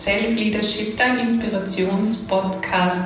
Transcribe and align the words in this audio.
Self-Leadership, 0.00 0.96
dein 0.96 1.18
Inspirationspodcast, 1.18 3.04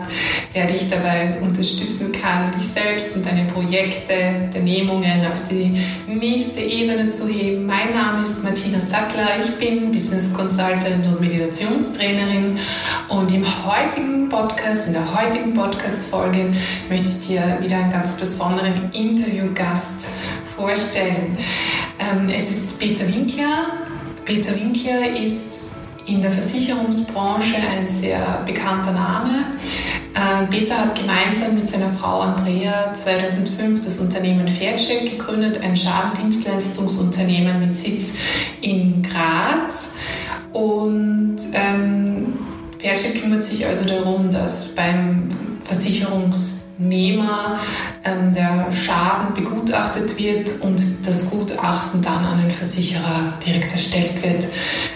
der 0.55 0.67
dich 0.67 0.89
dabei 0.89 1.41
unterstützen 1.41 2.13
kann, 2.13 2.53
dich 2.53 2.69
selbst 2.69 3.17
und 3.17 3.27
deine 3.27 3.45
Projekte, 3.45 4.15
Unternehmungen 4.45 5.27
auf 5.27 5.43
die 5.43 5.77
nächste 6.19 6.61
Ebene 6.61 7.11
zu 7.11 7.29
heben. 7.29 7.67
Mein 7.67 7.93
Name 7.95 8.23
ist 8.23 8.43
Martina 8.45 8.79
Sattler, 8.79 9.29
ich 9.41 9.51
bin 9.57 9.91
Business 9.91 10.33
Consultant 10.33 11.07
und 11.07 11.21
Meditationstrainerin 11.21 12.59
und 13.09 13.33
im 13.33 13.45
heutigen 13.67 14.29
Podcast, 14.29 14.87
in 14.87 14.95
der 14.95 15.15
heutigen 15.15 15.55
Podcast-Folge 15.55 16.53
möchte 16.89 17.09
ich 17.09 17.27
dir 17.27 17.59
wieder 17.61 17.77
einen 17.77 17.91
ganz 17.91 18.15
besonderen 18.15 18.91
Interviewgast 18.93 20.09
vorstellen. 20.57 21.37
Ähm, 21.99 22.29
es 22.29 22.51
ist 22.51 22.79
Peter 22.79 23.07
Winkler. 23.07 23.85
Peter 24.25 24.55
Winkler 24.55 25.21
ist 25.21 25.75
in 26.07 26.21
der 26.21 26.31
Versicherungsbranche 26.31 27.57
ein 27.77 27.89
sehr 27.89 28.43
bekannter 28.47 28.93
Name. 28.93 29.47
Äh, 30.35 30.47
Peter 30.47 30.79
hat 30.79 30.95
gemeinsam 30.95 31.55
mit 31.55 31.69
seiner 31.69 31.93
Frau 31.93 32.21
Andrea 32.21 32.93
2005 32.93 33.81
das 33.81 33.99
Unternehmen 33.99 34.49
Faircheck 34.49 35.11
gegründet, 35.11 35.61
ein 35.63 35.77
Schadendienstleistungsunternehmen 35.77 37.61
mit 37.61 37.75
Sitz 37.75 38.15
in 38.61 39.03
Graz. 39.03 39.93
Und 40.53 41.37
ähm, 41.53 42.39
Faircheck 42.81 43.21
kümmert 43.21 43.43
sich 43.43 43.67
also 43.67 43.85
darum, 43.85 44.31
dass 44.31 44.75
beim 44.75 45.29
Versicherungs 45.65 46.65
Nehmer 46.79 47.59
ähm, 48.05 48.35
der 48.35 48.71
Schaden 48.71 49.35
begutachtet 49.35 50.19
wird 50.19 50.61
und 50.61 51.07
das 51.07 51.31
Gutachten 51.31 52.03
dann 52.03 52.25
an 52.25 52.39
den 52.39 52.51
Versicherer 52.51 53.33
direkt 53.45 53.73
erstellt 53.73 54.23
wird. 54.23 54.47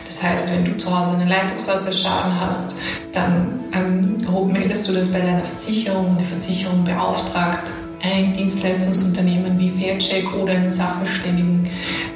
Das 0.04 0.22
heißt, 0.22 0.52
wenn 0.52 0.64
du 0.64 0.76
zu 0.76 0.96
Hause 0.96 1.14
einen 1.14 1.28
Leitungswasserschaden 1.28 2.40
hast, 2.40 2.76
dann 3.12 3.60
ähm, 3.72 4.52
meldest 4.52 4.88
du 4.88 4.92
das 4.92 5.08
bei 5.08 5.20
deiner 5.20 5.44
Versicherung 5.44 6.10
und 6.10 6.20
die 6.20 6.24
Versicherung 6.24 6.84
beauftragt 6.84 7.70
ein 8.02 8.32
Dienstleistungsunternehmen 8.32 9.58
wie 9.58 9.70
Faircheck 9.70 10.32
oder 10.34 10.52
einen 10.52 10.70
Sachverständigen 10.70 11.68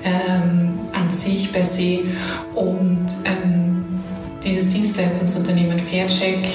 ähm, 0.04 0.78
an 0.92 1.10
sich 1.10 1.52
per 1.52 1.64
se 1.64 2.00
und 2.54 3.06
ähm, 3.24 3.84
dieses 4.44 4.68
Dienstleistungsunternehmen 4.68 5.78
Faircheck 5.78 6.46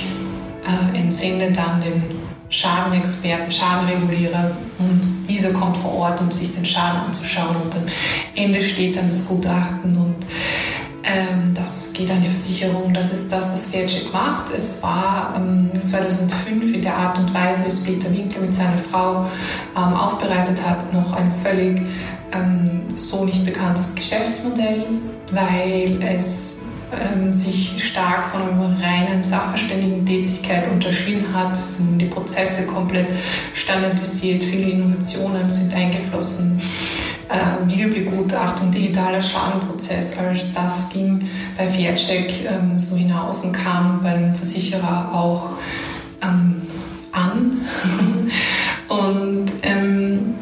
äh, 0.65 0.97
entsendet 0.97 1.57
dann 1.57 1.81
den 1.81 2.03
Schadenexperten, 2.49 3.51
Schadenregulierer 3.51 4.51
und 4.79 5.01
dieser 5.29 5.51
kommt 5.51 5.77
vor 5.77 5.93
Ort, 5.93 6.21
um 6.21 6.31
sich 6.31 6.53
den 6.53 6.65
Schaden 6.65 7.01
anzuschauen 7.01 7.55
und 7.57 7.75
am 7.75 7.83
Ende 8.35 8.61
steht 8.61 8.95
dann 8.95 9.07
das 9.07 9.27
Gutachten 9.27 9.95
und 9.95 10.15
ähm, 11.03 11.53
das 11.53 11.93
geht 11.93 12.11
an 12.11 12.21
die 12.21 12.27
Versicherung. 12.27 12.93
Das 12.93 13.11
ist 13.11 13.31
das, 13.31 13.53
was 13.53 13.67
Faircheck 13.67 14.11
macht. 14.11 14.49
Es 14.49 14.81
war 14.83 15.33
ähm, 15.37 15.71
2005 15.81 16.73
in 16.73 16.81
der 16.81 16.95
Art 16.95 17.17
und 17.17 17.33
Weise, 17.33 17.65
wie 17.65 17.69
es 17.69 17.83
Peter 17.83 18.11
Winkler 18.13 18.41
mit 18.41 18.53
seiner 18.53 18.77
Frau 18.77 19.25
ähm, 19.75 19.93
aufbereitet 19.93 20.61
hat, 20.67 20.93
noch 20.93 21.13
ein 21.13 21.31
völlig 21.43 21.81
ähm, 22.33 22.95
so 22.95 23.23
nicht 23.23 23.45
bekanntes 23.45 23.95
Geschäftsmodell, 23.95 24.85
weil 25.31 25.99
es 26.03 26.56
ähm, 26.93 27.33
sich 27.33 27.83
stark 27.85 28.23
von 28.23 28.41
einer 28.41 28.73
reinen 28.81 29.21
Sachverständigen-Tätigkeit 29.21 30.71
unterschieden 30.71 31.33
hat, 31.33 31.55
sind 31.57 31.99
die 31.99 32.05
Prozesse 32.05 32.65
komplett 32.65 33.07
standardisiert, 33.53 34.43
viele 34.43 34.69
Innovationen 34.69 35.49
sind 35.49 35.73
eingeflossen. 35.73 36.61
Äh, 37.29 37.67
Videobegutachtung, 37.67 38.71
digitaler 38.71 39.19
Schadenprozess, 39.19 40.17
alles 40.17 40.53
das 40.53 40.87
ging 40.89 41.27
bei 41.57 41.67
Faircheck 41.67 42.45
ähm, 42.45 42.79
so 42.79 42.95
hinaus 42.95 43.43
und 43.43 43.51
kam 43.51 43.99
beim 44.01 44.33
Versicherer 44.33 45.11
auch 45.13 45.49
ähm, 46.21 46.61
an. 47.11 47.61
und 48.87 49.51
ähm, 49.63 50.35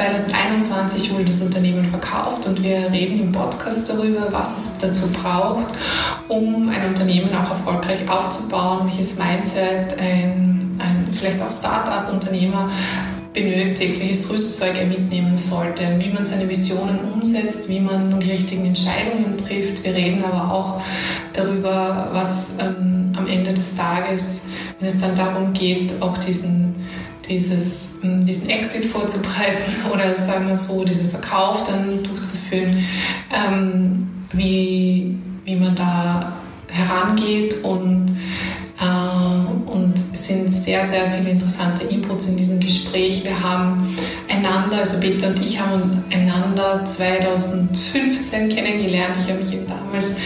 2021 0.00 1.12
wurde 1.12 1.24
das 1.24 1.42
Unternehmen 1.42 1.84
verkauft 1.84 2.46
und 2.46 2.62
wir 2.62 2.90
reden 2.90 3.20
im 3.20 3.32
Podcast 3.32 3.86
darüber, 3.90 4.28
was 4.30 4.56
es 4.56 4.78
dazu 4.78 5.12
braucht, 5.12 5.66
um 6.28 6.70
ein 6.70 6.88
Unternehmen 6.88 7.28
auch 7.34 7.50
erfolgreich 7.50 8.08
aufzubauen, 8.08 8.86
welches 8.86 9.18
Mindset 9.18 9.98
ein, 10.00 10.58
ein 10.78 11.08
vielleicht 11.12 11.42
auch 11.42 11.52
Start-up-Unternehmer 11.52 12.70
benötigt, 13.34 14.00
welches 14.00 14.30
Rüstzeug 14.32 14.72
er 14.78 14.86
mitnehmen 14.86 15.36
sollte, 15.36 15.82
wie 15.98 16.08
man 16.08 16.24
seine 16.24 16.48
Visionen 16.48 17.00
umsetzt, 17.12 17.68
wie 17.68 17.80
man 17.80 18.18
die 18.20 18.30
richtigen 18.30 18.64
Entscheidungen 18.64 19.36
trifft. 19.36 19.84
Wir 19.84 19.94
reden 19.94 20.24
aber 20.24 20.50
auch 20.50 20.80
darüber, 21.34 22.08
was 22.12 22.52
ähm, 22.58 23.12
am 23.18 23.26
Ende 23.26 23.52
des 23.52 23.76
Tages, 23.76 24.44
wenn 24.78 24.88
es 24.88 24.98
dann 24.98 25.14
darum 25.14 25.52
geht, 25.52 26.00
auch 26.00 26.16
diesen 26.16 26.74
dieses, 27.28 27.90
hm, 28.00 28.24
diesen 28.24 28.48
Exit 28.50 28.84
vorzubereiten 28.86 29.72
oder 29.92 30.14
sagen 30.14 30.48
wir 30.48 30.56
so, 30.56 30.84
diesen 30.84 31.10
Verkauf 31.10 31.64
dann 31.64 32.02
durchzuführen, 32.02 32.84
ähm, 33.32 34.08
wie, 34.32 35.18
wie 35.44 35.56
man 35.56 35.74
da 35.74 36.32
herangeht 36.70 37.64
und, 37.64 38.06
äh, 38.80 39.70
und 39.70 39.94
es 40.12 40.26
sind 40.26 40.52
sehr, 40.52 40.86
sehr 40.86 41.10
viele 41.10 41.30
interessante 41.30 41.84
Inputs 41.84 42.26
in 42.26 42.36
diesem 42.36 42.60
Gespräch. 42.60 43.24
Wir 43.24 43.40
haben 43.42 43.96
einander, 44.28 44.78
also 44.78 44.98
Peter 45.00 45.28
und 45.28 45.40
ich 45.40 45.60
haben 45.60 46.04
einander 46.12 46.84
2015 46.84 48.48
kennengelernt. 48.48 49.16
Ich 49.18 49.28
habe 49.28 49.40
mich 49.40 49.52
eben 49.52 49.66
damals 49.66 50.16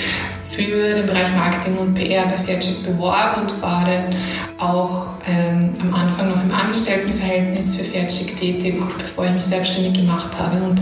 für 0.55 0.95
den 0.95 1.07
Bereich 1.07 1.35
Marketing 1.35 1.77
und 1.79 1.95
PR 1.95 2.25
bei 2.25 2.37
Faircheck 2.37 2.85
beworben 2.85 3.43
und 3.43 3.63
war 3.63 3.85
dann 3.85 4.15
auch 4.59 5.07
ähm, 5.27 5.75
am 5.81 5.95
Anfang 5.95 6.31
noch 6.31 6.43
im 6.43 6.53
Angestelltenverhältnis 6.53 7.77
für 7.77 7.85
Faircheck 7.85 8.37
tätig, 8.37 8.81
bevor 8.99 9.27
ich 9.27 9.33
mich 9.33 9.45
selbstständig 9.45 9.95
gemacht 9.95 10.31
habe. 10.39 10.63
Und 10.63 10.81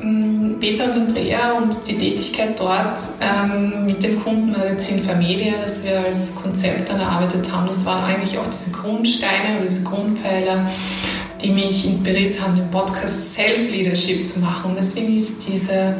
ähm, 0.00 0.56
Peter 0.58 0.86
und 0.86 0.96
Andrea 0.96 1.52
und 1.52 1.86
die 1.86 1.98
Tätigkeit 1.98 2.58
dort 2.58 2.98
ähm, 3.20 3.84
mit 3.84 4.02
dem 4.02 4.22
Kundenmagazin 4.22 5.02
Vermedia, 5.04 5.54
das 5.60 5.84
wir 5.84 6.00
als 6.00 6.34
Konzept 6.34 6.88
dann 6.88 7.00
erarbeitet 7.00 7.52
haben, 7.52 7.66
das 7.66 7.84
waren 7.84 8.04
eigentlich 8.04 8.38
auch 8.38 8.46
diese 8.46 8.70
Grundsteine 8.70 9.56
oder 9.56 9.66
diese 9.66 9.82
Grundpfeiler, 9.82 10.66
die 11.42 11.50
mich 11.50 11.86
inspiriert 11.86 12.40
haben, 12.40 12.56
den 12.56 12.70
Podcast 12.70 13.34
Self-Leadership 13.34 14.26
zu 14.26 14.40
machen. 14.40 14.70
Und 14.70 14.76
deswegen 14.76 15.16
ist 15.16 15.46
dieser 15.46 15.94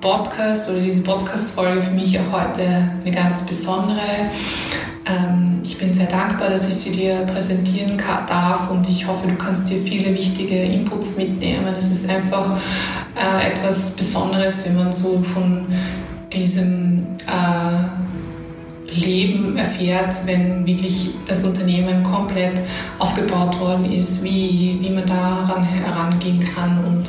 Podcast 0.00 0.70
oder 0.70 0.80
diese 0.80 1.00
Podcast-Folge 1.00 1.82
für 1.82 1.90
mich 1.90 2.18
auch 2.20 2.32
heute 2.32 2.62
eine 3.02 3.10
ganz 3.10 3.44
besondere. 3.44 4.00
Ähm, 5.06 5.60
ich 5.64 5.78
bin 5.78 5.92
sehr 5.92 6.06
dankbar, 6.06 6.50
dass 6.50 6.66
ich 6.66 6.74
sie 6.74 6.92
dir 6.92 7.16
präsentieren 7.22 7.96
darf 7.96 8.70
und 8.70 8.88
ich 8.88 9.06
hoffe, 9.06 9.26
du 9.26 9.34
kannst 9.34 9.68
dir 9.68 9.82
viele 9.82 10.14
wichtige 10.14 10.62
Inputs 10.62 11.16
mitnehmen. 11.16 11.74
Es 11.76 11.90
ist 11.90 12.08
einfach 12.08 12.58
äh, 13.16 13.50
etwas 13.50 13.90
Besonderes, 13.90 14.64
wenn 14.64 14.76
man 14.76 14.94
so 14.94 15.22
von 15.22 15.66
diesem 16.32 17.06
äh, 17.26 17.93
Leben 18.94 19.56
erfährt, 19.56 20.26
wenn 20.26 20.66
wirklich 20.66 21.10
das 21.26 21.44
Unternehmen 21.44 22.02
komplett 22.02 22.60
aufgebaut 22.98 23.58
worden 23.60 23.90
ist, 23.90 24.22
wie, 24.22 24.78
wie 24.80 24.90
man 24.90 25.06
daran 25.06 25.64
herangehen 25.64 26.40
kann 26.54 26.84
und 26.84 27.08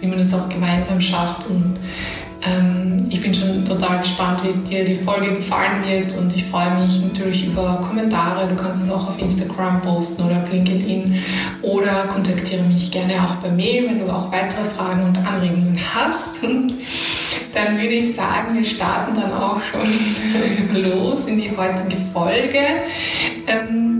wie 0.00 0.06
man 0.06 0.18
es 0.18 0.32
auch 0.34 0.48
gemeinsam 0.48 1.00
schafft. 1.00 1.46
Und 1.46 1.74
ähm, 2.44 2.96
ich 3.10 3.20
bin 3.20 3.32
schon 3.32 3.64
total 3.64 4.00
gespannt, 4.00 4.42
wie 4.44 4.52
dir 4.68 4.84
die 4.84 4.96
Folge 4.96 5.32
gefallen 5.32 5.82
wird 5.86 6.16
und 6.16 6.34
ich 6.34 6.44
freue 6.44 6.70
mich 6.80 7.00
natürlich 7.02 7.46
über 7.46 7.80
Kommentare. 7.80 8.46
Du 8.48 8.54
kannst 8.54 8.84
es 8.84 8.90
auch 8.90 9.08
auf 9.08 9.18
Instagram 9.20 9.80
posten 9.82 10.24
oder 10.24 10.42
auf 10.42 10.50
LinkedIn 10.50 11.22
oder 11.62 12.04
kontaktiere 12.08 12.62
mich 12.64 12.90
gerne 12.90 13.14
auch 13.24 13.40
per 13.40 13.50
Mail, 13.50 13.86
wenn 13.86 14.00
du 14.00 14.12
auch 14.12 14.30
weitere 14.32 14.64
Fragen 14.64 15.04
und 15.04 15.18
Anregungen 15.18 15.78
hast. 15.94 16.42
dann 17.54 17.78
würde 17.78 17.94
ich 17.94 18.14
sagen, 18.14 18.56
wir 18.56 18.64
starten 18.64 19.14
dann 19.14 19.32
auch 19.32 19.60
schon 19.62 20.82
los 20.82 21.26
in 21.26 21.40
die 21.40 21.50
heutige 21.56 21.96
Folge. 22.12 22.58
Ähm, 23.46 23.93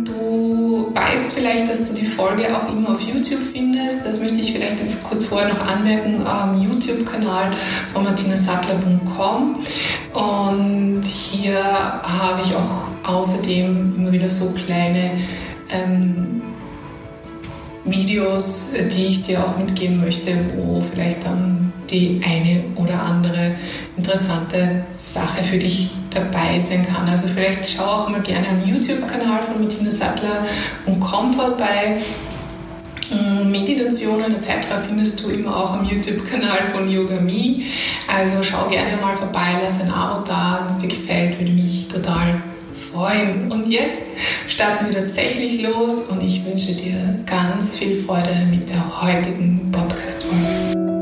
weißt 0.94 1.34
vielleicht, 1.34 1.68
dass 1.68 1.84
du 1.84 1.94
die 1.94 2.04
Folge 2.04 2.56
auch 2.56 2.70
immer 2.70 2.90
auf 2.90 3.00
YouTube 3.00 3.40
findest. 3.40 4.06
Das 4.06 4.20
möchte 4.20 4.40
ich 4.40 4.52
vielleicht 4.52 4.80
jetzt 4.80 5.02
kurz 5.02 5.24
vorher 5.24 5.48
noch 5.48 5.66
anmerken 5.66 6.24
am 6.26 6.60
YouTube-Kanal 6.60 7.52
von 7.92 8.04
martinasattler.com. 8.04 9.54
Und 10.12 11.04
hier 11.04 11.62
habe 11.62 12.40
ich 12.42 12.54
auch 12.54 12.88
außerdem 13.06 13.96
immer 13.96 14.12
wieder 14.12 14.28
so 14.28 14.52
kleine 14.52 15.12
ähm, 15.70 16.42
Videos, 17.84 18.70
die 18.94 19.06
ich 19.06 19.22
dir 19.22 19.44
auch 19.44 19.58
mitgeben 19.58 20.00
möchte, 20.00 20.32
wo 20.56 20.80
vielleicht 20.80 21.24
dann 21.24 21.72
die 21.90 22.20
eine 22.24 22.64
oder 22.76 23.02
andere 23.02 23.52
interessante 23.96 24.84
Sache 24.92 25.44
für 25.44 25.58
dich 25.58 25.90
dabei 26.10 26.58
sein 26.60 26.82
kann. 26.82 27.08
Also 27.08 27.28
vielleicht 27.28 27.70
schau 27.70 27.84
auch 27.84 28.08
mal 28.08 28.22
gerne 28.22 28.48
am 28.48 28.66
YouTube-Kanal 28.66 29.42
von 29.42 29.60
Bettina 29.60 29.90
Sattler 29.90 30.44
und 30.86 31.00
komm 31.00 31.34
vorbei. 31.34 31.98
Meditationen 33.44 34.34
etc. 34.34 34.50
findest 34.86 35.22
du 35.22 35.28
immer 35.28 35.54
auch 35.54 35.72
am 35.74 35.84
YouTube-Kanal 35.84 36.64
von 36.72 36.90
Yoga 36.90 37.20
Me. 37.20 37.62
Also 38.08 38.42
schau 38.42 38.66
gerne 38.68 38.96
mal 39.00 39.14
vorbei, 39.14 39.58
lass 39.62 39.80
ein 39.80 39.90
Abo 39.90 40.24
da, 40.24 40.60
wenn 40.60 40.68
es 40.68 40.78
dir 40.78 40.88
gefällt, 40.88 41.38
würde 41.38 41.52
mich 41.52 41.86
total 41.88 42.40
freuen. 42.94 43.50
Und 43.50 43.68
jetzt 43.68 44.02
starten 44.46 44.86
wir 44.86 44.94
tatsächlich 44.94 45.60
los 45.60 46.02
und 46.02 46.22
ich 46.22 46.44
wünsche 46.44 46.74
dir 46.74 47.18
ganz 47.26 47.76
viel 47.76 48.02
Freude 48.04 48.30
mit 48.50 48.68
der 48.68 49.02
heutigen 49.02 49.70
Podcast-Folge. 49.72 50.93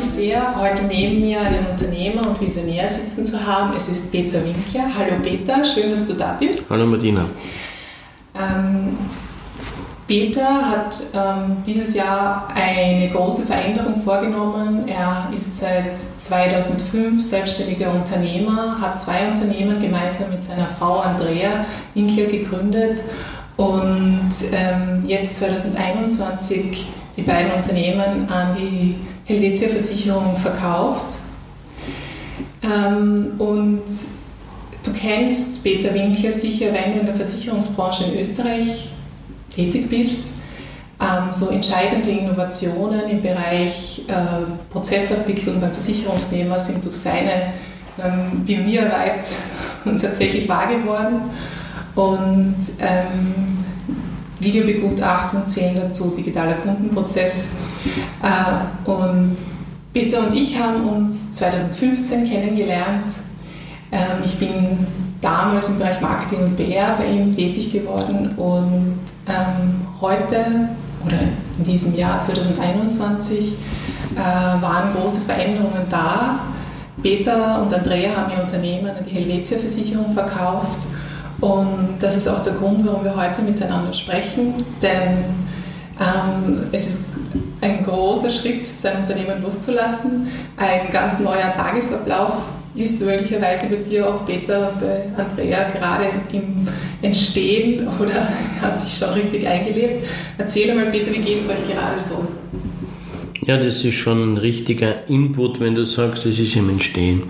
Sehr, 0.00 0.54
heute 0.58 0.84
neben 0.84 1.20
mir 1.20 1.40
einen 1.40 1.66
Unternehmer 1.66 2.26
und 2.28 2.40
Visionär 2.40 2.88
sitzen 2.88 3.24
zu 3.24 3.46
haben. 3.46 3.72
Es 3.76 3.88
ist 3.88 4.12
Peter 4.12 4.44
Winkler. 4.44 4.90
Hallo 4.96 5.20
Peter, 5.22 5.64
schön, 5.64 5.90
dass 5.90 6.06
du 6.06 6.14
da 6.14 6.36
bist. 6.38 6.64
Hallo 6.68 6.86
Martina. 6.86 7.24
Ähm, 8.34 8.96
Peter 10.06 10.68
hat 10.68 10.96
ähm, 11.14 11.56
dieses 11.64 11.94
Jahr 11.94 12.48
eine 12.54 13.08
große 13.10 13.46
Veränderung 13.46 14.02
vorgenommen. 14.02 14.86
Er 14.88 15.28
ist 15.32 15.58
seit 15.58 15.98
2005 15.98 17.22
selbstständiger 17.22 17.92
Unternehmer, 17.92 18.80
hat 18.80 18.98
zwei 18.98 19.28
Unternehmen 19.28 19.80
gemeinsam 19.80 20.30
mit 20.30 20.42
seiner 20.42 20.66
Frau 20.66 21.00
Andrea 21.00 21.64
Winkler 21.94 22.26
gegründet 22.26 23.02
und 23.56 24.32
ähm, 24.52 25.04
jetzt 25.06 25.36
2021 25.36 26.88
die 27.16 27.22
beiden 27.22 27.52
Unternehmen 27.52 28.28
an 28.28 28.56
die 28.56 28.96
Helvetia 29.24 29.68
Versicherung 29.68 30.36
verkauft. 30.36 31.18
Ähm, 32.62 33.32
und 33.38 33.82
du 34.84 34.92
kennst 34.92 35.62
Peter 35.62 35.92
Winkler 35.94 36.30
sicher, 36.30 36.66
wenn 36.72 36.94
du 36.94 37.00
in 37.00 37.06
der 37.06 37.14
Versicherungsbranche 37.14 38.04
in 38.04 38.18
Österreich 38.18 38.88
tätig 39.54 39.88
bist. 39.88 40.34
Ähm, 41.00 41.32
so 41.32 41.50
entscheidende 41.50 42.10
Innovationen 42.10 43.08
im 43.10 43.22
Bereich 43.22 44.02
äh, 44.08 44.12
Prozessabwicklung 44.70 45.60
beim 45.60 45.72
Versicherungsnehmer 45.72 46.58
sind 46.58 46.84
durch 46.84 46.96
seine 46.96 47.52
ähm, 48.02 48.44
Pionierarbeit 48.46 49.26
tatsächlich 50.00 50.48
wahr 50.48 50.68
geworden. 50.68 51.22
Und 51.94 52.56
ähm, 52.80 53.34
Videobegutachtung 54.42 55.46
zählen 55.46 55.76
dazu, 55.76 56.12
digitaler 56.16 56.54
Kundenprozess. 56.54 57.54
Äh, 58.22 58.88
und 58.90 59.36
Peter 59.92 60.20
und 60.20 60.34
ich 60.34 60.58
haben 60.58 60.88
uns 60.88 61.34
2015 61.34 62.24
kennengelernt. 62.24 63.12
Ähm, 63.90 64.22
ich 64.24 64.38
bin 64.38 64.86
damals 65.20 65.70
im 65.70 65.78
Bereich 65.78 66.00
Marketing 66.00 66.44
und 66.44 66.56
PR 66.56 66.96
bei 66.96 67.06
ihm 67.06 67.34
tätig 67.34 67.70
geworden 67.70 68.34
und 68.36 68.98
ähm, 69.26 69.86
heute 70.00 70.68
oder 71.06 71.18
in 71.58 71.64
diesem 71.64 71.94
Jahr 71.94 72.18
2021 72.18 73.54
äh, 74.14 74.18
waren 74.18 74.94
große 74.94 75.22
Veränderungen 75.22 75.84
da. 75.88 76.40
Peter 77.02 77.60
und 77.62 77.72
Andrea 77.72 78.16
haben 78.16 78.32
ihr 78.32 78.42
Unternehmen 78.42 78.88
an 78.88 79.04
die 79.04 79.10
Helvetia 79.10 79.58
Versicherung 79.58 80.12
verkauft 80.12 80.86
und 81.42 81.96
das 81.98 82.16
ist 82.16 82.28
auch 82.28 82.40
der 82.40 82.52
Grund, 82.52 82.86
warum 82.86 83.02
wir 83.02 83.16
heute 83.16 83.42
miteinander 83.42 83.92
sprechen, 83.92 84.54
denn 84.80 85.24
ähm, 85.98 86.66
es 86.70 86.86
ist 86.86 87.08
ein 87.60 87.82
großer 87.82 88.30
Schritt, 88.30 88.64
sein 88.64 88.98
Unternehmen 88.98 89.42
loszulassen. 89.42 90.28
Ein 90.56 90.92
ganz 90.92 91.18
neuer 91.18 91.52
Tagesablauf 91.52 92.34
ist 92.76 93.02
möglicherweise 93.02 93.66
bei 93.66 93.82
dir 93.82 94.08
auch 94.08 94.24
Peter 94.24 94.70
und 94.70 94.80
bei 94.80 95.06
Andrea 95.20 95.68
gerade 95.70 96.04
im 96.30 96.62
Entstehen 97.02 97.88
oder 97.88 98.28
hat 98.62 98.80
sich 98.80 98.96
schon 98.96 99.12
richtig 99.14 99.44
eingelebt. 99.44 100.04
Erzähl 100.38 100.72
mal, 100.76 100.92
Peter, 100.92 101.12
wie 101.12 101.18
geht 101.18 101.40
es 101.40 101.48
euch 101.48 101.64
gerade 101.68 101.98
so? 101.98 102.24
Ja, 103.44 103.56
das 103.56 103.82
ist 103.82 103.96
schon 103.96 104.34
ein 104.34 104.36
richtiger 104.36 105.08
Input, 105.08 105.58
wenn 105.58 105.74
du 105.74 105.84
sagst, 105.86 106.24
es 106.24 106.38
ist 106.38 106.54
im 106.54 106.70
Entstehen. 106.70 107.24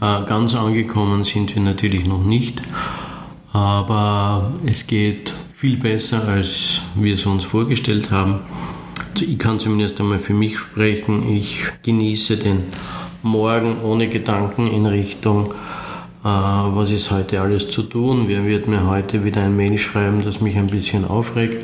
Äh, 0.00 0.24
ganz 0.26 0.56
angekommen 0.56 1.22
sind 1.22 1.54
wir 1.54 1.62
natürlich 1.62 2.06
noch 2.06 2.24
nicht 2.24 2.60
aber 3.60 4.52
es 4.64 4.86
geht 4.86 5.34
viel 5.54 5.76
besser, 5.76 6.26
als 6.26 6.80
wir 6.94 7.12
es 7.12 7.26
uns 7.26 7.44
vorgestellt 7.44 8.10
haben. 8.10 8.40
Ich 9.20 9.38
kann 9.38 9.60
zumindest 9.60 10.00
einmal 10.00 10.18
für 10.18 10.32
mich 10.32 10.58
sprechen. 10.58 11.28
Ich 11.28 11.64
genieße 11.82 12.38
den 12.38 12.62
Morgen 13.22 13.82
ohne 13.82 14.08
Gedanken 14.08 14.66
in 14.66 14.86
Richtung, 14.86 15.50
äh, 16.24 16.24
was 16.24 16.90
ist 16.90 17.10
heute 17.10 17.42
alles 17.42 17.70
zu 17.70 17.82
tun. 17.82 18.24
Wer 18.28 18.46
wird 18.46 18.66
mir 18.66 18.86
heute 18.86 19.26
wieder 19.26 19.42
ein 19.42 19.56
Mail 19.56 19.76
schreiben, 19.76 20.24
das 20.24 20.40
mich 20.40 20.56
ein 20.56 20.68
bisschen 20.68 21.04
aufregt? 21.04 21.62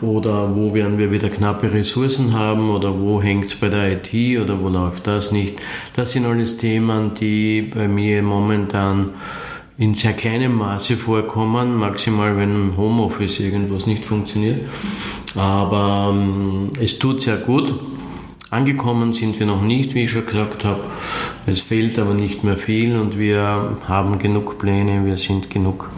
Oder 0.00 0.54
wo 0.54 0.72
werden 0.72 0.98
wir 0.98 1.10
wieder 1.10 1.30
knappe 1.30 1.72
Ressourcen 1.72 2.32
haben? 2.32 2.70
Oder 2.70 2.96
wo 2.96 3.20
hängt 3.20 3.46
es 3.46 3.56
bei 3.56 3.68
der 3.68 3.94
IT? 3.94 4.40
Oder 4.40 4.60
wo 4.60 4.68
läuft 4.68 5.08
das 5.08 5.32
nicht? 5.32 5.58
Das 5.96 6.12
sind 6.12 6.26
alles 6.26 6.58
Themen, 6.58 7.14
die 7.14 7.62
bei 7.62 7.88
mir 7.88 8.22
momentan 8.22 9.10
in 9.78 9.94
sehr 9.94 10.12
kleinem 10.12 10.56
Maße 10.56 10.96
vorkommen, 10.96 11.76
maximal 11.76 12.36
wenn 12.36 12.50
im 12.50 12.76
Homeoffice 12.76 13.38
irgendwas 13.38 13.86
nicht 13.86 14.04
funktioniert. 14.04 14.62
Aber 15.36 16.10
ähm, 16.12 16.72
es 16.80 16.98
tut 16.98 17.20
sehr 17.20 17.36
gut. 17.36 17.72
Angekommen 18.50 19.12
sind 19.12 19.38
wir 19.38 19.46
noch 19.46 19.62
nicht, 19.62 19.94
wie 19.94 20.04
ich 20.04 20.10
schon 20.10 20.26
gesagt 20.26 20.64
habe. 20.64 20.80
Es 21.46 21.60
fehlt 21.60 21.98
aber 21.98 22.14
nicht 22.14 22.42
mehr 22.42 22.56
viel 22.56 22.98
und 22.98 23.18
wir 23.18 23.76
haben 23.86 24.18
genug 24.18 24.58
Pläne, 24.58 25.04
wir 25.04 25.16
sind 25.16 25.48
genug 25.48 25.90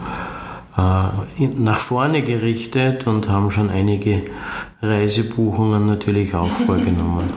äh, 0.77 1.47
nach 1.57 1.79
vorne 1.79 2.21
gerichtet 2.21 3.07
und 3.07 3.29
haben 3.29 3.49
schon 3.49 3.71
einige 3.71 4.23
Reisebuchungen 4.83 5.87
natürlich 5.87 6.35
auch 6.35 6.49
vorgenommen. 6.67 7.29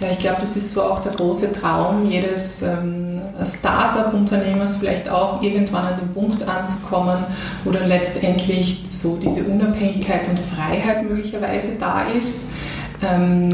Ja, 0.00 0.10
ich 0.10 0.18
glaube, 0.18 0.38
das 0.40 0.56
ist 0.56 0.72
so 0.72 0.82
auch 0.82 0.98
der 0.98 1.12
große 1.12 1.54
Traum 1.54 2.10
jedes 2.10 2.62
ähm, 2.62 3.05
Start-up-Unternehmers, 3.44 4.76
vielleicht 4.76 5.08
auch 5.08 5.42
irgendwann 5.42 5.86
an 5.86 5.96
den 5.98 6.12
Punkt 6.12 6.46
anzukommen, 6.46 7.24
wo 7.64 7.70
dann 7.70 7.86
letztendlich 7.88 8.82
so 8.84 9.16
diese 9.16 9.44
Unabhängigkeit 9.44 10.28
und 10.28 10.38
Freiheit 10.38 11.08
möglicherweise 11.08 11.78
da 11.78 12.02
ist. 12.02 12.50
Ähm, 13.02 13.48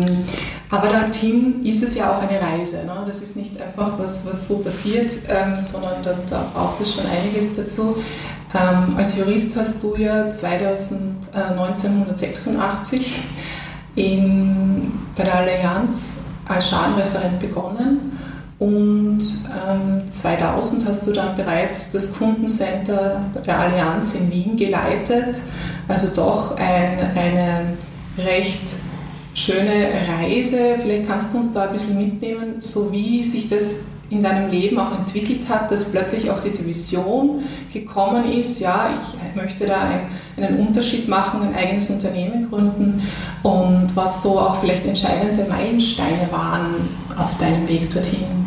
aber 0.70 0.88
dorthin 0.88 1.64
ist 1.64 1.82
es 1.82 1.96
ja 1.96 2.10
auch 2.10 2.22
eine 2.22 2.40
Reise. 2.40 2.86
Ne? 2.86 3.04
Das 3.06 3.20
ist 3.20 3.36
nicht 3.36 3.60
einfach 3.60 3.98
was, 3.98 4.26
was 4.26 4.48
so 4.48 4.60
passiert, 4.60 5.12
ähm, 5.28 5.62
sondern 5.62 6.02
da, 6.02 6.14
da, 6.28 6.46
braucht 6.54 6.80
es 6.80 6.94
schon 6.94 7.04
einiges 7.06 7.56
dazu. 7.56 7.96
Ähm, 8.54 8.96
als 8.96 9.18
Jurist 9.18 9.56
hast 9.56 9.82
du 9.82 9.96
ja 9.96 10.30
2000, 10.30 11.28
äh, 11.34 11.38
1986 11.52 13.22
in, 13.96 14.90
bei 15.16 15.24
der 15.24 15.34
Allianz 15.34 16.20
als 16.48 16.70
Schadenreferent 16.70 17.38
begonnen 17.38 18.11
und 18.62 19.18
ähm, 19.18 20.08
2000 20.08 20.86
hast 20.86 21.04
du 21.08 21.12
dann 21.12 21.36
bereits 21.36 21.90
das 21.90 22.16
Kundencenter 22.16 23.20
der 23.44 23.58
Allianz 23.58 24.14
in 24.14 24.30
Wien 24.30 24.56
geleitet. 24.56 25.42
Also 25.88 26.14
doch 26.14 26.56
ein, 26.56 27.10
eine 27.16 27.76
recht 28.16 28.62
schöne 29.34 29.88
Reise. 30.08 30.76
Vielleicht 30.80 31.08
kannst 31.08 31.32
du 31.32 31.38
uns 31.38 31.52
da 31.52 31.64
ein 31.64 31.72
bisschen 31.72 31.98
mitnehmen, 31.98 32.60
so 32.60 32.92
wie 32.92 33.24
sich 33.24 33.48
das 33.48 33.86
in 34.10 34.22
deinem 34.22 34.48
Leben 34.48 34.78
auch 34.78 34.96
entwickelt 34.96 35.48
hat, 35.48 35.72
dass 35.72 35.86
plötzlich 35.86 36.30
auch 36.30 36.38
diese 36.38 36.64
Vision 36.64 37.42
gekommen 37.72 38.30
ist, 38.30 38.60
ja, 38.60 38.90
ich 38.92 39.34
möchte 39.34 39.66
da 39.66 39.80
ein, 39.80 40.00
einen 40.36 40.58
Unterschied 40.58 41.08
machen, 41.08 41.42
ein 41.42 41.54
eigenes 41.56 41.90
Unternehmen 41.90 42.48
gründen 42.48 43.02
und 43.42 43.88
was 43.94 44.22
so 44.22 44.38
auch 44.38 44.60
vielleicht 44.60 44.84
entscheidende 44.84 45.46
Meilensteine 45.48 46.28
waren 46.30 46.74
auf 47.16 47.36
deinem 47.38 47.66
Weg 47.66 47.90
dorthin? 47.90 48.41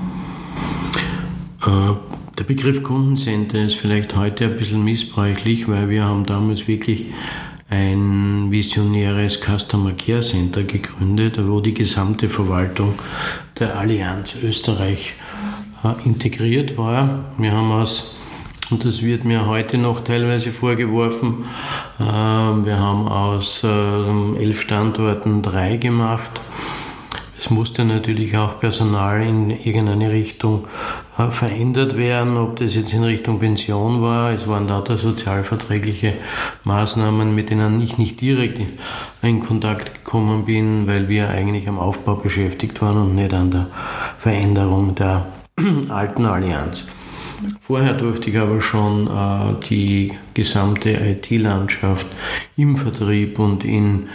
Äh, 1.65 1.95
der 2.38 2.43
Begriff 2.43 2.84
Kundencenter 2.84 3.63
ist 3.63 3.75
vielleicht 3.75 4.15
heute 4.15 4.45
ein 4.45 4.57
bisschen 4.57 4.84
missbräuchlich, 4.84 5.67
weil 5.67 5.89
wir 5.89 6.05
haben 6.05 6.25
damals 6.25 6.67
wirklich 6.67 7.07
ein 7.69 8.51
visionäres 8.51 9.39
Customer 9.39 9.93
Care 9.93 10.19
Center 10.19 10.63
gegründet, 10.63 11.39
wo 11.39 11.62
die 11.62 11.74
gesamte 11.74 12.29
Verwaltung 12.29 12.93
der 13.57 13.77
Allianz 13.77 14.36
Österreich 14.43 15.13
äh, 15.84 16.05
integriert 16.07 16.77
war. 16.77 17.25
Wir 17.38 17.51
haben 17.53 17.72
aus 17.72 18.17
Und 18.69 18.84
das 18.84 19.01
wird 19.01 19.25
mir 19.25 19.45
heute 19.48 19.77
noch 19.77 20.03
teilweise 20.03 20.51
vorgeworfen. 20.51 21.45
Ähm, 22.00 22.65
wir 22.65 22.79
haben 22.79 23.07
aus 23.07 23.63
elf 23.63 24.62
Standorten 24.62 25.41
drei 25.41 25.77
gemacht. 25.77 26.41
Es 27.45 27.51
musste 27.51 27.85
natürlich 27.85 28.35
auch 28.39 28.59
Personal 28.59 29.21
in 29.21 29.51
irgendeine 29.51 30.09
Richtung 30.09 30.65
äh, 31.19 31.29
verändert 31.29 31.95
werden, 31.95 32.37
ob 32.37 32.55
das 32.55 32.73
jetzt 32.73 32.91
in 32.91 33.03
Richtung 33.03 33.37
Pension 33.37 34.01
war. 34.01 34.31
Es 34.31 34.47
waren 34.47 34.67
lauter 34.67 34.97
sozialverträgliche 34.97 36.13
Maßnahmen, 36.63 37.35
mit 37.35 37.51
denen 37.51 37.79
ich 37.81 37.99
nicht 37.99 38.19
direkt 38.19 38.61
in 39.21 39.45
Kontakt 39.45 39.93
gekommen 39.93 40.45
bin, 40.45 40.87
weil 40.87 41.07
wir 41.07 41.29
eigentlich 41.29 41.67
am 41.67 41.77
Aufbau 41.77 42.15
beschäftigt 42.15 42.81
waren 42.81 42.97
und 42.97 43.13
nicht 43.13 43.31
an 43.31 43.51
der 43.51 43.67
Veränderung 44.17 44.95
der 44.95 45.27
alten 45.89 46.25
Allianz. 46.25 46.85
Vorher 47.61 47.93
durfte 47.93 48.29
ich 48.29 48.37
aber 48.37 48.61
schon 48.61 49.07
äh, 49.07 49.65
die 49.69 50.13
gesamte 50.33 50.91
IT-Landschaft 50.91 52.05
im 52.55 52.77
Vertrieb 52.77 53.39
und 53.39 53.63
in 53.63 54.09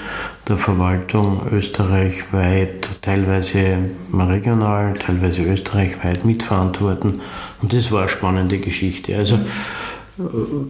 der 0.48 0.56
Verwaltung 0.56 1.42
österreichweit, 1.50 2.88
teilweise 3.02 3.78
regional, 4.12 4.94
teilweise 4.94 5.42
österreichweit 5.42 6.24
mitverantworten. 6.24 7.20
Und 7.60 7.72
das 7.72 7.92
war 7.92 8.02
eine 8.02 8.10
spannende 8.10 8.58
Geschichte. 8.58 9.16
Also 9.16 9.36
äh, 9.36 10.22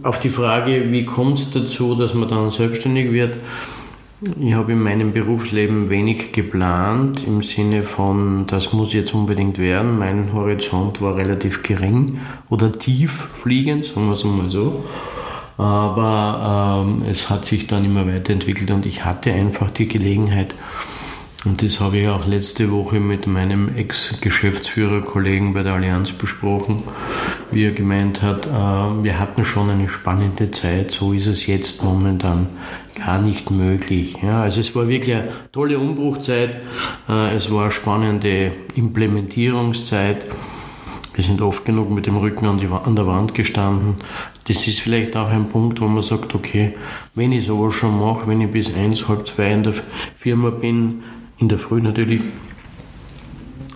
auf 0.03 0.19
die 0.19 0.29
Frage, 0.29 0.91
wie 0.91 1.05
kommt 1.05 1.39
es 1.39 1.51
dazu, 1.51 1.95
dass 1.95 2.13
man 2.13 2.29
dann 2.29 2.51
selbstständig 2.51 3.11
wird, 3.11 3.37
ich 4.39 4.53
habe 4.53 4.73
in 4.73 4.81
meinem 4.81 5.13
Berufsleben 5.13 5.89
wenig 5.89 6.31
geplant 6.31 7.25
im 7.25 7.41
Sinne 7.41 7.81
von, 7.81 8.45
das 8.45 8.71
muss 8.71 8.93
jetzt 8.93 9.15
unbedingt 9.15 9.57
werden. 9.57 9.97
Mein 9.97 10.31
Horizont 10.31 11.01
war 11.01 11.15
relativ 11.15 11.63
gering 11.63 12.19
oder 12.47 12.71
tief 12.71 13.29
fliegend, 13.41 13.83
sagen 13.83 14.07
wir 14.07 14.13
es 14.13 14.23
mal 14.23 14.49
so. 14.49 14.85
Aber 15.57 16.85
ähm, 16.85 17.07
es 17.09 17.29
hat 17.31 17.45
sich 17.45 17.65
dann 17.65 17.83
immer 17.83 18.07
weiterentwickelt 18.07 18.69
und 18.69 18.85
ich 18.85 19.05
hatte 19.05 19.33
einfach 19.33 19.71
die 19.71 19.87
Gelegenheit, 19.87 20.53
und 21.43 21.63
das 21.63 21.79
habe 21.79 21.97
ich 21.97 22.07
auch 22.07 22.27
letzte 22.27 22.71
Woche 22.71 22.99
mit 22.99 23.25
meinem 23.25 23.75
Ex-Geschäftsführerkollegen 23.75 25.55
bei 25.55 25.63
der 25.63 25.73
Allianz 25.73 26.11
besprochen, 26.11 26.83
wie 27.49 27.65
er 27.65 27.71
gemeint 27.71 28.21
hat, 28.21 28.45
äh, 28.45 28.49
wir 29.03 29.19
hatten 29.19 29.43
schon 29.43 29.71
eine 29.71 29.89
spannende 29.89 30.51
Zeit, 30.51 30.91
so 30.91 31.13
ist 31.13 31.25
es 31.25 31.47
jetzt 31.47 31.83
momentan 31.83 32.47
gar 33.05 33.21
nicht 33.21 33.49
möglich. 33.51 34.17
Ja, 34.21 34.43
also 34.43 34.61
es 34.61 34.75
war 34.75 34.87
wirklich 34.87 35.15
eine 35.15 35.29
tolle 35.51 35.79
Umbruchzeit, 35.79 36.57
äh, 37.09 37.35
es 37.35 37.51
war 37.51 37.63
eine 37.63 37.71
spannende 37.71 38.51
Implementierungszeit. 38.75 40.29
Wir 41.13 41.23
sind 41.23 41.41
oft 41.41 41.65
genug 41.65 41.89
mit 41.89 42.05
dem 42.05 42.17
Rücken 42.17 42.45
an, 42.45 42.57
die, 42.57 42.67
an 42.67 42.95
der 42.95 43.05
Wand 43.05 43.33
gestanden. 43.33 43.95
Das 44.47 44.67
ist 44.67 44.79
vielleicht 44.79 45.15
auch 45.17 45.29
ein 45.29 45.49
Punkt, 45.49 45.81
wo 45.81 45.87
man 45.87 46.03
sagt, 46.03 46.33
okay, 46.35 46.73
wenn 47.15 47.31
ich 47.31 47.45
sowas 47.45 47.73
schon 47.73 47.99
mache, 47.99 48.27
wenn 48.27 48.39
ich 48.39 48.51
bis 48.51 48.73
eins, 48.73 49.07
halb 49.07 49.27
zwei 49.27 49.51
in 49.51 49.63
der 49.63 49.73
Firma 50.17 50.51
bin, 50.51 51.03
in 51.37 51.49
der 51.49 51.59
Früh 51.59 51.81
natürlich, 51.81 52.21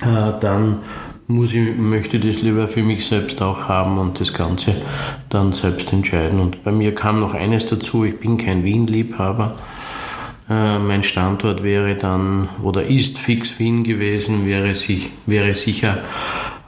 äh, 0.01 0.39
dann 0.39 0.79
muss 1.27 1.53
ich, 1.53 1.75
möchte 1.75 2.19
das 2.19 2.41
lieber 2.41 2.67
für 2.67 2.83
mich 2.83 3.07
selbst 3.07 3.41
auch 3.41 3.67
haben 3.67 3.97
und 3.97 4.19
das 4.19 4.33
Ganze 4.33 4.75
dann 5.29 5.53
selbst 5.53 5.91
entscheiden. 5.91 6.39
Und 6.39 6.63
bei 6.63 6.71
mir 6.71 6.93
kam 6.93 7.17
noch 7.17 7.33
eines 7.33 7.65
dazu, 7.65 8.05
ich 8.05 8.19
bin 8.19 8.37
kein 8.37 8.63
Wien-Liebhaber. 8.63 9.55
Äh, 10.49 10.77
mein 10.79 11.03
Standort 11.03 11.63
wäre 11.63 11.95
dann 11.95 12.49
oder 12.61 12.83
ist 12.83 13.17
fix 13.17 13.57
Wien 13.57 13.83
gewesen, 13.83 14.45
wäre, 14.45 14.75
sich, 14.75 15.09
wäre 15.25 15.55
sicher 15.55 15.97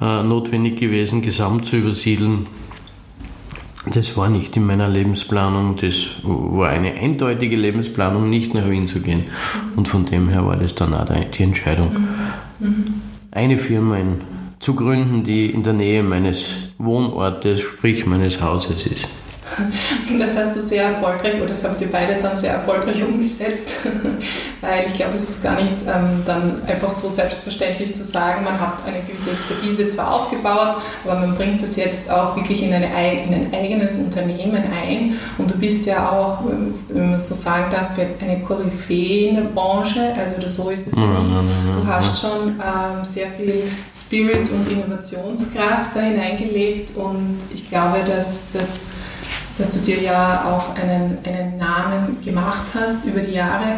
äh, 0.01 0.23
notwendig 0.23 0.77
gewesen, 0.77 1.21
gesamt 1.21 1.65
zu 1.65 1.75
übersiedeln. 1.75 2.47
Das 3.93 4.17
war 4.17 4.29
nicht 4.29 4.57
in 4.57 4.65
meiner 4.65 4.89
Lebensplanung, 4.89 5.77
das 5.77 6.09
war 6.23 6.69
eine 6.69 6.95
eindeutige 6.95 7.55
Lebensplanung, 7.55 8.29
nicht 8.29 8.53
nach 8.53 8.69
Wien 8.69 8.87
zu 8.87 8.99
gehen. 8.99 9.25
Und 9.77 9.87
von 9.87 10.05
dem 10.05 10.27
her 10.27 10.45
war 10.45 10.57
das 10.57 10.75
dann 10.75 10.93
auch 10.93 11.05
die 11.05 11.43
Entscheidung, 11.43 11.95
eine 13.31 13.57
Firma 13.57 13.97
in, 13.97 14.17
zu 14.59 14.75
gründen, 14.75 15.23
die 15.23 15.49
in 15.49 15.63
der 15.63 15.73
Nähe 15.73 16.03
meines 16.03 16.45
Wohnortes, 16.77 17.61
sprich 17.61 18.05
meines 18.05 18.41
Hauses 18.41 18.85
ist. 18.87 19.07
Das 20.17 20.37
hast 20.37 20.55
du 20.55 20.61
sehr 20.61 20.83
erfolgreich, 20.83 21.35
oder 21.35 21.47
das 21.47 21.63
habt 21.63 21.81
ihr 21.81 21.91
beide 21.91 22.15
dann 22.21 22.35
sehr 22.35 22.53
erfolgreich 22.53 23.03
umgesetzt, 23.03 23.77
weil 24.61 24.85
ich 24.85 24.93
glaube, 24.93 25.13
es 25.13 25.29
ist 25.29 25.43
gar 25.43 25.61
nicht 25.61 25.73
ähm, 25.85 26.23
dann 26.25 26.61
einfach 26.65 26.91
so 26.91 27.09
selbstverständlich 27.09 27.93
zu 27.93 28.03
sagen, 28.03 28.43
man 28.43 28.59
hat 28.59 28.85
eine 28.85 29.01
gewisse 29.01 29.31
Expertise 29.31 29.87
zwar 29.87 30.13
aufgebaut, 30.13 30.77
aber 31.05 31.19
man 31.19 31.35
bringt 31.35 31.61
das 31.61 31.75
jetzt 31.75 32.09
auch 32.09 32.35
wirklich 32.35 32.63
in, 32.63 32.73
eine, 32.73 32.87
in 32.87 33.33
ein 33.33 33.53
eigenes 33.53 33.97
Unternehmen 33.99 34.63
ein. 34.83 35.15
Und 35.37 35.51
du 35.51 35.57
bist 35.57 35.85
ja 35.85 36.11
auch, 36.11 36.39
wenn 36.45 37.11
man 37.11 37.19
so 37.19 37.35
sagen 37.35 37.65
darf, 37.71 37.89
eine 38.21 38.39
Koryphäe 38.41 39.29
in 39.29 39.35
der 39.35 39.43
Branche, 39.43 40.13
also 40.17 40.35
so 40.47 40.69
ist 40.69 40.87
es 40.87 40.93
ja 40.95 41.05
nicht. 41.05 41.35
Du 41.73 41.87
hast 41.87 42.21
schon 42.21 42.49
ähm, 42.49 43.03
sehr 43.03 43.27
viel 43.37 43.63
Spirit 43.91 44.49
und 44.51 44.67
Innovationskraft 44.67 45.95
da 45.95 45.99
hineingelegt 45.99 46.95
und 46.95 47.37
ich 47.53 47.69
glaube, 47.69 47.99
dass 48.05 48.33
das 48.53 48.87
dass 49.57 49.73
du 49.73 49.79
dir 49.79 50.01
ja 50.01 50.45
auch 50.45 50.75
einen, 50.75 51.17
einen 51.23 51.57
Namen 51.57 52.21
gemacht 52.23 52.65
hast 52.73 53.05
über 53.05 53.21
die 53.21 53.33
Jahre. 53.33 53.77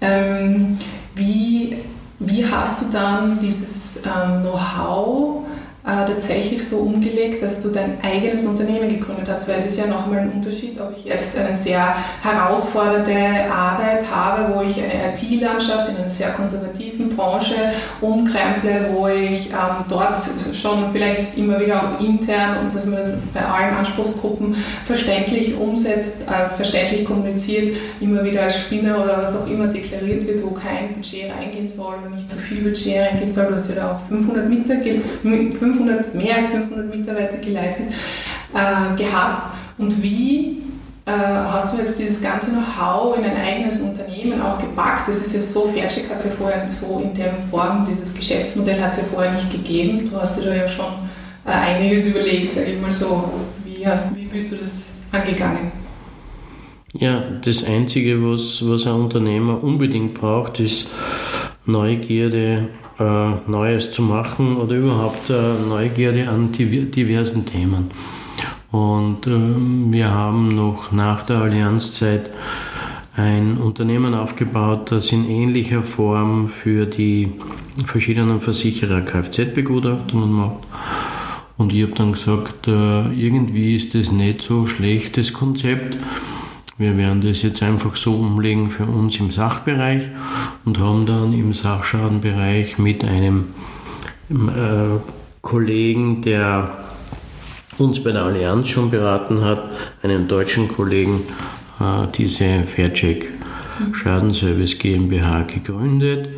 Ähm, 0.00 0.78
wie, 1.14 1.78
wie 2.18 2.46
hast 2.46 2.82
du 2.82 2.92
dann 2.92 3.38
dieses 3.40 4.04
ähm, 4.06 4.42
Know-how 4.42 5.44
äh, 5.84 6.04
tatsächlich 6.04 6.66
so 6.66 6.78
umgelegt, 6.78 7.42
dass 7.42 7.60
du 7.60 7.70
dein 7.70 7.98
eigenes 8.02 8.44
Unternehmen 8.44 8.88
gegründet 8.88 9.28
hast, 9.28 9.48
weil 9.48 9.56
es 9.56 9.64
ist 9.64 9.78
ja 9.78 9.86
nochmal 9.86 10.18
ein 10.18 10.32
Unterschied, 10.32 10.78
ob 10.80 10.92
ich 10.94 11.04
jetzt 11.04 11.38
eine 11.38 11.56
sehr 11.56 11.94
herausfordernde 12.20 13.50
Arbeit 13.50 14.04
habe, 14.10 14.54
wo 14.54 14.60
ich 14.60 14.82
eine 14.82 15.12
IT-Landschaft 15.12 15.88
in 15.88 15.96
einer 15.96 16.08
sehr 16.08 16.30
konservativen 16.30 17.08
Branche 17.08 17.54
umkremple, 18.00 18.90
wo 18.92 19.08
ich 19.08 19.50
ähm, 19.50 19.84
dort 19.88 20.18
schon 20.52 20.92
vielleicht 20.92 21.38
immer 21.38 21.58
wieder 21.58 21.82
auch 21.82 22.00
intern 22.04 22.58
und 22.58 22.74
dass 22.74 22.84
man 22.84 22.96
das 22.96 23.22
bei 23.32 23.44
allen 23.44 23.74
Anspruchsgruppen 23.76 24.56
verständlich 24.84 25.56
umsetzt, 25.56 26.26
äh, 26.28 26.54
verständlich 26.54 27.04
kommuniziert, 27.04 27.76
immer 28.00 28.24
wieder 28.24 28.42
als 28.42 28.58
Spinner 28.58 29.02
oder 29.02 29.22
was 29.22 29.40
auch 29.40 29.48
immer 29.48 29.68
deklariert 29.68 30.26
wird, 30.26 30.44
wo 30.44 30.50
kein 30.50 30.92
Budget 30.92 31.32
reingehen 31.32 31.68
soll 31.68 31.94
und 32.04 32.14
nicht 32.14 32.28
zu 32.28 32.36
viel 32.36 32.62
Budget 32.62 32.98
reingehen 32.98 33.30
soll. 33.30 33.46
Du 33.46 33.54
hast 33.54 33.68
ja 33.70 33.76
da 33.76 33.92
auch 33.92 34.08
500 34.08 34.46
Mitarbeiter 34.48 34.58
500, 35.72 36.14
mehr 36.14 36.36
als 36.36 36.46
500 36.46 36.94
Mitarbeiter 36.94 37.38
geleitet, 37.38 37.86
äh, 38.54 38.96
gehabt. 38.96 39.54
Und 39.78 40.02
wie 40.02 40.62
äh, 41.06 41.10
hast 41.12 41.74
du 41.74 41.78
jetzt 41.78 41.98
dieses 41.98 42.20
ganze 42.20 42.50
Know-how 42.50 43.16
in 43.16 43.24
ein 43.24 43.36
eigenes 43.36 43.80
Unternehmen 43.80 44.40
auch 44.42 44.58
gepackt? 44.58 45.08
Das 45.08 45.16
ist 45.18 45.34
ja 45.34 45.40
so, 45.40 45.68
Faircheck 45.68 46.08
hat 46.10 46.18
es 46.18 46.24
ja 46.24 46.30
vorher 46.32 46.66
so 46.70 47.00
in 47.00 47.14
der 47.14 47.32
Form, 47.50 47.84
dieses 47.84 48.14
Geschäftsmodell 48.14 48.80
hat 48.80 48.92
es 48.92 48.98
ja 48.98 49.04
vorher 49.04 49.32
nicht 49.32 49.50
gegeben. 49.50 50.10
Du 50.10 50.20
hast 50.20 50.38
dir 50.38 50.50
da 50.50 50.54
ja 50.54 50.68
schon 50.68 50.86
äh, 51.46 51.50
einiges 51.50 52.08
überlegt, 52.08 52.52
sage 52.52 52.72
ich 52.72 52.80
mal 52.80 52.90
so. 52.90 53.30
Wie, 53.64 53.86
hast, 53.86 54.14
wie 54.14 54.24
bist 54.24 54.52
du 54.52 54.56
das 54.56 54.92
angegangen? 55.12 55.72
Ja, 56.94 57.20
das 57.20 57.64
Einzige, 57.64 58.22
was, 58.22 58.62
was 58.66 58.86
ein 58.86 58.94
Unternehmer 58.94 59.62
unbedingt 59.62 60.14
braucht, 60.14 60.58
ist 60.58 60.88
Neugierde, 61.66 62.68
äh, 62.98 63.30
Neues 63.50 63.92
zu 63.92 64.02
machen 64.02 64.56
oder 64.56 64.76
überhaupt 64.76 65.30
äh, 65.30 65.54
Neugierde 65.68 66.28
an 66.28 66.52
diversen 66.52 67.46
Themen. 67.46 67.90
Und 68.70 69.26
ähm, 69.26 69.86
wir 69.90 70.10
haben 70.10 70.48
noch 70.48 70.92
nach 70.92 71.24
der 71.24 71.38
Allianzzeit 71.38 72.30
ein 73.16 73.58
Unternehmen 73.58 74.14
aufgebaut, 74.14 74.92
das 74.92 75.10
in 75.10 75.28
ähnlicher 75.28 75.82
Form 75.82 76.48
für 76.48 76.86
die 76.86 77.32
verschiedenen 77.86 78.40
Versicherer 78.40 79.00
Kfz-Begutachtungen 79.00 80.30
macht. 80.30 80.66
Und 81.56 81.72
ich 81.72 81.82
habe 81.82 81.94
dann 81.94 82.12
gesagt, 82.12 82.68
äh, 82.68 83.12
irgendwie 83.12 83.76
ist 83.76 83.94
das 83.94 84.12
nicht 84.12 84.42
so 84.42 84.66
schlecht, 84.66 85.16
das 85.16 85.32
Konzept. 85.32 85.96
Wir 86.78 86.96
werden 86.96 87.20
das 87.20 87.42
jetzt 87.42 87.62
einfach 87.62 87.96
so 87.96 88.14
umlegen 88.14 88.70
für 88.70 88.86
uns 88.86 89.18
im 89.18 89.32
Sachbereich 89.32 90.08
und 90.64 90.78
haben 90.78 91.06
dann 91.06 91.32
im 91.32 91.52
Sachschadenbereich 91.52 92.78
mit 92.78 93.04
einem 93.04 93.46
äh, 94.30 95.00
Kollegen, 95.42 96.22
der 96.22 96.84
uns 97.78 98.02
bei 98.02 98.12
der 98.12 98.22
Allianz 98.22 98.68
schon 98.68 98.90
beraten 98.90 99.44
hat, 99.44 99.70
einem 100.04 100.28
deutschen 100.28 100.68
Kollegen, 100.68 101.22
äh, 101.80 102.06
diese 102.16 102.62
Faircheck 102.62 103.32
Schadenservice 103.92 104.78
GmbH 104.78 105.42
gegründet 105.42 106.28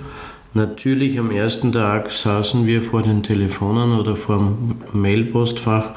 Natürlich 0.53 1.17
am 1.21 1.31
ersten 1.31 1.71
Tag 1.71 2.11
saßen 2.11 2.67
wir 2.67 2.83
vor 2.83 3.03
den 3.03 3.23
Telefonen 3.23 3.97
oder 3.97 4.17
vor 4.17 4.39
dem 4.39 5.01
Mailpostfach 5.01 5.91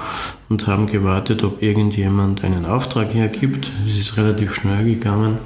und 0.47 0.67
haben 0.67 0.85
gewartet, 0.85 1.43
ob 1.43 1.63
irgendjemand 1.63 2.43
einen 2.43 2.67
Auftrag 2.67 3.15
hergibt. 3.15 3.71
Es 3.89 3.99
ist 3.99 4.15
relativ 4.15 4.53
schnell 4.53 4.85
gegangen. 4.85 5.39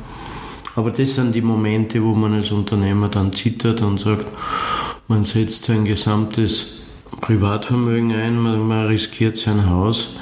Aber 0.75 0.91
das 0.91 1.15
sind 1.15 1.33
die 1.33 1.41
Momente, 1.41 2.03
wo 2.03 2.15
man 2.15 2.33
als 2.33 2.51
Unternehmer 2.51 3.07
dann 3.07 3.31
zittert 3.31 3.81
und 3.81 4.01
sagt, 4.01 4.25
man 5.07 5.23
setzt 5.23 5.63
sein 5.63 5.85
gesamtes 5.85 6.79
Privatvermögen 7.21 8.11
ein, 8.11 8.37
man, 8.37 8.87
riskiert 8.87 9.37
sein 9.37 9.69
Haus 9.69 10.17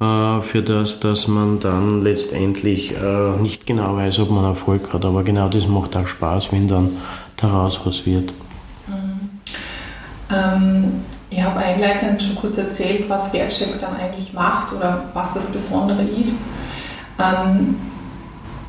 äh, 0.00 0.40
für 0.40 0.62
das, 0.62 0.98
dass 1.00 1.28
man 1.28 1.60
dann 1.60 2.02
letztendlich 2.02 2.94
äh, 2.96 3.36
nicht 3.36 3.66
genau 3.66 3.96
weiß, 3.96 4.18
ob 4.20 4.30
man 4.30 4.44
Erfolg 4.44 4.94
hat. 4.94 5.04
Aber 5.04 5.22
genau 5.24 5.50
das 5.50 5.68
macht 5.68 5.94
auch 5.94 6.06
Spaß, 6.06 6.52
wenn 6.52 6.68
dann 6.68 6.88
daraus 7.38 7.80
was 7.84 8.04
wird. 8.04 8.32
Mhm. 8.86 9.30
Ähm, 10.30 11.04
ich 11.30 11.42
habe 11.42 11.60
einleitend 11.60 12.22
schon 12.22 12.36
kurz 12.36 12.58
erzählt, 12.58 13.08
was 13.08 13.32
Wertcheck 13.32 13.78
dann 13.80 13.96
eigentlich 13.96 14.32
macht 14.32 14.72
oder 14.72 15.04
was 15.14 15.34
das 15.34 15.52
Besondere 15.52 16.02
ist. 16.02 16.42
Ähm, 17.18 17.76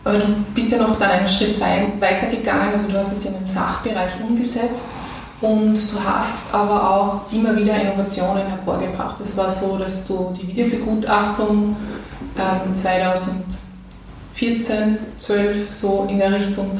aber 0.03 0.17
du 0.17 0.27
bist 0.53 0.71
ja 0.71 0.77
noch 0.77 0.95
dann 0.95 1.11
einen 1.11 1.27
Schritt 1.27 1.59
weiter 1.59 2.27
gegangen, 2.27 2.71
also 2.73 2.87
du 2.87 2.97
hast 2.97 3.11
es 3.11 3.25
in 3.25 3.33
den 3.33 3.45
Sachbereich 3.45 4.13
umgesetzt 4.27 4.91
und 5.41 5.91
du 5.91 6.03
hast 6.03 6.53
aber 6.53 6.89
auch 6.89 7.31
immer 7.31 7.55
wieder 7.55 7.75
Innovationen 7.75 8.47
hervorgebracht. 8.47 9.19
Es 9.19 9.37
war 9.37 9.49
so, 9.49 9.77
dass 9.77 10.07
du 10.07 10.33
die 10.37 10.47
Videobegutachtung 10.47 11.75
ähm, 12.37 12.73
2014, 12.73 14.97
12 15.17 15.73
so 15.73 16.07
in 16.09 16.19
der 16.19 16.33
Richtung 16.33 16.79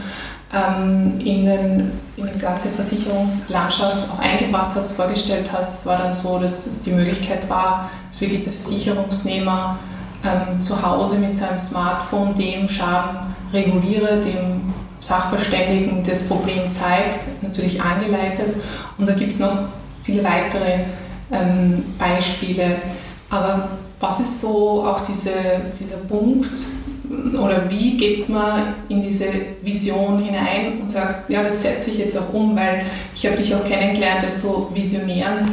in, 0.51 1.45
den, 1.45 1.91
in 2.17 2.29
die 2.33 2.39
ganze 2.39 2.69
Versicherungslandschaft 2.69 4.09
auch 4.11 4.19
eingebracht 4.19 4.71
hast, 4.75 4.93
vorgestellt 4.93 5.51
hast. 5.53 5.79
Es 5.79 5.85
war 5.85 5.97
dann 5.97 6.11
so, 6.11 6.39
dass 6.39 6.65
das 6.65 6.81
die 6.81 6.91
Möglichkeit 6.91 7.47
war, 7.49 7.91
dass 8.09 8.21
wirklich 8.21 8.43
der 8.43 8.53
Versicherungsnehmer 8.53 9.77
ähm, 10.23 10.59
zu 10.59 10.81
Hause 10.81 11.19
mit 11.19 11.35
seinem 11.35 11.59
Smartphone 11.59 12.33
dem 12.33 12.67
Schaden 12.67 13.35
reguliere, 13.53 14.19
dem 14.21 14.73
Sachverständigen 14.99 16.03
das 16.03 16.27
Problem 16.27 16.71
zeigt, 16.73 17.27
natürlich 17.41 17.81
angeleitet. 17.81 18.55
Und 18.97 19.07
da 19.07 19.13
gibt 19.13 19.31
es 19.31 19.39
noch 19.39 19.55
viele 20.03 20.23
weitere 20.23 20.83
ähm, 21.31 21.83
Beispiele. 21.97 22.77
Aber 23.29 23.69
was 23.99 24.19
ist 24.19 24.41
so 24.41 24.83
auch 24.85 24.99
diese, 25.01 25.31
dieser 25.79 25.97
Punkt 25.97 26.51
oder 27.09 27.69
wie 27.69 27.97
geht 27.97 28.29
man 28.29 28.73
in 28.87 29.01
diese 29.01 29.25
Vision 29.63 30.23
hinein 30.23 30.79
und 30.79 30.89
sagt, 30.89 31.29
ja, 31.29 31.41
das 31.41 31.61
setze 31.61 31.89
ich 31.91 31.97
jetzt 31.97 32.17
auch 32.17 32.33
um, 32.33 32.55
weil 32.55 32.85
ich 33.15 33.25
habe 33.25 33.35
dich 33.35 33.53
auch 33.55 33.63
kennengelernt 33.65 34.23
als 34.23 34.43
so 34.43 34.69
visionären 34.73 35.49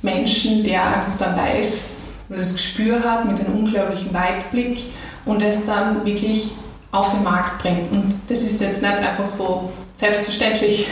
Menschen, 0.00 0.64
der 0.64 0.82
einfach 0.82 1.16
dann 1.16 1.36
weiß 1.36 1.94
oder 2.28 2.38
das 2.38 2.54
Gespür 2.54 3.02
hat 3.02 3.26
mit 3.26 3.38
einem 3.40 3.58
unglaublichen 3.58 4.14
Weitblick 4.14 4.84
und 5.26 5.42
es 5.42 5.66
dann 5.66 6.04
wirklich 6.06 6.52
auf 6.90 7.10
den 7.10 7.22
Markt 7.22 7.60
bringt. 7.60 7.90
Und 7.90 8.14
das 8.28 8.42
ist 8.42 8.60
jetzt 8.60 8.82
nicht 8.82 8.94
einfach 8.94 9.26
so 9.26 9.70
selbstverständlich. 9.96 10.88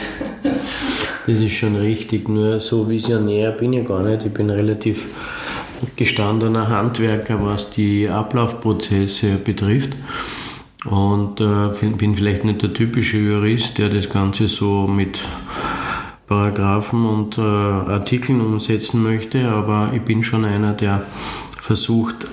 Das 1.26 1.38
ist 1.38 1.52
schon 1.52 1.76
richtig, 1.76 2.28
nur 2.28 2.60
so 2.60 2.88
visionär 2.88 3.52
bin 3.52 3.72
ich 3.72 3.86
gar 3.86 4.02
nicht. 4.02 4.26
Ich 4.26 4.32
bin 4.32 4.50
relativ 4.50 5.06
gestandener 5.96 6.68
Handwerker, 6.68 7.44
was 7.44 7.70
die 7.70 8.08
Ablaufprozesse 8.08 9.36
betrifft. 9.36 9.94
Und 10.84 11.40
äh, 11.40 11.68
bin 11.96 12.16
vielleicht 12.16 12.44
nicht 12.44 12.62
der 12.62 12.74
typische 12.74 13.18
Jurist, 13.18 13.78
der 13.78 13.88
das 13.88 14.10
Ganze 14.10 14.48
so 14.48 14.86
mit 14.86 15.20
Paragraphen 16.26 17.06
und 17.06 17.38
äh, 17.38 17.42
Artikeln 17.42 18.40
umsetzen 18.40 19.02
möchte, 19.02 19.48
aber 19.48 19.90
ich 19.94 20.02
bin 20.02 20.24
schon 20.24 20.44
einer, 20.44 20.72
der 20.72 21.02
versucht, 21.72 22.26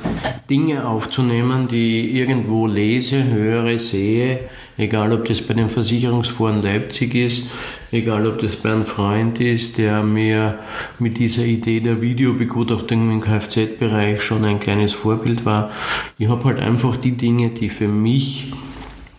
Dinge 0.50 0.86
aufzunehmen, 0.86 1.70
die 1.70 2.10
ich 2.10 2.16
irgendwo 2.16 2.68
lese, 2.68 3.24
höre, 3.24 3.80
sehe, 3.80 4.50
egal 4.78 5.14
ob 5.14 5.24
das 5.30 5.42
bei 5.42 5.54
den 5.54 5.70
Versicherungsforen 5.70 6.62
Leipzig 6.62 7.16
ist, 7.16 7.50
egal 7.94 8.28
ob 8.28 8.40
das 8.40 8.58
bei 8.58 8.70
einem 8.70 8.84
Freund 8.84 9.40
ist, 9.40 9.78
der 9.78 10.04
mir 10.04 10.60
mit 11.00 11.18
dieser 11.18 11.46
Idee 11.46 11.80
der 11.80 12.02
Videobegutachtung 12.02 13.10
im 13.10 13.22
Kfz-Bereich 13.22 14.22
schon 14.22 14.44
ein 14.44 14.60
kleines 14.60 14.92
Vorbild 14.92 15.46
war. 15.46 15.72
Ich 16.18 16.28
habe 16.28 16.44
halt 16.44 16.60
einfach 16.60 16.98
die 16.98 17.16
Dinge, 17.16 17.52
die 17.52 17.70
für 17.70 17.88
mich 17.88 18.52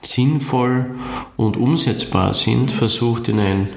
sinnvoll 0.04 0.84
und 1.38 1.56
umsetzbar 1.56 2.34
sind, 2.34 2.72
versucht 2.72 3.28
in 3.28 3.38
ein 3.38 3.68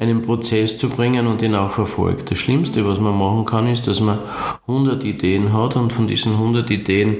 einen 0.00 0.22
Prozess 0.22 0.78
zu 0.78 0.88
bringen 0.88 1.26
und 1.26 1.42
den 1.42 1.54
auch 1.54 1.72
verfolgt. 1.72 2.30
Das 2.30 2.38
Schlimmste, 2.38 2.86
was 2.86 2.98
man 2.98 3.16
machen 3.18 3.44
kann, 3.44 3.68
ist, 3.68 3.86
dass 3.86 4.00
man 4.00 4.18
100 4.66 5.04
Ideen 5.04 5.52
hat 5.52 5.76
und 5.76 5.92
von 5.92 6.06
diesen 6.06 6.32
100 6.32 6.70
Ideen 6.70 7.18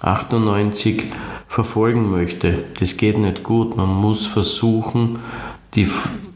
98 0.00 1.06
verfolgen 1.48 2.12
möchte. 2.12 2.64
Das 2.78 2.96
geht 2.96 3.18
nicht 3.18 3.42
gut. 3.42 3.76
Man 3.76 3.88
muss 3.88 4.24
versuchen, 4.26 5.18
die, 5.74 5.88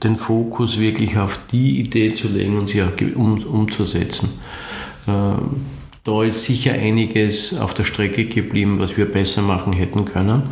den 0.03 0.16
Fokus 0.16 0.81
wirklich 0.81 1.18
auf 1.18 1.38
die 1.53 1.79
Idee 1.79 2.12
zu 2.12 2.27
legen 2.27 2.59
und 2.59 2.68
sie 2.68 2.83
auch 2.83 2.90
um, 3.14 3.38
umzusetzen. 3.44 4.31
Äh, 5.07 5.12
da 6.03 6.22
ist 6.25 6.44
sicher 6.44 6.72
einiges 6.72 7.57
auf 7.57 7.75
der 7.75 7.85
Strecke 7.85 8.25
geblieben, 8.25 8.81
was 8.81 8.96
wir 8.96 9.05
besser 9.05 9.42
machen 9.42 9.72
hätten 9.72 10.05
können. 10.05 10.42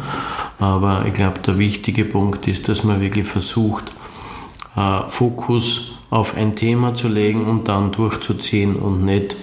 Aber 0.61 1.05
ich 1.09 1.14
glaube, 1.14 1.40
der 1.40 1.59
wichtige 1.59 2.05
Punkt 2.05 2.47
ist, 2.47 2.68
dass 2.68 2.85
man 2.85 3.01
wirklich 3.01 3.27
versucht, 3.27 3.90
äh, 4.77 5.11
Fokus 5.11 5.93
auf 6.11 6.37
ein 6.37 6.55
Thema 6.55 6.95
zu 6.95 7.09
legen 7.09 7.47
und 7.47 7.69
dann 7.69 7.93
durchzuziehen 7.93 8.77
und 8.77 9.05
nicht, 9.05 9.37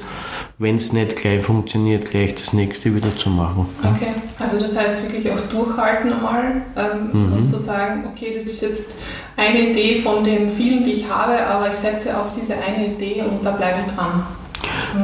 wenn 0.57 0.77
es 0.77 0.93
nicht 0.93 1.15
gleich 1.17 1.43
funktioniert, 1.43 2.09
gleich 2.09 2.35
das 2.35 2.53
nächste 2.53 2.95
wieder 2.95 3.15
zu 3.15 3.29
machen. 3.29 3.65
Okay, 3.83 4.13
also 4.39 4.57
das 4.57 4.77
heißt 4.77 5.03
wirklich 5.03 5.29
auch 5.31 5.39
durchhalten 5.49 6.13
einmal 6.13 6.61
ähm, 6.77 7.27
mhm. 7.27 7.33
und 7.33 7.43
zu 7.43 7.59
sagen, 7.59 8.05
okay, 8.11 8.31
das 8.33 8.45
ist 8.45 8.61
jetzt 8.61 8.95
eine 9.35 9.69
Idee 9.69 10.01
von 10.01 10.23
den 10.23 10.49
vielen, 10.49 10.83
die 10.83 10.91
ich 10.91 11.09
habe, 11.09 11.45
aber 11.45 11.67
ich 11.67 11.75
setze 11.75 12.17
auf 12.17 12.31
diese 12.33 12.55
eine 12.55 12.87
Idee 12.87 13.23
und 13.29 13.43
da 13.45 13.51
bleibe 13.51 13.79
ich 13.85 13.93
dran. 13.93 14.23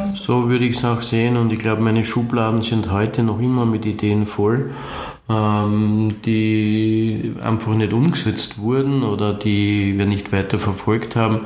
So 0.05 0.49
würde 0.49 0.65
ich 0.65 0.77
es 0.77 0.85
auch 0.85 1.01
sehen 1.01 1.37
und 1.37 1.51
ich 1.51 1.59
glaube, 1.59 1.81
meine 1.81 2.03
Schubladen 2.03 2.61
sind 2.61 2.91
heute 2.91 3.23
noch 3.23 3.39
immer 3.39 3.65
mit 3.65 3.85
Ideen 3.85 4.25
voll 4.25 4.71
ähm, 5.29 6.15
die 6.25 7.33
einfach 7.41 7.73
nicht 7.75 7.93
umgesetzt 7.93 8.57
wurden 8.57 9.03
oder 9.03 9.33
die 9.33 9.97
wir 9.97 10.05
nicht 10.05 10.31
weiter 10.31 10.59
verfolgt 10.59 11.15
haben. 11.15 11.41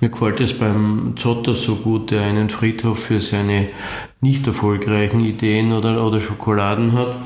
Mir 0.00 0.08
gefällt 0.08 0.40
es 0.40 0.58
beim 0.58 1.12
Zotter 1.16 1.54
so 1.54 1.76
gut, 1.76 2.10
der 2.10 2.22
einen 2.22 2.48
Friedhof 2.48 2.98
für 2.98 3.20
seine 3.20 3.68
nicht 4.22 4.46
erfolgreichen 4.46 5.20
Ideen 5.20 5.72
oder, 5.72 6.04
oder 6.06 6.20
Schokoladen 6.20 6.92
hat. 6.94 7.16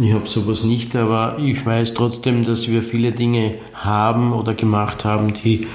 Ich 0.00 0.12
habe 0.12 0.28
sowas 0.28 0.64
nicht, 0.64 0.96
aber 0.96 1.38
ich 1.38 1.64
weiß 1.64 1.94
trotzdem, 1.94 2.44
dass 2.44 2.68
wir 2.68 2.82
viele 2.82 3.12
Dinge 3.12 3.54
haben 3.74 4.32
oder 4.32 4.54
gemacht 4.54 5.04
haben, 5.04 5.32
die 5.34 5.68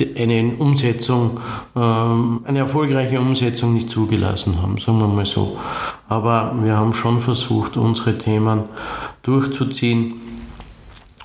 eine 0.00 0.54
Umsetzung, 0.58 1.40
ähm, 1.76 2.40
eine 2.44 2.60
erfolgreiche 2.60 3.20
Umsetzung 3.20 3.74
nicht 3.74 3.90
zugelassen 3.90 4.60
haben, 4.62 4.78
sagen 4.78 4.98
wir 4.98 5.08
mal 5.08 5.26
so. 5.26 5.58
Aber 6.08 6.54
wir 6.62 6.76
haben 6.76 6.94
schon 6.94 7.20
versucht, 7.20 7.76
unsere 7.76 8.18
Themen 8.18 8.64
durchzuziehen. 9.22 10.14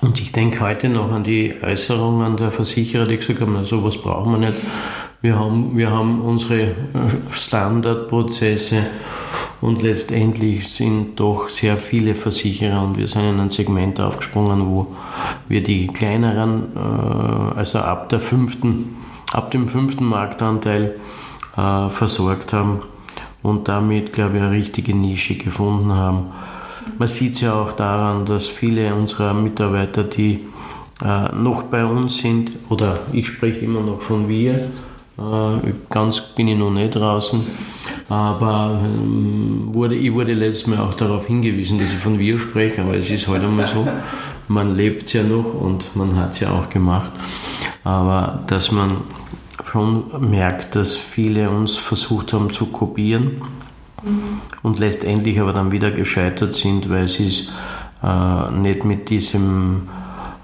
Und 0.00 0.20
ich 0.20 0.30
denke 0.30 0.60
heute 0.60 0.88
noch 0.88 1.10
an 1.10 1.24
die 1.24 1.54
Äußerungen 1.60 2.36
der 2.36 2.52
Versicherer, 2.52 3.06
die 3.06 3.16
gesagt 3.16 3.40
haben, 3.40 3.64
sowas 3.64 3.96
brauchen 3.96 4.32
wir 4.32 4.50
nicht. 4.50 4.58
Wir 5.20 5.36
haben, 5.36 5.76
wir 5.76 5.90
haben 5.90 6.20
unsere 6.20 6.60
äh, 6.60 6.74
Standardprozesse 7.32 8.86
und 9.60 9.82
letztendlich 9.82 10.68
sind 10.70 11.18
doch 11.18 11.48
sehr 11.48 11.76
viele 11.76 12.14
Versicherer 12.14 12.84
und 12.84 12.96
wir 12.96 13.08
sind 13.08 13.22
in 13.22 13.40
ein 13.40 13.50
Segment 13.50 13.98
aufgesprungen, 13.98 14.64
wo 14.68 14.94
wir 15.48 15.64
die 15.64 15.88
kleineren, 15.88 16.68
äh, 16.76 17.58
also 17.58 17.80
ab, 17.80 18.10
der 18.10 18.20
fünften, 18.20 18.96
ab 19.32 19.50
dem 19.50 19.68
fünften 19.68 20.04
Marktanteil 20.04 20.94
äh, 21.56 21.90
versorgt 21.90 22.52
haben 22.52 22.82
und 23.42 23.66
damit, 23.66 24.12
glaube 24.12 24.36
ich, 24.36 24.42
eine 24.44 24.52
richtige 24.52 24.94
Nische 24.94 25.34
gefunden 25.34 25.94
haben. 25.94 26.26
Man 26.96 27.08
sieht 27.08 27.34
es 27.34 27.40
ja 27.40 27.54
auch 27.54 27.72
daran, 27.72 28.24
dass 28.24 28.46
viele 28.46 28.94
unserer 28.94 29.34
Mitarbeiter, 29.34 30.04
die 30.04 30.46
noch 31.00 31.64
bei 31.64 31.84
uns 31.84 32.16
sind, 32.16 32.58
oder 32.70 32.98
ich 33.12 33.28
spreche 33.28 33.64
immer 33.64 33.82
noch 33.82 34.00
von 34.00 34.28
wir, 34.28 34.68
äh, 35.18 35.72
ganz 35.90 36.20
bin 36.20 36.48
ich 36.48 36.56
noch 36.56 36.70
nicht 36.70 36.94
draußen, 36.94 37.44
aber 38.08 38.80
ähm, 38.84 39.70
wurde, 39.72 39.96
ich 39.96 40.12
wurde 40.12 40.32
letztes 40.32 40.66
Mal 40.68 40.78
auch 40.78 40.94
darauf 40.94 41.26
hingewiesen, 41.26 41.78
dass 41.78 41.92
ich 41.92 41.98
von 41.98 42.18
wir 42.18 42.38
spreche, 42.38 42.82
aber 42.82 42.94
es 42.94 43.10
ist 43.10 43.26
halt 43.26 43.42
einmal 43.42 43.66
so, 43.66 43.86
man 44.46 44.76
lebt 44.76 45.06
es 45.06 45.14
ja 45.14 45.22
noch 45.24 45.54
und 45.54 45.96
man 45.96 46.16
hat 46.16 46.32
es 46.32 46.40
ja 46.40 46.52
auch 46.52 46.70
gemacht, 46.70 47.12
aber 47.84 48.44
dass 48.46 48.70
man 48.70 48.98
schon 49.70 50.30
merkt, 50.30 50.76
dass 50.76 50.96
viele 50.96 51.50
uns 51.50 51.76
versucht 51.76 52.32
haben 52.32 52.50
zu 52.50 52.66
kopieren 52.66 53.42
mhm. 54.02 54.40
und 54.62 54.78
letztendlich 54.78 55.40
aber 55.40 55.52
dann 55.52 55.72
wieder 55.72 55.90
gescheitert 55.90 56.54
sind, 56.54 56.88
weil 56.88 57.08
sie 57.08 57.26
es 57.26 57.52
äh, 58.02 58.52
nicht 58.52 58.84
mit 58.84 59.10
diesem 59.10 59.88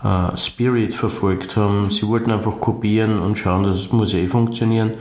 äh, 0.05 0.37
Spirit 0.37 0.95
verfolgt 0.95 1.57
haben. 1.57 1.91
Sie 1.91 2.07
wollten 2.07 2.31
einfach 2.31 2.61
kopieren 2.61 3.21
und 3.21 3.37
schauen, 3.37 3.65
das 3.65 3.91
muss 3.91 4.13
eh 4.15 4.29
funktionieren. 4.29 4.93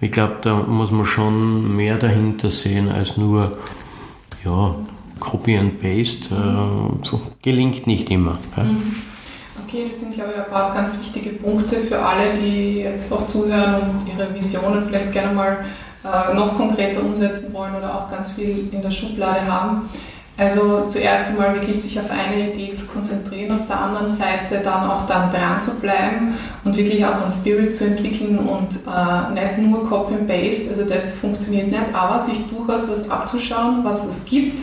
Ich 0.00 0.12
glaube, 0.12 0.36
da 0.42 0.54
muss 0.54 0.90
man 0.90 1.06
schon 1.06 1.74
mehr 1.76 1.96
dahinter 1.96 2.50
sehen 2.50 2.90
als 2.90 3.16
nur 3.16 3.58
ja, 4.44 4.74
Copy 5.20 5.56
and 5.56 5.80
Paste. 5.80 6.34
Äh, 6.34 7.04
so, 7.06 7.20
gelingt 7.40 7.86
nicht 7.86 8.10
immer. 8.10 8.38
Ja. 8.56 8.64
Mhm. 8.64 9.02
Okay, 9.66 9.84
das 9.86 10.00
sind, 10.00 10.12
glaube 10.14 10.32
ich, 10.32 10.38
ein 10.38 10.50
paar 10.50 10.74
ganz 10.74 10.98
wichtige 10.98 11.30
Punkte 11.30 11.76
für 11.76 11.98
alle, 11.98 12.34
die 12.34 12.80
jetzt 12.80 13.10
auch 13.10 13.26
zuhören 13.26 13.90
und 13.90 14.06
ihre 14.06 14.34
Visionen 14.34 14.84
vielleicht 14.86 15.12
gerne 15.12 15.32
mal 15.32 15.64
äh, 16.04 16.34
noch 16.34 16.56
konkreter 16.56 17.02
umsetzen 17.02 17.54
wollen 17.54 17.74
oder 17.74 17.94
auch 17.94 18.10
ganz 18.10 18.32
viel 18.32 18.68
in 18.70 18.82
der 18.82 18.90
Schublade 18.90 19.46
haben. 19.46 19.88
Also 20.38 20.86
zuerst 20.86 21.28
einmal 21.28 21.54
wirklich 21.54 21.80
sich 21.80 22.00
auf 22.00 22.10
eine 22.10 22.48
Idee 22.48 22.72
zu 22.72 22.86
konzentrieren, 22.86 23.60
auf 23.60 23.66
der 23.66 23.78
anderen 23.78 24.08
Seite 24.08 24.60
dann 24.62 24.90
auch 24.90 25.06
dann 25.06 25.30
dran 25.30 25.60
zu 25.60 25.78
bleiben 25.78 26.34
und 26.64 26.74
wirklich 26.74 27.04
auch 27.04 27.20
einen 27.20 27.30
Spirit 27.30 27.74
zu 27.74 27.84
entwickeln 27.84 28.38
und 28.38 28.76
äh, 28.86 29.34
nicht 29.34 29.58
nur 29.58 29.86
Copy 29.86 30.14
and 30.14 30.26
Paste, 30.26 30.70
also 30.70 30.86
das 30.86 31.18
funktioniert 31.18 31.68
nicht, 31.68 31.94
aber 31.94 32.18
sich 32.18 32.46
durchaus 32.48 32.90
was 32.90 33.10
abzuschauen, 33.10 33.84
was 33.84 34.06
es 34.06 34.24
gibt 34.24 34.60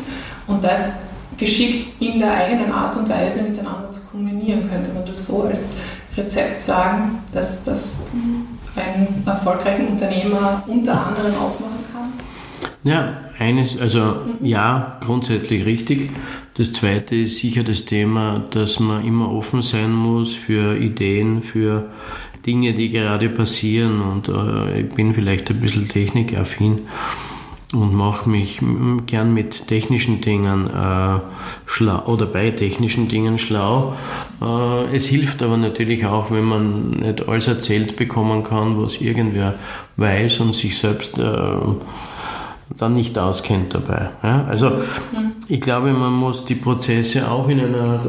und 0.48 0.64
das 0.64 0.94
geschickt 1.38 2.02
in 2.02 2.20
der 2.20 2.34
eigenen 2.34 2.72
Art 2.72 2.98
und 2.98 3.08
Weise 3.08 3.44
miteinander 3.44 3.92
zu 3.92 4.02
kombinieren, 4.12 4.68
könnte 4.70 4.92
man 4.92 5.06
das 5.06 5.28
so 5.28 5.44
als 5.44 5.70
Rezept 6.18 6.64
sagen, 6.64 7.20
dass 7.32 7.64
das 7.64 7.92
einen 8.76 9.24
erfolgreichen 9.26 9.88
Unternehmer 9.88 10.64
unter 10.66 11.08
anderem 11.08 11.34
ausmachen 11.40 11.86
kann? 11.94 12.12
Ja, 12.84 13.14
eines, 13.40 13.80
also 13.80 14.18
ja, 14.42 15.00
grundsätzlich 15.04 15.66
richtig. 15.66 16.12
Das 16.56 16.74
zweite 16.74 17.16
ist 17.16 17.38
sicher 17.38 17.64
das 17.64 17.86
Thema, 17.86 18.44
dass 18.52 18.80
man 18.80 19.06
immer 19.06 19.32
offen 19.32 19.62
sein 19.62 19.94
muss 19.94 20.36
für 20.36 20.78
Ideen, 20.78 21.42
für 21.42 21.90
Dinge, 22.46 22.74
die 22.74 22.90
gerade 22.90 23.30
passieren. 23.30 24.02
Und 24.02 24.28
äh, 24.28 24.82
ich 24.82 24.90
bin 24.90 25.14
vielleicht 25.14 25.50
ein 25.50 25.62
bisschen 25.62 25.88
technikaffin 25.88 26.80
und 27.74 27.94
mache 27.94 28.28
mich 28.28 28.60
gern 29.06 29.34
mit 29.34 29.68
technischen 29.68 30.22
Dingen 30.22 30.68
äh, 30.68 31.20
schlau 31.66 32.04
oder 32.08 32.26
bei 32.26 32.52
technischen 32.52 33.08
Dingen 33.08 33.38
schlau. 33.38 33.96
Äh, 34.42 34.96
es 34.96 35.06
hilft 35.06 35.44
aber 35.44 35.56
natürlich 35.56 36.06
auch, 36.06 36.30
wenn 36.32 36.46
man 36.46 36.90
nicht 36.90 37.28
alles 37.28 37.48
erzählt 37.48 37.96
bekommen 37.96 38.44
kann, 38.44 38.82
was 38.82 39.00
irgendwer 39.00 39.56
weiß 39.98 40.40
und 40.40 40.56
sich 40.56 40.78
selbst 40.78 41.18
äh, 41.20 41.24
dann 42.78 42.94
nicht 42.94 43.18
auskennt 43.18 43.74
dabei. 43.74 44.12
Ja? 44.24 44.46
Also 44.46 44.72
ich 45.48 45.62
glaube, 45.62 45.92
man 45.92 46.14
muss 46.14 46.46
die 46.46 46.56
Prozesse 46.56 47.30
auch 47.30 47.48
in 47.50 47.60
einer 47.60 48.00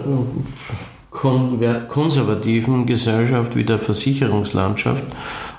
konservativen 1.10 2.86
Gesellschaft 2.86 3.56
wie 3.56 3.64
der 3.64 3.78
Versicherungslandschaft 3.78 5.04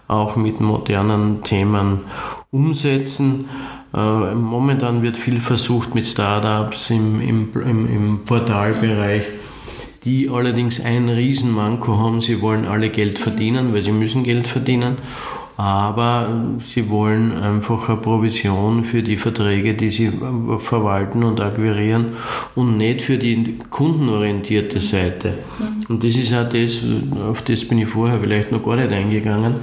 auch 0.07 0.35
mit 0.35 0.59
modernen 0.59 1.41
Themen 1.41 2.01
umsetzen. 2.51 3.45
Äh, 3.93 4.35
momentan 4.35 5.01
wird 5.01 5.17
viel 5.17 5.39
versucht 5.39 5.95
mit 5.95 6.05
Startups 6.05 6.89
im, 6.89 7.21
im, 7.21 7.49
im, 7.53 7.87
im 7.87 8.19
Portalbereich, 8.25 9.23
die 10.03 10.29
allerdings 10.29 10.83
ein 10.83 11.09
Riesenmanko 11.09 11.97
haben. 11.97 12.21
Sie 12.21 12.41
wollen 12.41 12.65
alle 12.65 12.89
Geld 12.89 13.19
verdienen, 13.19 13.73
weil 13.73 13.83
sie 13.83 13.91
müssen 13.91 14.23
Geld 14.23 14.47
verdienen 14.47 14.97
aber 15.61 16.27
sie 16.57 16.89
wollen 16.89 17.37
einfach 17.37 17.87
eine 17.87 17.99
Provision 17.99 18.83
für 18.83 19.03
die 19.03 19.17
Verträge, 19.17 19.75
die 19.75 19.91
sie 19.91 20.11
verwalten 20.57 21.23
und 21.23 21.39
akquirieren 21.39 22.13
und 22.55 22.77
nicht 22.77 23.03
für 23.03 23.19
die 23.19 23.59
kundenorientierte 23.69 24.79
Seite. 24.79 25.35
Und 25.87 26.03
das 26.03 26.15
ist 26.15 26.33
auch 26.33 26.49
das, 26.49 26.79
auf 27.29 27.43
das 27.43 27.67
bin 27.67 27.77
ich 27.77 27.89
vorher 27.89 28.19
vielleicht 28.19 28.51
noch 28.51 28.65
gar 28.65 28.75
nicht 28.75 28.91
eingegangen. 28.91 29.57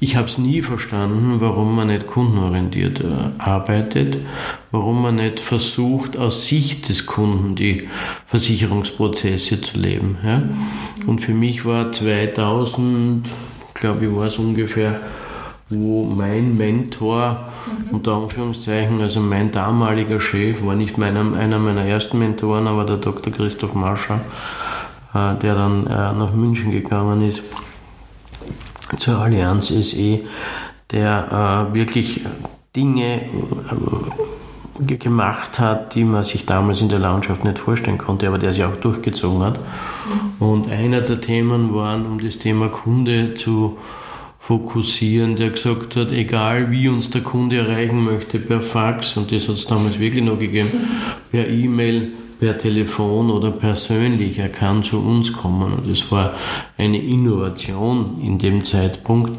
Ich 0.00 0.16
habe 0.16 0.28
es 0.28 0.38
nie 0.38 0.62
verstanden, 0.62 1.40
warum 1.40 1.76
man 1.76 1.88
nicht 1.88 2.06
kundenorientiert 2.06 3.00
äh, 3.00 3.04
arbeitet, 3.36 4.16
warum 4.70 5.02
man 5.02 5.16
nicht 5.16 5.40
versucht, 5.40 6.16
aus 6.16 6.46
Sicht 6.46 6.88
des 6.88 7.04
Kunden 7.04 7.54
die 7.54 7.88
Versicherungsprozesse 8.28 9.60
zu 9.60 9.76
leben. 9.76 10.16
Ja? 10.24 10.42
Und 11.06 11.20
für 11.20 11.34
mich 11.34 11.66
war 11.66 11.92
2000 11.92 13.26
glaube 13.78 14.04
ich, 14.04 14.14
war 14.14 14.26
es 14.26 14.38
ungefähr, 14.38 15.00
wo 15.70 16.04
mein 16.04 16.56
Mentor, 16.56 17.48
mhm. 17.66 17.96
unter 17.96 18.14
Anführungszeichen, 18.14 19.00
also 19.00 19.20
mein 19.20 19.50
damaliger 19.50 20.20
Chef, 20.20 20.64
war 20.64 20.74
nicht 20.74 20.96
meiner, 20.96 21.36
einer 21.36 21.58
meiner 21.58 21.84
ersten 21.84 22.18
Mentoren, 22.18 22.66
aber 22.66 22.84
der 22.84 22.96
Dr. 22.96 23.32
Christoph 23.32 23.74
Marschall, 23.74 24.20
äh, 25.14 25.34
der 25.34 25.54
dann 25.54 25.86
äh, 25.86 25.90
nach 25.90 26.32
München 26.32 26.70
gegangen 26.70 27.28
ist, 27.28 27.42
zur 28.98 29.18
Allianz 29.18 29.68
SE, 29.68 30.20
der 30.90 31.68
äh, 31.70 31.74
wirklich 31.74 32.22
Dinge 32.74 33.22
äh, 34.80 34.96
gemacht 34.96 35.58
hat, 35.58 35.94
die 35.94 36.04
man 36.04 36.24
sich 36.24 36.46
damals 36.46 36.80
in 36.80 36.88
der 36.88 37.00
Landschaft 37.00 37.44
nicht 37.44 37.58
vorstellen 37.58 37.98
konnte, 37.98 38.26
aber 38.28 38.38
der 38.38 38.54
sie 38.54 38.64
auch 38.64 38.76
durchgezogen 38.76 39.42
hat. 39.42 39.58
Mhm. 39.58 40.46
Und 40.46 40.70
einer 40.70 41.02
der 41.02 41.20
Themen 41.20 41.74
waren, 41.74 42.06
um 42.06 42.20
das 42.20 42.38
Thema 42.38 42.68
Kunde 42.68 43.34
zu 43.34 43.76
fokussieren, 44.48 45.36
der 45.36 45.50
gesagt 45.50 45.94
hat, 45.94 46.10
egal 46.10 46.70
wie 46.70 46.88
uns 46.88 47.10
der 47.10 47.20
Kunde 47.20 47.58
erreichen 47.58 48.02
möchte, 48.02 48.38
per 48.38 48.62
Fax, 48.62 49.18
und 49.18 49.30
das 49.30 49.46
hat 49.46 49.56
es 49.56 49.66
damals 49.66 49.98
wirklich 49.98 50.24
noch 50.24 50.38
gegeben, 50.38 50.70
per 51.30 51.46
E-Mail, 51.46 52.12
per 52.40 52.56
Telefon 52.56 53.30
oder 53.30 53.50
persönlich, 53.50 54.38
er 54.38 54.48
kann 54.48 54.82
zu 54.82 55.00
uns 55.00 55.34
kommen. 55.34 55.74
Und 55.74 55.90
das 55.90 56.10
war 56.10 56.32
eine 56.78 56.96
Innovation 56.96 58.22
in 58.22 58.38
dem 58.38 58.64
Zeitpunkt. 58.64 59.32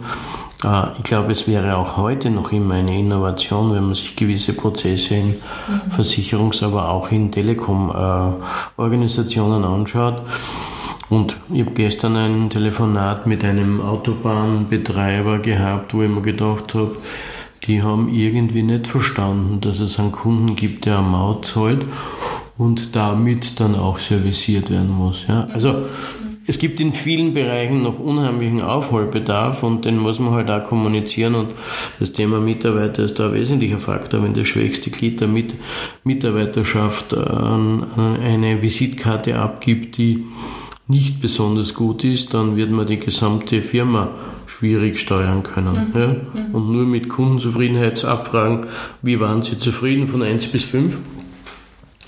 Äh, 0.64 0.84
ich 1.00 1.06
glaube, 1.06 1.32
es 1.32 1.48
wäre 1.48 1.78
auch 1.78 1.98
heute 1.98 2.30
noch 2.30 2.52
immer 2.52 2.76
eine 2.76 2.96
Innovation, 2.96 3.74
wenn 3.74 3.86
man 3.86 3.96
sich 3.96 4.16
gewisse 4.16 4.54
Prozesse 4.54 5.16
in 5.16 5.30
mhm. 5.30 5.92
Versicherungs-, 5.98 6.64
aber 6.64 6.90
auch 6.90 7.12
in 7.12 7.32
Telekom-Organisationen 7.32 9.64
anschaut. 9.64 10.22
Und 11.10 11.38
ich 11.52 11.62
habe 11.62 11.72
gestern 11.72 12.16
ein 12.16 12.50
Telefonat 12.50 13.26
mit 13.26 13.44
einem 13.44 13.82
Autobahnbetreiber 13.82 15.40
gehabt, 15.40 15.94
wo 15.94 16.04
ich 16.04 16.10
mir 16.10 16.22
gedacht 16.22 16.76
habe, 16.76 16.98
die 17.66 17.82
haben 17.82 18.14
irgendwie 18.14 18.64
nicht 18.64 18.88
verstanden, 18.88 19.60
dass 19.60 19.80
es 19.80 20.00
einen 20.00 20.12
Kunden 20.12 20.56
gibt, 20.56 20.86
der 20.86 21.00
eine 21.00 21.08
Maut 21.08 21.46
zahlt 21.46 21.82
und 22.58 22.96
damit 22.96 23.60
dann 23.60 23.76
auch 23.76 23.98
serviciert 23.98 24.70
werden 24.70 24.92
muss. 24.92 25.26
Ja? 25.28 25.48
Also 25.54 25.84
es 26.46 26.58
gibt 26.58 26.80
in 26.80 26.94
vielen 26.94 27.34
Bereichen 27.34 27.84
noch 27.84 28.00
unheimlichen 28.00 28.62
Aufholbedarf 28.62 29.62
und 29.62 29.86
den 29.86 29.98
muss 29.98 30.20
man 30.20 30.34
halt 30.34 30.50
auch 30.50 30.64
kommunizieren 30.66 31.36
und 31.36 31.54
das 32.00 32.12
Thema 32.14 32.40
Mitarbeiter 32.40 33.04
ist 33.04 33.20
da 33.20 33.28
ein 33.28 33.34
wesentlicher 33.34 33.80
Faktor. 33.80 34.24
Wenn 34.24 34.34
das 34.34 34.48
schwächste 34.48 34.90
Glied 34.90 35.22
der 35.22 35.28
Mit 35.28 35.54
Mitarbeiterschaft 36.04 37.16
eine 37.16 38.62
Visitkarte 38.62 39.38
abgibt, 39.38 39.98
die 39.98 40.26
nicht 40.90 41.22
besonders 41.22 41.76
gut 41.76 42.04
ist, 42.04 42.34
dann 42.34 42.58
wird 42.58 42.72
man 42.72 42.88
die 42.88 42.98
gesamte 42.98 43.62
Firma 43.62 44.10
schwierig 44.48 45.00
steuern 45.00 45.44
können. 45.44 45.92
Mhm. 45.94 46.00
Ja? 46.00 46.08
Mhm. 46.08 46.56
Und 46.56 46.72
nur 46.72 46.86
mit 46.86 47.08
Kundenzufriedenheitsabfragen, 47.08 48.66
wie 49.04 49.20
waren 49.20 49.44
Sie 49.44 49.58
zufrieden 49.58 50.08
von 50.08 50.22
1 50.22 50.48
bis 50.48 50.64
5? 50.64 50.98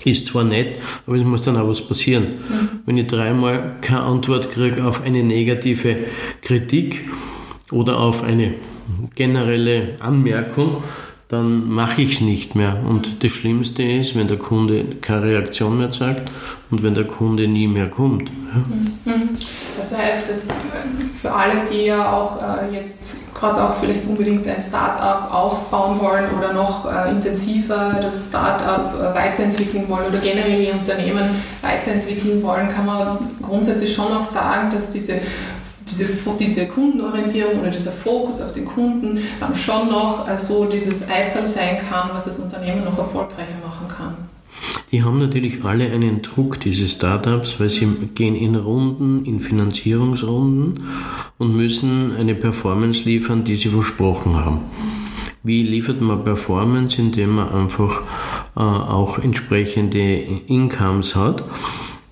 ist 0.04 0.26
zwar 0.26 0.42
nett, 0.42 0.80
aber 1.06 1.14
es 1.14 1.22
muss 1.22 1.42
dann 1.42 1.56
auch 1.56 1.68
was 1.68 1.80
passieren. 1.80 2.24
Mhm. 2.24 2.68
Wenn 2.84 2.98
ich 2.98 3.06
dreimal 3.06 3.76
keine 3.80 4.02
Antwort 4.02 4.50
kriege 4.50 4.84
auf 4.84 5.00
eine 5.02 5.22
negative 5.22 5.96
Kritik 6.42 7.08
oder 7.70 8.00
auf 8.00 8.24
eine 8.24 8.54
generelle 9.14 9.94
Anmerkung, 10.00 10.82
dann 11.32 11.66
mache 11.70 12.02
ich 12.02 12.16
es 12.16 12.20
nicht 12.20 12.54
mehr. 12.54 12.76
Und 12.86 13.24
das 13.24 13.30
Schlimmste 13.32 13.82
ist, 13.82 14.14
wenn 14.14 14.28
der 14.28 14.36
Kunde 14.36 14.84
keine 15.00 15.22
Reaktion 15.22 15.78
mehr 15.78 15.90
zeigt 15.90 16.30
und 16.70 16.82
wenn 16.82 16.94
der 16.94 17.06
Kunde 17.06 17.48
nie 17.48 17.66
mehr 17.66 17.88
kommt. 17.88 18.28
Ja. 18.28 19.12
Mhm. 19.12 19.30
Das 19.74 19.98
heißt, 19.98 20.28
dass 20.28 20.66
für 21.18 21.32
alle, 21.32 21.64
die 21.64 21.86
ja 21.86 22.12
auch 22.12 22.36
äh, 22.42 22.74
jetzt 22.74 23.34
gerade 23.34 23.64
auch 23.64 23.78
vielleicht 23.78 24.04
unbedingt 24.04 24.46
ein 24.46 24.60
Startup 24.60 25.32
aufbauen 25.32 25.98
wollen 26.00 26.26
oder 26.36 26.52
noch 26.52 26.84
äh, 26.84 27.10
intensiver 27.10 27.98
das 28.02 28.28
Startup 28.28 28.92
äh, 28.94 29.14
weiterentwickeln 29.14 29.88
wollen 29.88 30.08
oder 30.08 30.18
generell 30.18 30.60
ihr 30.60 30.74
Unternehmen 30.74 31.30
weiterentwickeln 31.62 32.42
wollen, 32.42 32.68
kann 32.68 32.84
man 32.84 33.30
grundsätzlich 33.40 33.94
schon 33.94 34.12
auch 34.12 34.22
sagen, 34.22 34.70
dass 34.70 34.90
diese 34.90 35.14
diese, 35.88 36.18
diese 36.38 36.66
Kundenorientierung 36.68 37.60
oder 37.60 37.70
dieser 37.70 37.92
Fokus 37.92 38.40
auf 38.40 38.52
den 38.52 38.64
Kunden 38.64 39.18
dann 39.40 39.54
schon 39.54 39.88
noch 39.88 40.26
so 40.38 40.64
dieses 40.66 41.08
Eizahl 41.08 41.46
sein 41.46 41.76
kann, 41.76 42.10
was 42.12 42.24
das 42.24 42.38
Unternehmen 42.38 42.84
noch 42.84 42.98
erfolgreicher 42.98 43.58
machen 43.64 43.88
kann. 43.88 44.14
Die 44.92 45.02
haben 45.02 45.18
natürlich 45.18 45.64
alle 45.64 45.90
einen 45.90 46.20
Druck, 46.20 46.60
diese 46.60 46.86
Startups, 46.86 47.58
weil 47.58 47.70
sie 47.70 47.86
gehen 48.14 48.34
in 48.36 48.54
Runden, 48.54 49.24
in 49.24 49.40
Finanzierungsrunden 49.40 50.84
und 51.38 51.56
müssen 51.56 52.14
eine 52.16 52.34
Performance 52.34 53.04
liefern, 53.04 53.44
die 53.44 53.56
sie 53.56 53.70
versprochen 53.70 54.36
haben. 54.36 54.60
Wie 55.42 55.62
liefert 55.62 56.00
man 56.00 56.22
Performance, 56.22 57.00
indem 57.00 57.36
man 57.36 57.48
einfach 57.48 58.02
äh, 58.54 58.60
auch 58.60 59.18
entsprechende 59.18 59.98
Incomes 59.98 61.16
hat? 61.16 61.42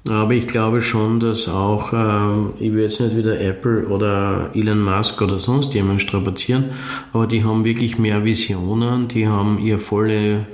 Aber 0.08 0.32
ich 0.32 0.48
glaube 0.48 0.80
schon, 0.80 1.20
dass 1.20 1.46
auch, 1.46 1.92
äh, 1.92 2.64
ich 2.64 2.72
will 2.72 2.84
jetzt 2.84 3.00
nicht 3.00 3.16
wieder 3.16 3.38
Apple 3.38 3.86
oder 3.86 4.50
Elon 4.54 4.82
Musk 4.82 5.20
oder 5.20 5.38
sonst 5.38 5.74
jemand 5.74 6.00
strapazieren, 6.00 6.70
aber 7.12 7.26
die 7.26 7.44
haben 7.44 7.64
wirklich 7.64 7.98
mehr 7.98 8.24
Visionen, 8.24 9.08
die 9.08 9.28
haben 9.28 9.58
ihr 9.58 9.78
volle 9.78 10.46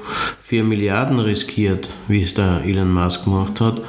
4 0.42 0.64
Milliarden 0.64 1.20
riskiert, 1.20 1.88
wie 2.08 2.22
es 2.22 2.34
der 2.34 2.64
Elon 2.64 2.92
Musk 2.92 3.24
gemacht 3.24 3.60
hat. 3.60 3.80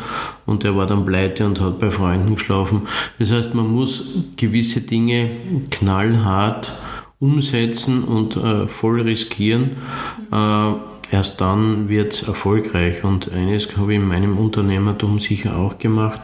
Und 0.45 0.63
der 0.63 0.75
war 0.75 0.85
dann 0.85 1.05
pleite 1.05 1.45
und 1.45 1.59
hat 1.59 1.79
bei 1.79 1.89
Freunden 1.89 2.35
geschlafen. 2.35 2.87
Das 3.17 3.31
heißt, 3.31 3.55
man 3.55 3.67
muss 3.67 4.03
gewisse 4.37 4.81
Dinge 4.81 5.29
knallhart 5.71 6.71
umsetzen 7.19 8.03
und 8.03 8.37
äh, 8.37 8.67
voll 8.67 9.01
riskieren. 9.01 9.71
Äh, 10.31 10.73
erst 11.11 11.41
dann 11.41 11.89
wird 11.89 12.13
es 12.13 12.27
erfolgreich. 12.27 13.03
Und 13.03 13.31
eines 13.31 13.75
habe 13.77 13.93
ich 13.93 13.99
in 13.99 14.07
meinem 14.07 14.37
Unternehmertum 14.37 15.19
sicher 15.19 15.57
auch 15.57 15.77
gemacht, 15.77 16.21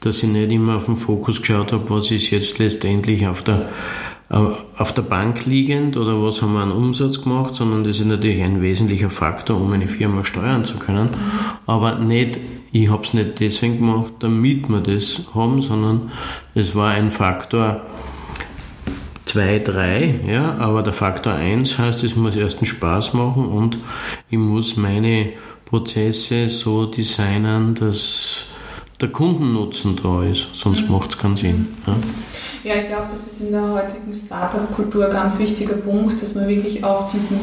dass 0.00 0.22
ich 0.22 0.30
nicht 0.30 0.52
immer 0.52 0.76
auf 0.76 0.86
den 0.86 0.96
Fokus 0.96 1.40
geschaut 1.40 1.72
habe, 1.72 1.90
was 1.90 2.10
ist 2.10 2.30
jetzt 2.30 2.58
letztendlich 2.58 3.26
auf 3.26 3.42
der, 3.42 3.68
äh, 4.30 4.36
auf 4.78 4.94
der 4.94 5.02
Bank 5.02 5.44
liegend 5.44 5.96
oder 5.96 6.22
was 6.22 6.40
haben 6.40 6.54
wir 6.54 6.60
an 6.60 6.72
Umsatz 6.72 7.20
gemacht, 7.22 7.54
sondern 7.54 7.84
das 7.84 7.98
ist 7.98 8.06
natürlich 8.06 8.42
ein 8.42 8.62
wesentlicher 8.62 9.10
Faktor, 9.10 9.60
um 9.60 9.72
eine 9.72 9.88
Firma 9.88 10.24
steuern 10.24 10.64
zu 10.64 10.76
können. 10.76 11.10
Aber 11.66 11.96
nicht, 11.96 12.38
ich 12.72 12.88
habe 12.88 13.04
es 13.04 13.12
nicht 13.12 13.40
deswegen 13.40 13.78
gemacht, 13.78 14.14
damit 14.20 14.68
wir 14.68 14.80
das 14.80 15.22
haben, 15.34 15.60
sondern 15.60 16.10
es 16.54 16.74
war 16.74 16.90
ein 16.90 17.10
Faktor, 17.10 17.82
2, 19.30 19.60
3, 19.60 20.20
ja, 20.26 20.56
aber 20.58 20.82
der 20.82 20.92
Faktor 20.92 21.34
1 21.34 21.78
heißt, 21.78 22.02
es 22.02 22.16
muss 22.16 22.34
erst 22.34 22.58
einen 22.58 22.66
Spaß 22.66 23.14
machen 23.14 23.46
und 23.46 23.78
ich 24.28 24.38
muss 24.38 24.76
meine 24.76 25.34
Prozesse 25.66 26.48
so 26.48 26.86
designen, 26.86 27.76
dass 27.76 28.46
der 29.00 29.08
Kundennutzen 29.08 29.98
da 30.02 30.24
ist, 30.24 30.48
sonst 30.52 30.82
mhm. 30.82 30.92
macht 30.92 31.10
es 31.10 31.18
keinen 31.18 31.36
Sinn. 31.36 31.68
Ja. 31.86 31.94
Ja, 32.62 32.74
ich 32.74 32.88
glaube, 32.88 33.06
das 33.10 33.26
ist 33.26 33.40
in 33.40 33.52
der 33.52 33.70
heutigen 33.70 34.12
Startup-Kultur 34.12 35.06
ein 35.06 35.10
ganz 35.10 35.38
wichtiger 35.38 35.76
Punkt, 35.76 36.20
dass 36.20 36.34
man 36.34 36.46
wirklich 36.46 36.84
auf 36.84 37.10
diesen, 37.10 37.40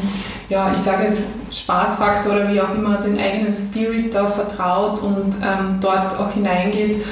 ja, 0.48 0.72
ich 0.72 0.78
sage 0.78 1.06
jetzt 1.06 1.24
Spaßfaktor 1.52 2.34
oder 2.34 2.52
wie 2.52 2.60
auch 2.60 2.72
immer, 2.72 2.98
den 2.98 3.18
eigenen 3.18 3.52
Spirit 3.52 4.14
da 4.14 4.28
vertraut 4.28 5.02
und 5.02 5.34
ähm, 5.42 5.78
dort 5.80 6.16
auch 6.20 6.32
hineingeht. 6.34 7.04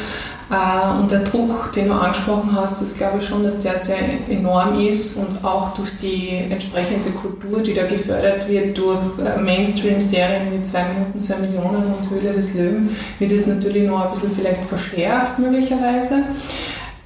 Äh, 0.51 0.99
und 1.01 1.11
der 1.11 1.21
Druck, 1.21 1.73
den 1.73 1.89
du 1.89 1.95
angesprochen 1.95 2.51
hast, 2.55 2.81
das 2.81 2.97
glaube 2.97 3.19
ich 3.19 3.27
schon, 3.27 3.43
dass 3.43 3.59
der 3.59 3.77
sehr 3.79 3.99
enorm 4.29 4.79
ist 4.79 5.17
und 5.17 5.45
auch 5.45 5.75
durch 5.75 5.97
die 5.97 6.45
entsprechende 6.51 7.11
Kultur, 7.11 7.63
die 7.63 7.75
da 7.75 7.87
gefördert 7.87 8.49
wird, 8.49 8.79
durch 8.79 9.01
äh, 9.19 9.41
Mainstream-Serien 9.41 10.53
wie 10.53 10.63
2 10.63 10.85
Minuten, 10.95 11.19
2 11.19 11.37
Millionen 11.39 11.95
und 11.95 12.11
Höhle 12.11 12.33
des 12.33 12.55
Löwen, 12.55 12.97
wird 13.19 13.33
es 13.33 13.47
natürlich 13.47 13.89
noch 13.89 14.05
ein 14.05 14.11
bisschen 14.11 14.31
vielleicht 14.31 14.63
verschärft 14.63 15.39
möglicherweise. 15.39 16.23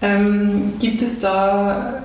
Ähm, 0.02 0.74
gibt 0.78 1.00
es 1.02 1.20
da 1.20 2.02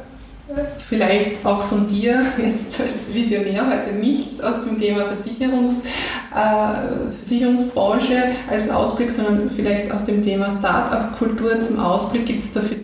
vielleicht 0.78 1.46
auch 1.46 1.64
von 1.64 1.88
dir 1.88 2.22
jetzt 2.38 2.80
als 2.80 3.14
Visionär 3.14 3.66
heute 3.68 3.96
nichts 3.96 4.42
aus 4.42 4.66
dem 4.66 4.80
Thema 4.80 5.06
Versicherungs, 5.06 5.86
äh, 5.86 7.12
Versicherungsbranche 7.20 8.24
als 8.50 8.70
Ausblick, 8.70 9.12
sondern 9.12 9.50
vielleicht 9.50 9.92
aus 9.92 10.04
dem 10.04 10.24
Thema 10.24 10.50
Start-up-Kultur 10.50 11.60
zum 11.62 11.80
Ausblick. 11.80 12.26
Gibt 12.26 12.44
es 12.44 12.52
dafür 12.52 12.78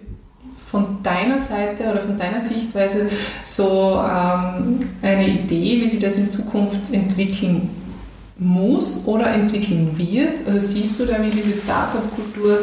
von 0.71 1.03
deiner 1.03 1.37
Seite 1.37 1.83
oder 1.91 2.01
von 2.01 2.17
deiner 2.17 2.39
Sichtweise 2.39 3.09
so 3.43 4.01
ähm, 4.01 4.79
eine 5.01 5.27
Idee, 5.27 5.81
wie 5.81 5.87
sich 5.87 5.99
das 5.99 6.17
in 6.17 6.29
Zukunft 6.29 6.93
entwickeln 6.93 7.69
muss 8.37 9.05
oder 9.05 9.27
entwickeln 9.27 9.97
wird? 9.97 10.47
Oder 10.47 10.59
siehst 10.59 10.99
du 10.99 11.05
da, 11.05 11.21
wie 11.21 11.29
diese 11.29 11.53
Start-up-Kultur 11.53 12.59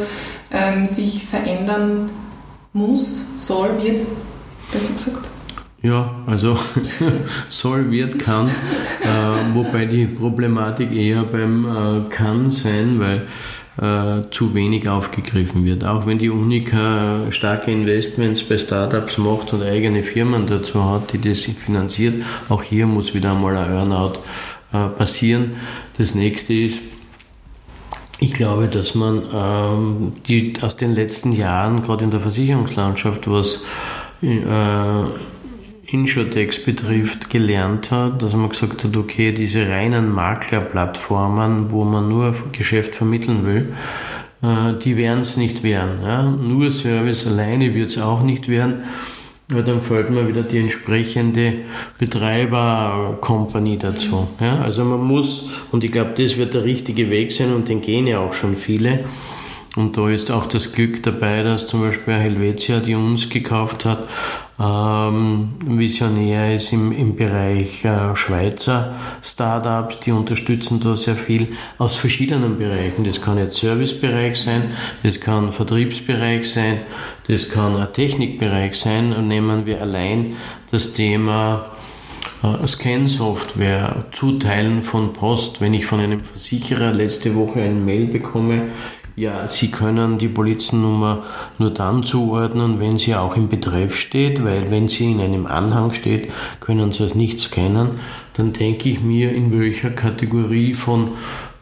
ähm, 0.51 0.87
sich 0.87 1.25
verändern 1.25 2.09
muss, 2.73 3.27
soll, 3.37 3.69
wird? 3.81 4.05
Besser 4.71 4.93
gesagt? 4.93 5.29
Ja, 5.81 6.13
also 6.25 6.57
soll, 7.49 7.89
wird, 7.89 8.19
kann, 8.19 8.47
äh, 8.47 9.55
wobei 9.55 9.85
die 9.85 10.05
Problematik 10.05 10.91
eher 10.91 11.23
beim 11.23 11.65
äh, 11.65 12.09
kann 12.09 12.51
sein, 12.51 12.99
weil 12.99 13.27
äh, 13.79 14.29
zu 14.29 14.53
wenig 14.53 14.89
aufgegriffen 14.89 15.63
wird. 15.63 15.85
Auch 15.85 16.05
wenn 16.05 16.17
die 16.17 16.29
Unica 16.29 17.31
starke 17.31 17.71
Investments 17.71 18.43
bei 18.43 18.57
Startups 18.57 19.17
macht 19.17 19.53
und 19.53 19.63
eigene 19.63 20.03
Firmen 20.03 20.47
dazu 20.47 20.83
hat, 20.83 21.13
die 21.13 21.21
das 21.21 21.39
finanziert, 21.45 22.25
auch 22.49 22.61
hier 22.61 22.85
muss 22.85 23.13
wieder 23.13 23.31
einmal 23.31 23.55
ein 23.55 23.71
Earnout 23.71 24.19
äh, 24.73 24.89
passieren. 24.89 25.53
Das 25.97 26.13
nächste 26.13 26.53
ist, 26.53 26.79
ich 28.19 28.33
glaube, 28.33 28.67
dass 28.67 28.95
man 28.95 29.23
ähm, 29.33 30.13
die, 30.27 30.53
aus 30.61 30.75
den 30.75 30.93
letzten 30.93 31.31
Jahren, 31.31 31.81
gerade 31.81 32.03
in 32.03 32.11
der 32.11 32.19
Versicherungslandschaft, 32.19 33.29
was 33.29 33.63
äh, 34.21 35.03
Insurtex 35.91 36.63
betrifft, 36.63 37.29
gelernt 37.29 37.89
hat, 37.91 38.21
dass 38.21 38.33
man 38.35 38.49
gesagt 38.49 38.83
hat, 38.83 38.95
okay, 38.95 39.31
diese 39.31 39.67
reinen 39.67 40.13
Maklerplattformen, 40.13 41.71
wo 41.71 41.83
man 41.83 42.09
nur 42.09 42.35
Geschäft 42.51 42.95
vermitteln 42.95 43.45
will, 43.45 43.73
äh, 44.41 44.73
die 44.83 44.97
werden 44.97 45.21
es 45.21 45.37
nicht 45.37 45.63
werden. 45.63 46.01
Ja? 46.03 46.23
Nur 46.23 46.71
Service 46.71 47.25
alleine 47.27 47.73
wird 47.73 47.89
es 47.89 47.97
auch 47.97 48.21
nicht 48.21 48.47
werden. 48.49 48.83
Ja, 49.51 49.63
dann 49.63 49.81
fällt 49.81 50.11
mir 50.11 50.27
wieder 50.27 50.43
die 50.43 50.59
entsprechende 50.59 51.53
Betreiber-Company 51.97 53.79
dazu. 53.79 54.27
Ja, 54.39 54.61
also 54.61 54.85
man 54.85 55.01
muss, 55.01 55.45
und 55.71 55.83
ich 55.83 55.91
glaube, 55.91 56.11
das 56.15 56.37
wird 56.37 56.53
der 56.53 56.65
richtige 56.65 57.09
Weg 57.09 57.31
sein 57.31 57.51
und 57.53 57.67
den 57.67 57.81
gehen 57.81 58.05
ja 58.05 58.19
auch 58.19 58.33
schon 58.33 58.55
viele, 58.55 59.05
und 59.75 59.97
da 59.97 60.09
ist 60.09 60.31
auch 60.31 60.47
das 60.47 60.73
Glück 60.73 61.03
dabei, 61.03 61.43
dass 61.43 61.67
zum 61.67 61.81
Beispiel 61.81 62.15
Helvetia, 62.15 62.79
die 62.79 62.95
uns 62.95 63.29
gekauft 63.29 63.85
hat, 63.85 64.07
ähm, 64.59 65.53
visionär 65.65 66.55
ist 66.55 66.73
im, 66.73 66.91
im 66.91 67.15
Bereich 67.15 67.85
äh, 67.85 68.15
Schweizer 68.15 68.95
Startups, 69.21 70.01
die 70.01 70.11
unterstützen 70.11 70.79
da 70.81 70.95
sehr 70.95 71.15
viel 71.15 71.55
aus 71.77 71.95
verschiedenen 71.95 72.57
Bereichen. 72.57 73.05
Das 73.05 73.21
kann 73.21 73.37
jetzt 73.37 73.57
Servicebereich 73.57 74.41
sein, 74.41 74.71
das 75.03 75.21
kann 75.21 75.53
Vertriebsbereich 75.53 76.49
sein, 76.49 76.79
das 77.27 77.49
kann 77.49 77.77
ein 77.77 77.93
Technikbereich 77.93 78.75
sein. 78.75 79.13
Und 79.13 79.27
nehmen 79.27 79.65
wir 79.65 79.81
allein 79.81 80.35
das 80.71 80.91
Thema 80.91 81.67
äh, 82.43 82.67
Scan-Software, 82.67 84.05
Zuteilen 84.11 84.83
von 84.83 85.13
Post. 85.13 85.61
Wenn 85.61 85.73
ich 85.73 85.85
von 85.85 86.01
einem 86.01 86.21
Versicherer 86.21 86.91
letzte 86.91 87.35
Woche 87.35 87.61
ein 87.61 87.85
Mail 87.85 88.07
bekomme, 88.07 88.63
ja, 89.19 89.47
Sie 89.47 89.69
können 89.69 90.17
die 90.17 90.29
Polizennummer 90.29 91.23
nur 91.57 91.71
dann 91.71 92.03
zuordnen, 92.03 92.79
wenn 92.79 92.97
sie 92.97 93.15
auch 93.15 93.35
im 93.35 93.49
Betreff 93.49 93.97
steht, 93.97 94.43
weil 94.43 94.71
wenn 94.71 94.87
sie 94.87 95.11
in 95.11 95.19
einem 95.19 95.45
Anhang 95.45 95.93
steht, 95.93 96.29
können 96.59 96.91
Sie 96.91 97.03
es 97.03 97.15
nicht 97.15 97.39
scannen. 97.39 97.89
Dann 98.33 98.53
denke 98.53 98.89
ich 98.89 99.01
mir, 99.01 99.33
in 99.33 99.51
welcher 99.51 99.89
Kategorie 99.89 100.73
von 100.73 101.09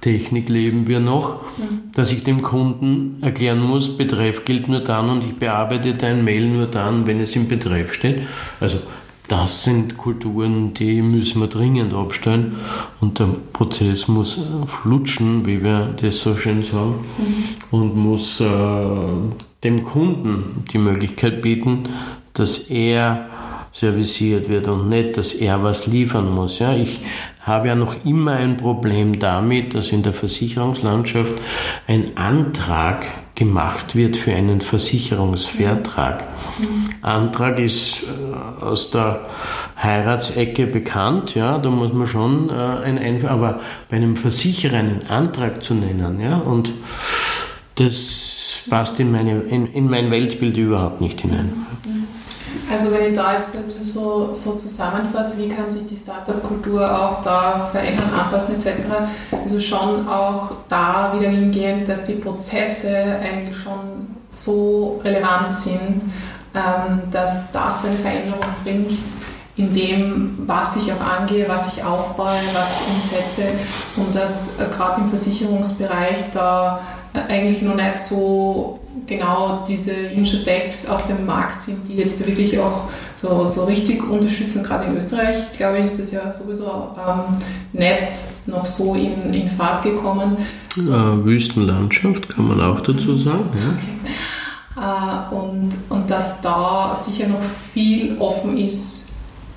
Technik 0.02 0.48
leben 0.50 0.88
wir 0.88 1.00
noch, 1.00 1.42
mhm. 1.58 1.92
dass 1.96 2.12
ich 2.12 2.24
dem 2.24 2.44
Kunden 2.44 3.18
erklären 3.22 3.62
muss, 3.62 3.98
Betreff 3.98 4.46
gilt 4.46 4.68
nur 4.68 4.82
dann 4.82 5.10
und 5.10 5.24
ich 5.24 5.36
bearbeite 5.36 5.96
dein 5.96 6.24
Mail 6.24 6.48
nur 6.48 6.68
dann, 6.68 7.08
wenn 7.08 7.20
es 7.20 7.36
im 7.36 7.48
Betreff 7.48 7.94
steht. 7.94 8.22
Also 8.60 8.78
das 9.28 9.64
sind 9.64 9.98
Kulturen, 9.98 10.74
die 10.74 11.02
müssen 11.02 11.42
wir 11.42 11.48
dringend 11.48 11.94
abstellen 11.94 12.58
und 13.02 13.20
der 13.20 13.30
Prozess 13.54 14.08
muss 14.08 14.40
flutschen, 14.68 15.46
wie 15.46 15.64
wir 15.64 15.94
das 16.02 16.20
so 16.20 16.36
schön 16.36 16.64
sagen, 16.64 16.96
mhm. 17.18 17.44
und 17.72 17.96
muss 17.96 18.40
äh, 18.40 18.46
dem 19.64 19.84
Kunden 19.84 20.64
die 20.72 20.78
Möglichkeit 20.78 21.42
bieten, 21.42 21.84
dass 22.34 22.58
er 22.70 23.30
serviciert 23.72 24.50
wird 24.50 24.68
und 24.68 24.90
nicht, 24.90 25.18
dass 25.18 25.34
er 25.34 25.62
was 25.62 25.88
liefern 25.88 26.34
muss. 26.34 26.60
Ja, 26.60 26.74
ich 26.74 27.02
habe 27.42 27.68
ja 27.68 27.76
noch 27.76 28.06
immer 28.06 28.34
ein 28.34 28.58
Problem 28.58 29.20
damit, 29.20 29.76
dass 29.76 29.90
in 29.90 30.04
der 30.04 30.14
Versicherungslandschaft 30.14 31.34
ein 31.86 32.18
Antrag 32.18 33.06
gemacht 33.38 33.96
wird 33.96 34.18
für 34.18 34.34
einen 34.34 34.62
Versicherungsvertrag. 34.62 36.24
Antrag 37.04 37.60
ist 37.60 38.02
äh, 38.04 38.64
aus 38.64 38.90
der 38.90 39.28
Heiratsecke 39.82 40.66
bekannt, 40.66 41.36
ja, 41.36 41.60
da 41.60 41.70
muss 41.70 41.94
man 41.94 42.08
schon 42.08 42.50
äh, 42.50 42.54
ein 42.54 42.98
Einfluss, 42.98 43.30
aber 43.30 43.60
bei 43.90 43.98
einem 43.98 44.16
Versicherer 44.16 44.78
einen 44.78 45.08
Antrag 45.08 45.64
zu 45.64 45.76
nennen, 45.76 46.20
ja, 46.20 46.38
und 46.38 46.72
das 47.76 48.64
passt 48.72 49.00
in, 49.00 49.12
meine, 49.12 49.42
in, 49.42 49.68
in 49.68 49.88
mein 49.88 50.10
Weltbild 50.10 50.58
überhaupt 50.58 51.00
nicht 51.00 51.22
hinein. 51.22 51.54
Also 52.70 52.92
wenn 52.92 53.12
ich 53.12 53.18
da 53.18 53.34
jetzt 53.34 53.56
ein 53.56 53.64
bisschen 53.64 53.84
so, 53.84 54.32
so 54.34 54.56
zusammenfasse, 54.56 55.38
wie 55.38 55.48
kann 55.48 55.72
sich 55.72 55.86
die 55.86 55.96
Startup-Kultur 55.96 56.84
auch 56.84 57.22
da 57.22 57.70
verändern, 57.72 58.10
anpassen 58.14 58.56
etc. 58.56 58.86
Also 59.32 59.62
schon 59.62 60.08
auch 60.08 60.52
da 60.68 61.14
wieder 61.16 61.30
hingehend, 61.30 61.88
dass 61.88 62.04
die 62.04 62.16
Prozesse 62.16 63.20
eigentlich 63.22 63.58
schon 63.58 64.18
so 64.28 65.00
relevant 65.04 65.56
sind, 65.56 66.02
ähm, 66.54 67.04
dass 67.10 67.52
das 67.54 67.86
eine 67.86 67.96
Veränderung 67.96 68.42
bringt 68.64 69.00
in 69.56 69.74
dem, 69.74 70.44
was 70.46 70.76
ich 70.76 70.92
auch 70.94 71.02
angehe, 71.02 71.48
was 71.48 71.74
ich 71.74 71.84
aufbaue, 71.84 72.36
was 72.54 72.74
ich 72.74 72.96
umsetze 72.96 73.44
und 73.96 74.14
dass 74.14 74.60
äh, 74.60 74.66
gerade 74.76 75.02
im 75.02 75.10
Versicherungsbereich 75.10 76.26
da 76.32 76.82
eigentlich 77.14 77.62
noch 77.62 77.76
nicht 77.76 77.98
so 77.98 78.80
genau 79.06 79.64
diese 79.68 79.92
Insurtechs 79.92 80.90
auf 80.90 81.06
dem 81.08 81.26
Markt 81.26 81.62
sind, 81.62 81.88
die 81.88 81.96
jetzt 81.96 82.26
wirklich 82.26 82.58
auch 82.60 82.90
so, 83.22 83.46
so 83.46 83.66
richtig 83.66 84.08
unterstützen. 84.08 84.64
Gerade 84.64 84.86
in 84.86 84.98
Österreich, 84.98 85.52
glaube 85.54 85.78
ich, 85.78 85.86
ist 85.86 86.00
das 86.00 86.12
ja 86.12 86.32
sowieso 86.32 86.96
ähm, 86.98 87.38
nicht 87.74 88.48
noch 88.48 88.66
so 88.66 88.96
in, 88.96 89.34
in 89.34 89.50
Fahrt 89.50 89.84
gekommen. 89.84 90.38
So. 90.76 90.94
Äh, 90.94 91.26
Wüstenlandschaft 91.26 92.30
kann 92.30 92.48
man 92.48 92.62
auch 92.62 92.82
dazu 92.82 93.18
sagen. 93.18 93.50
Ja. 93.54 93.74
Okay. 93.74 95.32
Äh, 95.32 95.36
und, 95.36 95.70
und 95.90 96.10
dass 96.10 96.42
da 96.42 96.96
sicher 96.96 97.28
noch 97.28 97.42
viel 97.74 98.18
offen 98.20 98.58
ist 98.58 99.08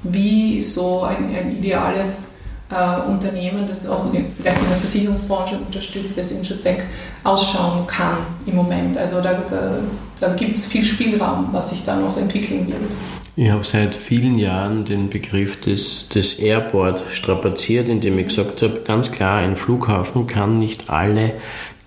wie 0.02 0.62
so 0.62 1.02
ein, 1.02 1.34
ein 1.34 1.56
ideales 1.58 2.39
äh, 2.70 3.10
Unternehmen, 3.10 3.66
das 3.66 3.88
auch 3.88 4.06
vielleicht 4.12 4.62
in 4.62 4.68
der 4.68 4.78
Versicherungsbranche 4.78 5.56
unterstützt, 5.58 6.18
das 6.18 6.32
Insurtech 6.32 6.82
ausschauen 7.24 7.86
kann 7.86 8.18
im 8.46 8.56
Moment. 8.56 8.96
Also 8.96 9.20
da, 9.20 9.34
da, 9.48 9.78
da 10.20 10.28
gibt 10.34 10.56
es 10.56 10.66
viel 10.66 10.84
Spielraum, 10.84 11.48
was 11.52 11.70
sich 11.70 11.84
da 11.84 11.96
noch 11.96 12.16
entwickeln 12.16 12.66
wird. 12.68 12.96
Ich 13.36 13.50
habe 13.50 13.64
seit 13.64 13.94
vielen 13.94 14.38
Jahren 14.38 14.84
den 14.84 15.08
Begriff 15.08 15.60
des, 15.60 16.08
des 16.08 16.34
Airport 16.34 17.02
strapaziert, 17.12 17.88
indem 17.88 18.18
ich 18.18 18.28
gesagt 18.28 18.62
habe, 18.62 18.82
ganz 18.84 19.10
klar, 19.10 19.38
ein 19.38 19.56
Flughafen 19.56 20.26
kann 20.26 20.58
nicht 20.58 20.90
alle 20.90 21.32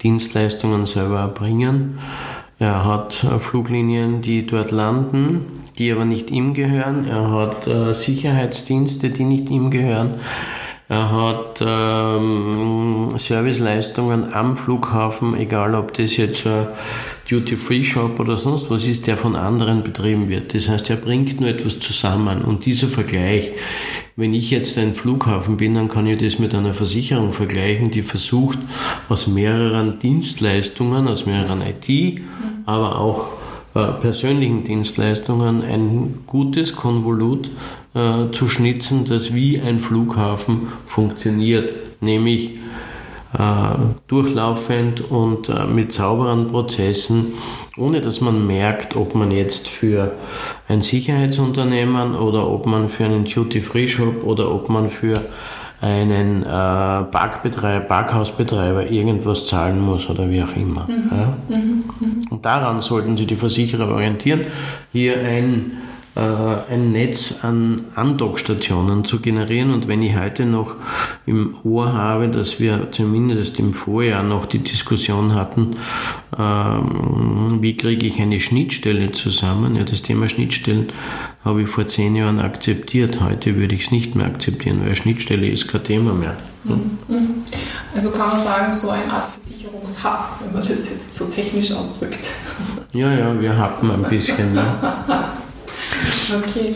Dienstleistungen 0.02 0.86
selber 0.86 1.20
erbringen. 1.20 2.00
Er 2.60 2.86
hat 2.86 3.24
äh, 3.24 3.40
Fluglinien, 3.40 4.22
die 4.22 4.46
dort 4.46 4.72
landen, 4.72 5.64
die 5.78 5.92
aber 5.92 6.06
nicht 6.06 6.30
ihm 6.32 6.54
gehören. 6.54 7.08
Er 7.08 7.32
hat 7.32 7.68
äh, 7.68 7.94
Sicherheitsdienste, 7.94 9.10
die 9.10 9.24
nicht 9.24 9.50
ihm 9.50 9.72
gehören. 9.72 10.16
Er 10.90 11.12
hat 11.12 11.64
ähm, 11.66 13.14
Serviceleistungen 13.18 14.34
am 14.34 14.58
Flughafen, 14.58 15.36
egal 15.38 15.76
ob 15.76 15.94
das 15.94 16.18
jetzt 16.18 16.46
ein 16.46 16.68
Duty-Free-Shop 17.30 18.20
oder 18.20 18.36
sonst 18.36 18.70
was 18.70 18.86
ist, 18.86 19.08
der 19.08 19.16
von 19.16 19.36
anderen 19.36 19.84
betrieben 19.84 20.28
wird. 20.28 20.54
Das 20.54 20.68
heißt, 20.68 20.90
er 20.90 20.98
bringt 20.98 21.40
nur 21.40 21.50
etwas 21.50 21.80
zusammen. 21.80 22.44
Und 22.44 22.66
dieser 22.66 22.90
Vergleich, 22.90 23.54
wenn 24.18 24.34
ich 24.34 24.52
jetzt 24.52 24.78
ein 24.78 24.94
Flughafen 24.94 25.58
bin, 25.58 25.74
dann 25.76 25.88
kann 25.88 26.06
ich 26.06 26.20
das 26.20 26.38
mit 26.38 26.54
einer 26.54 26.74
Versicherung 26.74 27.34
vergleichen, 27.34 27.90
die 27.90 28.02
versucht, 28.02 28.60
aus 29.08 29.26
mehreren 29.26 30.00
Dienstleistungen, 30.00 31.08
aus 31.08 31.26
mehreren 31.26 31.62
IT, 31.62 32.22
aber 32.66 33.00
auch 33.00 33.43
persönlichen 33.74 34.64
Dienstleistungen 34.64 35.64
ein 35.64 36.20
gutes 36.28 36.76
Konvolut 36.76 37.50
äh, 37.96 38.32
zu 38.32 38.48
schnitzen, 38.48 39.06
das 39.06 39.34
wie 39.34 39.60
ein 39.60 39.80
Flughafen 39.80 40.68
funktioniert, 40.86 41.74
nämlich 42.02 42.52
äh, 43.38 43.76
durchlaufend 44.08 45.10
und 45.10 45.50
äh, 45.50 45.66
mit 45.66 45.92
sauberen 45.92 46.48
Prozessen, 46.48 47.34
ohne 47.78 48.02
dass 48.02 48.22
man 48.22 48.46
merkt, 48.46 48.96
ob 48.96 49.16
man 49.16 49.32
jetzt 49.32 49.68
für 49.68 50.12
ein 50.68 50.84
Sicherheitsunternehmen 50.84 52.16
oder 52.16 52.48
ob 52.48 52.68
man 52.68 52.90
für 52.90 53.06
einen 53.06 53.26
Duty-Free-Shop 53.26 54.24
oder 54.24 54.54
ob 54.54 54.70
man 54.70 54.92
für 54.92 55.20
einen 55.84 56.44
äh, 56.44 56.46
Parkbetreiber, 56.46 57.86
Parkhausbetreiber 57.86 58.90
irgendwas 58.90 59.48
zahlen 59.48 59.82
muss 59.82 60.10
oder 60.10 60.30
wie 60.30 60.42
auch 60.42 60.56
immer. 60.56 60.88
Mhm. 60.88 61.12
Ja? 61.12 61.34
Mhm. 61.50 61.84
Mhm. 62.00 62.28
Und 62.30 62.46
daran 62.46 62.80
sollten 62.80 63.18
sich 63.18 63.28
die 63.28 63.36
Versicherer 63.36 63.90
orientieren, 63.90 64.42
hier 64.94 65.20
ein 65.20 65.74
äh, 66.16 66.72
ein 66.72 66.92
Netz 66.92 67.40
an 67.44 67.86
Andockstationen 67.96 69.04
zu 69.04 69.20
generieren. 69.20 69.74
Und 69.74 69.88
wenn 69.88 70.04
ich 70.04 70.16
heute 70.16 70.46
noch 70.46 70.76
im 71.26 71.56
Ohr 71.64 71.92
habe, 71.92 72.28
dass 72.28 72.60
wir 72.60 72.92
zumindest 72.92 73.58
im 73.58 73.74
Vorjahr 73.74 74.22
noch 74.22 74.46
die 74.46 74.60
Diskussion 74.60 75.34
hatten, 75.34 75.72
ähm, 76.38 77.58
wie 77.62 77.76
kriege 77.76 78.06
ich 78.06 78.22
eine 78.22 78.40
Schnittstelle 78.40 79.12
zusammen? 79.12 79.76
Ja, 79.76 79.84
das 79.86 80.04
Thema 80.04 80.30
Schnittstellen 80.30 80.90
habe 81.44 81.62
ich 81.62 81.70
vor 81.70 81.88
zehn 81.88 82.16
Jahren 82.16 82.40
akzeptiert. 82.40 83.20
Heute 83.20 83.56
würde 83.56 83.76
ich 83.76 83.86
es 83.86 83.92
nicht 83.92 84.16
mehr 84.16 84.28
akzeptieren, 84.28 84.82
weil 84.86 84.96
Schnittstelle 84.96 85.48
ist 85.48 85.68
kein 85.68 85.84
Thema 85.84 86.14
mehr. 86.14 86.36
Mhm. 86.64 86.98
Also 87.94 88.12
kann 88.12 88.30
man 88.30 88.40
sagen, 88.40 88.72
so 88.72 88.90
eine 88.90 89.12
Art 89.12 89.28
Versicherungshub, 89.28 90.40
wenn 90.42 90.54
man 90.54 90.62
das 90.62 90.70
jetzt 90.70 91.14
so 91.14 91.26
technisch 91.26 91.72
ausdrückt. 91.74 92.30
Ja, 92.94 93.14
ja, 93.14 93.40
wir 93.40 93.58
haben 93.58 93.92
ein 93.92 94.04
bisschen. 94.04 94.54
Ne? 94.54 94.66
Okay, 96.34 96.76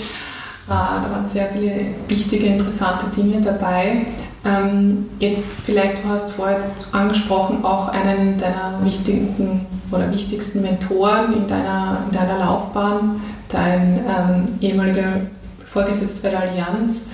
ah, 0.67 1.01
da 1.03 1.11
waren 1.11 1.25
sehr 1.25 1.47
viele 1.47 1.95
wichtige, 2.07 2.47
interessante 2.47 3.07
Dinge 3.15 3.41
dabei. 3.41 4.05
Ähm, 4.45 5.07
jetzt 5.19 5.47
vielleicht, 5.65 6.03
du 6.03 6.09
hast 6.09 6.31
vorher 6.31 6.59
angesprochen, 6.91 7.63
auch 7.63 7.89
einen 7.89 8.37
deiner 8.37 8.79
wichtigen 8.83 9.65
oder 9.91 10.11
wichtigsten 10.11 10.61
Mentoren 10.61 11.33
in 11.33 11.47
deiner, 11.47 12.03
in 12.05 12.11
deiner 12.11 12.39
Laufbahn, 12.39 13.21
dein 13.49 13.99
ähm, 13.99 14.45
ehemaliger 14.61 15.21
Vorgesetzter 15.65 16.23
bei 16.23 16.29
der 16.29 16.41
Allianz. 16.41 17.09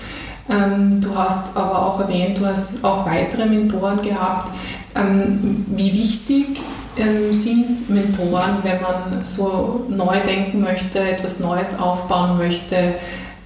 Ähm, 0.49 0.99
du 0.99 1.15
hast 1.15 1.55
aber 1.55 1.85
auch 1.85 1.99
erwähnt, 1.99 2.37
du 2.37 2.45
hast 2.45 2.83
auch 2.83 3.05
weitere 3.05 3.45
Mentoren 3.45 4.01
gehabt. 4.01 4.51
Ähm, 4.95 5.65
wie 5.69 5.93
wichtig 5.93 6.59
ähm, 6.97 7.33
sind 7.33 7.89
Mentoren, 7.89 8.57
wenn 8.63 8.81
man 8.81 9.23
so 9.23 9.85
neu 9.89 10.17
denken 10.27 10.61
möchte, 10.61 10.99
etwas 10.99 11.39
Neues 11.39 11.79
aufbauen 11.79 12.37
möchte? 12.37 12.95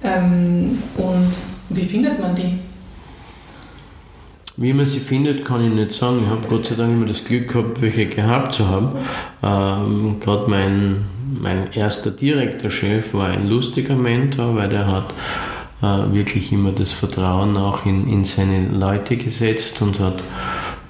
Ähm, 0.02 0.82
und 0.96 1.30
wie 1.70 1.84
findet 1.84 2.20
man 2.20 2.34
die? 2.34 2.58
Wie 4.60 4.72
man 4.72 4.86
sie 4.86 4.98
findet, 4.98 5.44
kann 5.44 5.64
ich 5.64 5.72
nicht 5.72 5.92
sagen. 5.92 6.22
Ich 6.24 6.30
habe 6.30 6.48
Gott 6.48 6.66
sei 6.66 6.74
Dank 6.74 6.92
immer 6.92 7.06
das 7.06 7.24
Glück 7.24 7.46
gehabt, 7.52 7.80
welche 7.80 8.06
gehabt 8.06 8.54
zu 8.54 8.66
haben. 8.68 8.88
Ähm, 9.40 10.16
Gerade 10.18 10.50
mein, 10.50 11.04
mein 11.40 11.72
erster 11.72 12.10
direkter 12.10 12.68
Chef 12.68 13.14
war 13.14 13.28
ein 13.28 13.48
lustiger 13.48 13.94
Mentor, 13.94 14.56
weil 14.56 14.68
der 14.68 14.88
hat 14.88 15.14
äh, 15.80 16.12
wirklich 16.12 16.50
immer 16.50 16.72
das 16.72 16.90
Vertrauen 16.90 17.56
auch 17.56 17.86
in, 17.86 18.08
in 18.08 18.24
seine 18.24 18.66
Leute 18.76 19.16
gesetzt 19.16 19.80
und 19.80 20.00
hat 20.00 20.24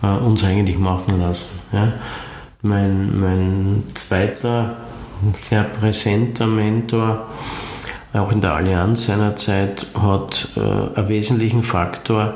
äh, 0.02 0.06
uns 0.06 0.42
eigentlich 0.44 0.78
machen 0.78 1.20
lassen. 1.20 1.58
Ja. 1.70 1.92
Mein, 2.62 3.20
mein 3.20 3.82
zweiter 3.92 4.78
sehr 5.34 5.64
präsenter 5.64 6.46
Mentor, 6.46 7.26
auch 8.14 8.32
in 8.32 8.40
der 8.40 8.54
Allianz 8.54 9.04
seinerzeit, 9.04 9.86
hat 9.94 10.48
äh, 10.56 10.98
einen 10.98 11.08
wesentlichen 11.08 11.62
Faktor 11.62 12.34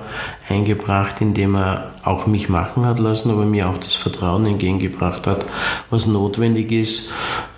eingebracht, 0.49 1.21
indem 1.21 1.57
er 1.57 1.93
auch 2.05 2.27
mich 2.27 2.49
machen 2.49 2.85
hat 2.85 2.99
lassen, 2.99 3.31
aber 3.31 3.45
mir 3.45 3.69
auch 3.69 3.79
das 3.79 3.95
Vertrauen 3.95 4.45
entgegengebracht 4.45 5.27
hat, 5.27 5.47
was 5.89 6.07
notwendig 6.07 6.71
ist. 6.73 7.09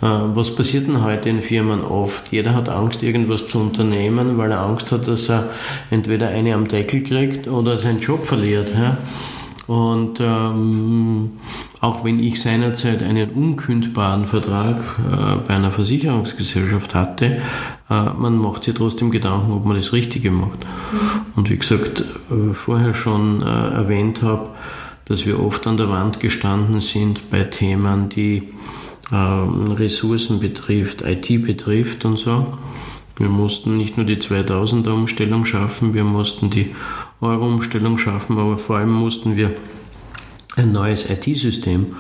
Äh, 0.01 0.07
was 0.35 0.55
passiert 0.55 0.87
denn 0.87 1.03
heute 1.03 1.29
in 1.29 1.43
Firmen 1.43 1.83
oft? 1.83 2.25
Jeder 2.31 2.55
hat 2.55 2.69
Angst, 2.69 3.03
irgendwas 3.03 3.49
zu 3.49 3.59
unternehmen, 3.59 4.39
weil 4.39 4.53
er 4.53 4.61
Angst 4.61 4.93
hat, 4.93 5.09
dass 5.09 5.29
er 5.29 5.49
entweder 5.91 6.29
eine 6.29 6.55
am 6.55 6.69
Deckel 6.69 7.03
kriegt 7.03 7.49
oder 7.49 7.79
seinen 7.79 8.01
Job 8.01 8.27
verliert. 8.27 8.69
Ja? 8.75 8.97
Und 9.67 10.21
ähm, 10.21 11.33
auch 11.85 12.03
wenn 12.03 12.19
ich 12.19 12.41
seinerzeit 12.41 13.03
einen 13.03 13.31
unkündbaren 13.31 14.25
Vertrag 14.27 14.79
äh, 14.79 15.37
bei 15.47 15.55
einer 15.55 15.71
Versicherungsgesellschaft 15.71 16.95
hatte, 16.95 17.43
äh, 17.91 18.05
man 18.19 18.39
macht 18.39 18.65
sich 18.65 18.75
trotzdem 18.75 19.11
Gedanken, 19.11 19.53
ob 19.53 19.67
man 19.67 19.77
das 19.77 19.93
Richtige 19.93 20.31
macht. 20.31 20.61
Mhm. 20.61 20.99
Und 21.37 21.51
wie 21.51 21.59
gesagt, 21.59 22.01
äh, 22.01 22.55
vorher 22.55 22.95
schon 22.95 23.43
äh, 23.43 23.45
erwähnt 23.45 24.23
habe, 24.23 24.49
dass 25.05 25.27
wir 25.27 25.39
oft 25.39 25.67
an 25.67 25.77
der 25.77 25.91
Wand 25.91 26.21
gestanden 26.21 26.81
sind 26.81 27.31
bei 27.31 27.45
Themen, 27.45 28.09
die 28.09 28.55
ähm, 29.13 29.73
Ressourcen 29.73 30.41
betrifft, 30.41 31.03
IT 31.03 31.45
betrifft 31.45 32.07
und 32.07 32.19
so. 32.19 32.57
Wir 33.19 33.29
mussten 33.29 33.77
nicht 33.77 33.99
nur 33.99 34.07
die 34.07 34.17
2000er 34.17 34.91
Umstellung 34.91 35.45
schaffen, 35.45 35.93
wir 35.93 36.05
mussten 36.05 36.49
die 36.49 36.75
Euro-Umstellung 37.21 37.99
schaffen, 37.99 38.39
aber 38.39 38.57
vor 38.57 38.79
allem 38.79 38.93
mussten 38.93 39.37
wir 39.37 39.55
ein 40.57 40.73
neues 40.73 41.11
IT-System 41.11 41.97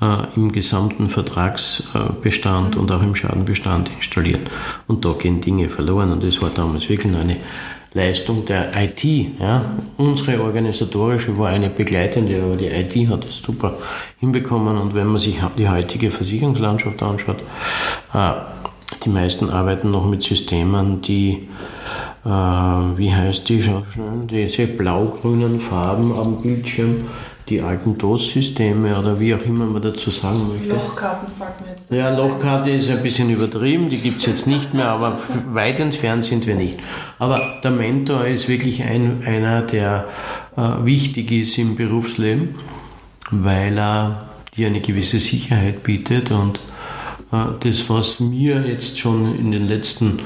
äh, 0.00 0.36
im 0.36 0.52
gesamten 0.52 1.08
Vertragsbestand 1.08 2.76
und 2.76 2.90
auch 2.92 3.02
im 3.02 3.14
Schadenbestand 3.14 3.90
installieren. 3.96 4.42
Und 4.86 5.04
da 5.04 5.12
gehen 5.12 5.40
Dinge 5.40 5.68
verloren 5.68 6.12
und 6.12 6.22
das 6.22 6.40
war 6.40 6.50
damals 6.50 6.88
wirklich 6.88 7.14
eine 7.14 7.36
Leistung 7.94 8.44
der 8.44 8.70
IT. 8.76 9.04
Ja. 9.40 9.64
Unsere 9.96 10.40
organisatorische 10.42 11.36
war 11.38 11.48
eine 11.48 11.70
begleitende, 11.70 12.42
aber 12.42 12.56
die 12.56 12.66
IT 12.66 13.08
hat 13.08 13.24
es 13.24 13.38
super 13.38 13.76
hinbekommen 14.20 14.76
und 14.76 14.94
wenn 14.94 15.06
man 15.06 15.18
sich 15.18 15.40
die 15.58 15.68
heutige 15.68 16.10
Versicherungslandschaft 16.10 17.02
anschaut, 17.02 17.42
äh, 18.12 18.32
die 19.04 19.08
meisten 19.08 19.50
arbeiten 19.50 19.90
noch 19.90 20.06
mit 20.06 20.22
Systemen, 20.22 21.00
die 21.02 21.48
äh, 22.24 22.28
wie 22.28 23.14
heißt 23.14 23.48
die, 23.48 23.62
schau 23.62 23.82
schnell, 23.92 24.26
diese 24.28 24.66
blau-grünen 24.66 25.60
Farben 25.60 26.12
am 26.12 26.42
Bildschirm, 26.42 27.04
die 27.48 27.60
alten 27.60 27.96
DOS-Systeme 27.96 28.98
oder 28.98 29.20
wie 29.20 29.34
auch 29.34 29.42
immer 29.42 29.66
man 29.66 29.80
dazu 29.80 30.10
sagen 30.10 30.48
möchte. 30.48 30.74
Lochkarten 30.74 31.32
fragt 31.38 31.60
man 31.60 31.70
jetzt. 31.70 31.90
Ja, 31.90 32.16
Lochkarte 32.16 32.70
ist 32.70 32.90
ein 32.90 33.02
bisschen 33.02 33.30
übertrieben, 33.30 33.88
die 33.88 33.98
gibt 33.98 34.18
es 34.18 34.26
jetzt 34.26 34.46
nicht 34.46 34.74
mehr, 34.74 34.88
aber 34.88 35.18
weit 35.52 35.78
entfernt 35.78 36.24
sind 36.24 36.46
wir 36.46 36.56
nicht. 36.56 36.78
Aber 37.18 37.40
der 37.62 37.70
Mentor 37.70 38.24
ist 38.26 38.48
wirklich 38.48 38.82
ein, 38.82 39.22
einer, 39.24 39.62
der 39.62 40.06
äh, 40.56 40.84
wichtig 40.84 41.30
ist 41.30 41.56
im 41.58 41.76
Berufsleben, 41.76 42.56
weil 43.30 43.78
er 43.78 44.28
dir 44.56 44.66
eine 44.66 44.80
gewisse 44.80 45.20
Sicherheit 45.20 45.82
bietet 45.84 46.30
und 46.32 46.58
äh, 47.32 47.44
das, 47.60 47.88
was 47.88 48.18
mir 48.18 48.66
jetzt 48.66 48.98
schon 48.98 49.38
in 49.38 49.52
den 49.52 49.68
letzten 49.68 50.18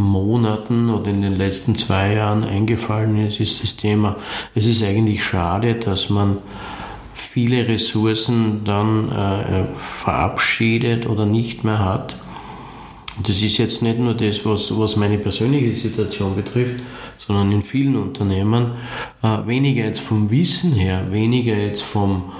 Monaten 0.00 0.90
oder 0.90 1.10
in 1.10 1.22
den 1.22 1.36
letzten 1.36 1.76
zwei 1.76 2.14
Jahren 2.14 2.44
eingefallen 2.44 3.24
ist, 3.24 3.40
ist 3.40 3.62
das 3.62 3.76
Thema, 3.76 4.16
es 4.54 4.66
ist 4.66 4.82
eigentlich 4.82 5.24
schade, 5.24 5.74
dass 5.74 6.10
man 6.10 6.38
viele 7.14 7.68
Ressourcen 7.68 8.64
dann 8.64 9.10
äh, 9.10 9.64
verabschiedet 9.74 11.06
oder 11.06 11.26
nicht 11.26 11.64
mehr 11.64 11.78
hat, 11.78 12.16
Und 13.20 13.28
das 13.28 13.42
ist 13.42 13.58
jetzt 13.58 13.82
nicht 13.82 13.98
nur 13.98 14.14
das, 14.14 14.46
was, 14.46 14.74
was 14.78 14.96
meine 14.96 15.18
persönliche 15.18 15.72
Situation 15.72 16.34
betrifft, 16.34 16.82
sondern 17.18 17.52
in 17.52 17.62
vielen 17.62 17.96
Unternehmen 17.96 18.70
äh, 19.22 19.46
weniger 19.46 19.84
jetzt 19.84 20.00
vom 20.00 20.30
Wissen 20.30 20.72
her, 20.72 21.04
weniger 21.10 21.54
jetzt 21.54 21.82
vom 21.82 22.32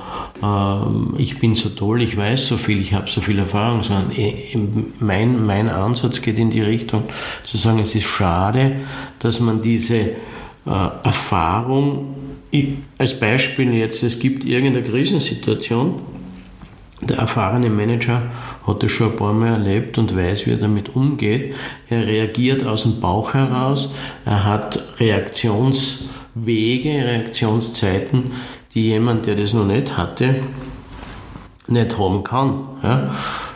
äh, 0.43 1.21
ich 1.21 1.39
bin 1.39 1.55
so 1.55 1.69
toll, 1.69 2.01
ich 2.01 2.17
weiß 2.17 2.47
so 2.47 2.57
viel, 2.57 2.81
ich 2.81 2.95
habe 2.95 3.11
so 3.11 3.21
viel 3.21 3.39
Erfahrung, 3.39 3.83
sondern 3.83 4.11
äh, 4.17 4.57
mein, 5.01 5.45
mein 5.45 5.69
Ansatz 5.69 6.23
geht 6.23 6.39
in 6.39 6.49
die 6.49 6.63
Richtung 6.63 7.03
zu 7.45 7.59
sagen, 7.59 7.81
es 7.81 7.95
ist 7.95 8.07
schade, 8.07 8.77
dass 9.19 9.39
man 9.39 9.61
diese 9.61 9.97
äh, 9.97 10.11
Erfahrung, 10.65 12.15
ich, 12.51 12.69
als 12.97 13.21
Beispiel 13.21 13.75
jetzt, 13.75 14.03
es 14.03 14.19
gibt 14.19 14.47
irgendeine 14.47 14.89
Krisensituation, 14.89 16.01
der 17.01 17.19
erfahrene 17.19 17.71
Manager 17.71 18.23
hat 18.67 18.83
das 18.83 18.91
schon 18.91 19.13
ein 19.13 19.17
paar 19.17 19.33
Mal 19.33 19.49
erlebt 19.49 19.97
und 19.99 20.15
weiß, 20.15 20.47
wie 20.47 20.51
er 20.53 20.59
damit 20.59 20.95
umgeht. 20.95 21.55
Er 21.89 22.07
reagiert 22.07 22.67
aus 22.67 22.83
dem 22.83 23.01
Bauch 23.01 23.33
heraus, 23.35 23.91
er 24.25 24.45
hat 24.45 24.85
Reaktionswege, 24.99 26.91
Reaktionszeiten, 26.91 28.33
die 28.75 28.83
jemand, 28.85 29.27
der 29.27 29.37
das 29.37 29.55
noch 29.55 29.65
nicht 29.67 29.97
hatte, 29.97 30.37
nicht 31.69 31.99
haben 31.99 32.23
kann. 32.23 32.65
Ja. 32.83 33.15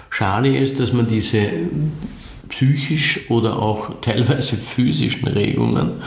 Schade 0.08 0.56
ist, 0.56 0.80
dass 0.80 0.92
man 0.92 1.06
diese 1.06 1.40
psychisch 2.48 3.30
oder 3.30 3.58
auch 3.60 4.00
teilweise 4.00 4.56
physischen 4.56 5.28
Regungen 5.28 6.02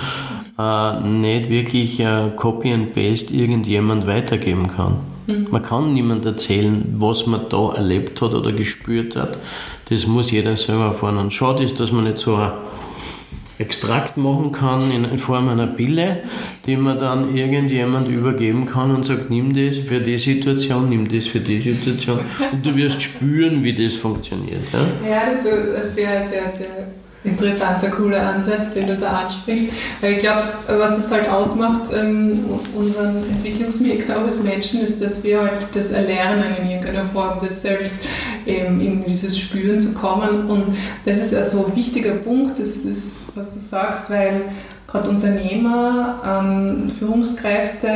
äh, 0.58 1.02
nicht 1.02 1.50
wirklich 1.50 2.00
äh, 2.00 2.32
Copy 2.36 2.74
and 2.74 2.96
Paste 2.96 3.34
irgendjemand 3.34 4.08
weitergeben 4.08 4.68
kann. 4.68 4.98
Mhm. 5.28 5.48
Man 5.52 5.62
kann 5.62 5.94
niemand 5.94 6.26
erzählen, 6.26 6.84
was 6.98 7.28
man 7.28 7.42
da 7.50 7.74
erlebt 7.74 8.22
hat 8.22 8.34
oder 8.34 8.52
gespürt 8.52 9.16
hat. 9.16 9.38
Das 9.90 10.08
muss 10.08 10.32
jeder 10.32 10.58
selber 10.58 10.86
erfahren. 10.86 11.18
Und 11.18 11.34
schade 11.34 11.64
ist, 11.64 11.80
dass 11.80 11.92
man 11.92 12.06
nicht 12.06 12.18
so 12.18 12.36
ein 12.36 12.52
Extrakt 13.60 14.18
machen 14.18 14.52
kann 14.52 14.92
in 14.92 15.18
Form 15.18 15.50
einer 15.50 15.66
Pille, 15.66 16.20
die 16.68 16.78
man 16.78 17.00
dann 17.00 17.36
irgendjemand 17.36 18.08
übergeben 18.08 18.68
kann 18.68 18.94
und 18.94 19.06
sagt, 19.06 19.32
nimm 19.32 19.52
das 19.52 19.80
für 19.80 20.00
die 20.00 20.20
Situation, 20.20 20.90
nimm 20.90 21.08
das 21.08 21.26
für 21.26 21.40
die 21.40 21.60
Situation 21.60 22.20
und 22.52 22.64
du 22.64 22.76
wirst 22.76 23.02
spüren, 23.02 23.64
wie 23.64 23.74
das 23.74 23.96
funktioniert. 23.96 24.62
Ja, 24.72 25.10
ja 25.10 25.22
das 25.32 25.44
ist 25.44 25.96
sehr, 25.96 26.28
sehr, 26.28 26.50
sehr 26.50 26.88
interessanter, 27.24 27.90
cooler 27.90 28.22
Ansatz, 28.22 28.72
den 28.72 28.88
du 28.88 28.96
da 28.96 29.22
ansprichst. 29.22 29.74
Weil 30.02 30.14
ich 30.14 30.20
glaube, 30.20 30.44
was 30.68 30.92
das 30.92 31.12
halt 31.12 31.30
ausmacht, 31.30 31.82
ähm, 31.94 32.46
unseren 32.76 33.30
Entwicklungsmaker 33.30 34.18
als 34.18 34.44
Menschen, 34.44 34.82
ist, 34.82 35.02
dass 35.02 35.24
wir 35.24 35.42
halt 35.42 35.76
das 35.76 35.92
erlernen 35.92 36.56
in 36.60 36.70
irgendeiner 36.70 37.06
Form, 37.06 37.40
das 37.42 37.62
selbst 37.62 38.06
ähm, 38.46 38.80
in 38.80 39.06
dieses 39.06 39.38
Spüren 39.38 39.82
zu 39.82 39.94
kommen. 39.94 40.50
Und 40.50 40.78
das 41.06 41.18
ist 41.18 41.34
also 41.34 41.66
ein 41.66 41.76
wichtiger 41.76 42.14
Punkt, 42.14 42.52
das 42.52 42.60
ist, 42.60 43.18
was 43.36 43.54
du 43.54 43.60
sagst, 43.60 44.10
weil 44.10 44.44
gerade 44.88 45.10
Unternehmer, 45.10 46.22
ähm, 46.26 46.92
Führungskräfte 46.98 47.90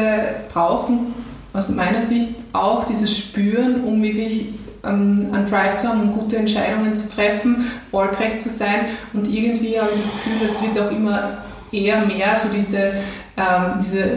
brauchen 0.51 1.13
aus 1.53 1.69
meiner 1.69 2.01
Sicht 2.01 2.29
auch 2.53 2.83
dieses 2.83 3.17
Spüren, 3.17 3.83
um 3.83 4.01
wirklich 4.01 4.49
ähm, 4.83 5.29
einen 5.31 5.49
Drive 5.49 5.75
zu 5.77 5.87
haben, 5.87 6.01
um 6.01 6.11
gute 6.11 6.37
Entscheidungen 6.37 6.95
zu 6.95 7.09
treffen, 7.09 7.71
erfolgreich 7.85 8.37
zu 8.37 8.49
sein. 8.49 8.85
Und 9.13 9.27
irgendwie 9.27 9.79
habe 9.79 9.91
ich 9.95 10.01
das 10.01 10.11
Gefühl, 10.11 10.33
es 10.43 10.61
wird 10.61 10.79
auch 10.79 10.91
immer 10.91 11.37
eher 11.71 12.05
mehr 12.05 12.37
so 12.37 12.49
diese, 12.49 12.93
ähm, 13.37 13.79
diese 13.79 14.07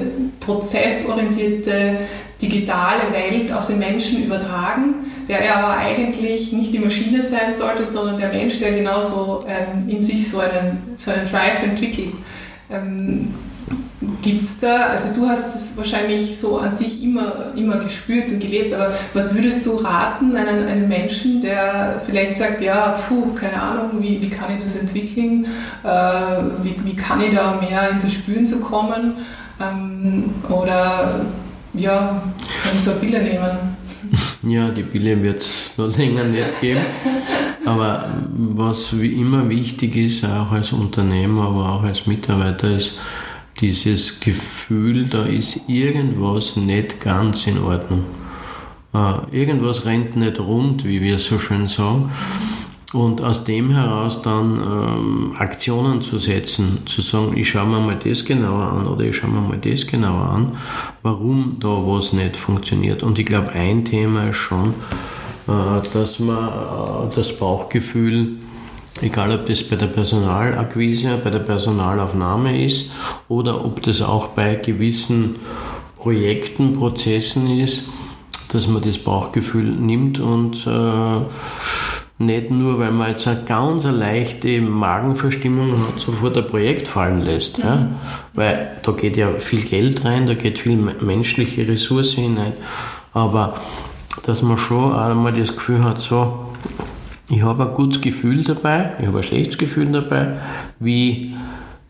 prozessorientierte 0.41 1.99
digitale 2.43 3.13
Welt 3.13 3.53
auf 3.53 3.67
den 3.67 3.79
Menschen 3.79 4.25
übertragen, 4.25 4.95
der 5.29 5.57
aber 5.57 5.79
eigentlich 5.79 6.53
nicht 6.53 6.73
die 6.73 6.79
Maschine 6.79 7.23
sein 7.23 7.53
sollte, 7.53 7.85
sondern 7.85 8.19
der 8.19 8.31
Mensch, 8.31 8.59
der 8.59 8.73
genauso 8.73 9.45
ähm, 9.49 9.89
in 9.89 10.03
sich 10.03 10.29
so 10.29 10.41
einen, 10.41 10.95
so 10.97 11.11
einen 11.11 11.29
Drive 11.31 11.63
entwickelt. 11.63 12.13
Ähm, 12.71 13.33
Gibt 14.23 14.45
es 14.45 14.61
da, 14.61 14.87
also 14.87 15.21
du 15.21 15.29
hast 15.29 15.55
es 15.55 15.77
wahrscheinlich 15.77 16.37
so 16.37 16.59
an 16.59 16.73
sich 16.73 17.03
immer, 17.03 17.53
immer 17.57 17.77
gespürt 17.77 18.31
und 18.31 18.41
gelebt, 18.41 18.73
aber 18.73 18.95
was 19.13 19.35
würdest 19.35 19.67
du 19.67 19.77
raten 19.77 20.35
einem, 20.37 20.67
einem 20.67 20.89
Menschen, 20.89 21.41
der 21.41 22.01
vielleicht 22.05 22.37
sagt, 22.37 22.61
ja, 22.61 22.97
puh, 23.09 23.33
keine 23.35 23.61
Ahnung, 23.61 23.91
wie, 24.01 24.21
wie 24.21 24.31
kann 24.31 24.55
ich 24.57 24.63
das 24.63 24.77
entwickeln, 24.77 25.47
äh, 25.85 25.89
wie, 26.63 26.75
wie 26.85 26.97
kann 26.97 27.21
ich 27.23 27.35
da 27.35 27.61
mehr 27.61 27.91
in 27.91 27.99
das 27.99 28.13
Spüren 28.13 28.47
zu 28.47 28.61
kommen 28.61 29.15
ähm, 29.61 30.31
oder 30.49 31.27
ja, 31.75 32.23
kann 32.63 32.73
ich 32.75 32.83
so 32.83 32.93
eine 32.93 33.01
Pille 33.01 33.23
nehmen? 33.23 33.75
Ja, 34.47 34.69
die 34.69 34.83
Pille 34.83 35.23
wird 35.23 35.39
es 35.39 35.71
noch 35.79 35.97
länger 35.97 36.25
nicht 36.25 36.61
geben. 36.61 36.81
Aber 37.65 38.05
was 38.35 39.01
wie 39.01 39.15
immer 39.15 39.49
wichtig 39.49 39.97
ist, 39.97 40.25
auch 40.25 40.53
als 40.53 40.73
Unternehmer, 40.73 41.47
aber 41.47 41.69
auch 41.71 41.83
als 41.83 42.07
Mitarbeiter, 42.07 42.71
ist, 42.77 42.99
dieses 43.61 44.21
Gefühl, 44.21 45.07
da 45.07 45.25
ist 45.25 45.61
irgendwas 45.69 46.57
nicht 46.57 47.01
ganz 47.01 47.47
in 47.47 47.59
Ordnung. 47.59 48.05
Äh, 48.93 49.37
irgendwas 49.37 49.85
rennt 49.85 50.17
nicht 50.17 50.39
rund, 50.39 50.85
wie 50.85 51.01
wir 51.01 51.19
so 51.19 51.39
schön 51.39 51.69
sagen. 51.69 52.11
Und 52.93 53.23
aus 53.23 53.43
dem 53.43 53.71
heraus 53.71 54.23
dann 54.23 54.61
ähm, 54.61 55.35
Aktionen 55.37 56.01
zu 56.01 56.21
setzen, 56.21 56.87
zu 56.87 57.03
sagen, 57.03 57.37
ich 57.37 57.49
schaue 57.49 57.67
mir 57.67 57.81
mal 57.81 57.99
das 57.99 58.25
genauer 58.25 58.73
an 58.73 58.87
oder 58.87 59.05
ich 59.05 59.17
schaue 59.17 59.31
mir 59.31 59.41
mal 59.41 59.59
das 59.59 59.85
genauer 59.85 60.31
an, 60.31 60.53
warum 61.03 61.57
da 61.59 61.69
was 61.69 62.13
nicht 62.13 62.37
funktioniert. 62.37 63.03
Und 63.03 63.19
ich 63.19 63.27
glaube, 63.27 63.51
ein 63.51 63.85
Thema 63.85 64.31
ist 64.31 64.37
schon, 64.37 64.75
äh, 65.49 65.83
dass 65.93 66.21
man 66.21 66.49
äh, 66.49 67.15
das 67.17 67.37
Bauchgefühl 67.37 68.37
Egal, 69.03 69.33
ob 69.33 69.47
das 69.47 69.63
bei 69.65 69.77
der 69.77 69.87
Personalakquise, 69.87 71.19
bei 71.23 71.31
der 71.31 71.41
Personalaufnahme 71.41 72.65
ist 72.65 72.93
oder 73.29 73.65
ob 73.65 73.83
das 73.83 74.01
auch 74.01 74.29
bei 74.29 74.55
gewissen 74.55 75.37
Projekten, 75.97 76.75
Prozessen 76.75 77.51
ist, 77.59 77.85
dass 78.53 78.69
man 78.69 78.83
das 78.83 78.99
Bauchgefühl 78.99 79.65
nimmt 79.65 80.21
und 80.21 80.67
äh, 80.67 81.21
nicht 82.19 82.51
nur, 82.51 82.79
weil 82.79 82.93
man 82.93 83.11
jetzt 83.11 83.27
eine 83.27 83.43
ganz 83.43 83.85
leichte 83.85 84.61
Magenverstimmung 84.61 85.73
hat, 85.73 85.99
sofort 85.99 86.37
ein 86.37 86.47
Projekt 86.47 86.87
fallen 86.87 87.23
lässt. 87.23 87.59
Mhm. 87.59 87.65
Ja? 87.65 87.89
Weil 88.35 88.77
da 88.83 88.93
geht 88.93 89.17
ja 89.17 89.33
viel 89.41 89.63
Geld 89.63 90.05
rein, 90.05 90.27
da 90.27 90.35
geht 90.35 90.61
viel 90.61 90.77
menschliche 90.77 91.67
Ressource 91.67 92.13
hinein. 92.13 92.53
Aber 93.13 93.55
dass 94.25 94.43
man 94.43 94.59
schon 94.59 94.93
einmal 94.93 95.33
das 95.33 95.57
Gefühl 95.57 95.83
hat, 95.83 96.01
so, 96.01 96.47
ich 97.29 97.43
habe 97.43 97.67
ein 97.67 97.75
gutes 97.75 98.01
Gefühl 98.01 98.43
dabei, 98.45 98.93
ich 99.01 99.07
habe 99.07 99.19
ein 99.19 99.23
schlechtes 99.25 99.57
Gefühl 99.59 99.87
dabei, 99.87 100.35
wie, 100.79 101.35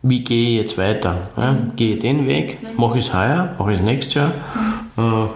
wie 0.01 0.23
gehe 0.23 0.51
ich 0.51 0.57
jetzt 0.61 0.77
weiter? 0.77 1.29
Ja, 1.35 1.57
gehe 1.75 1.95
ich 1.95 1.99
den 1.99 2.27
Weg, 2.27 2.59
mache 2.77 2.99
ich 2.99 3.07
es 3.07 3.13
heuer, 3.13 3.53
mache 3.57 3.73
ich 3.73 3.79
es 3.79 3.83
nächstes 3.83 4.13
Jahr? 4.13 4.31
Äh, 4.97 5.27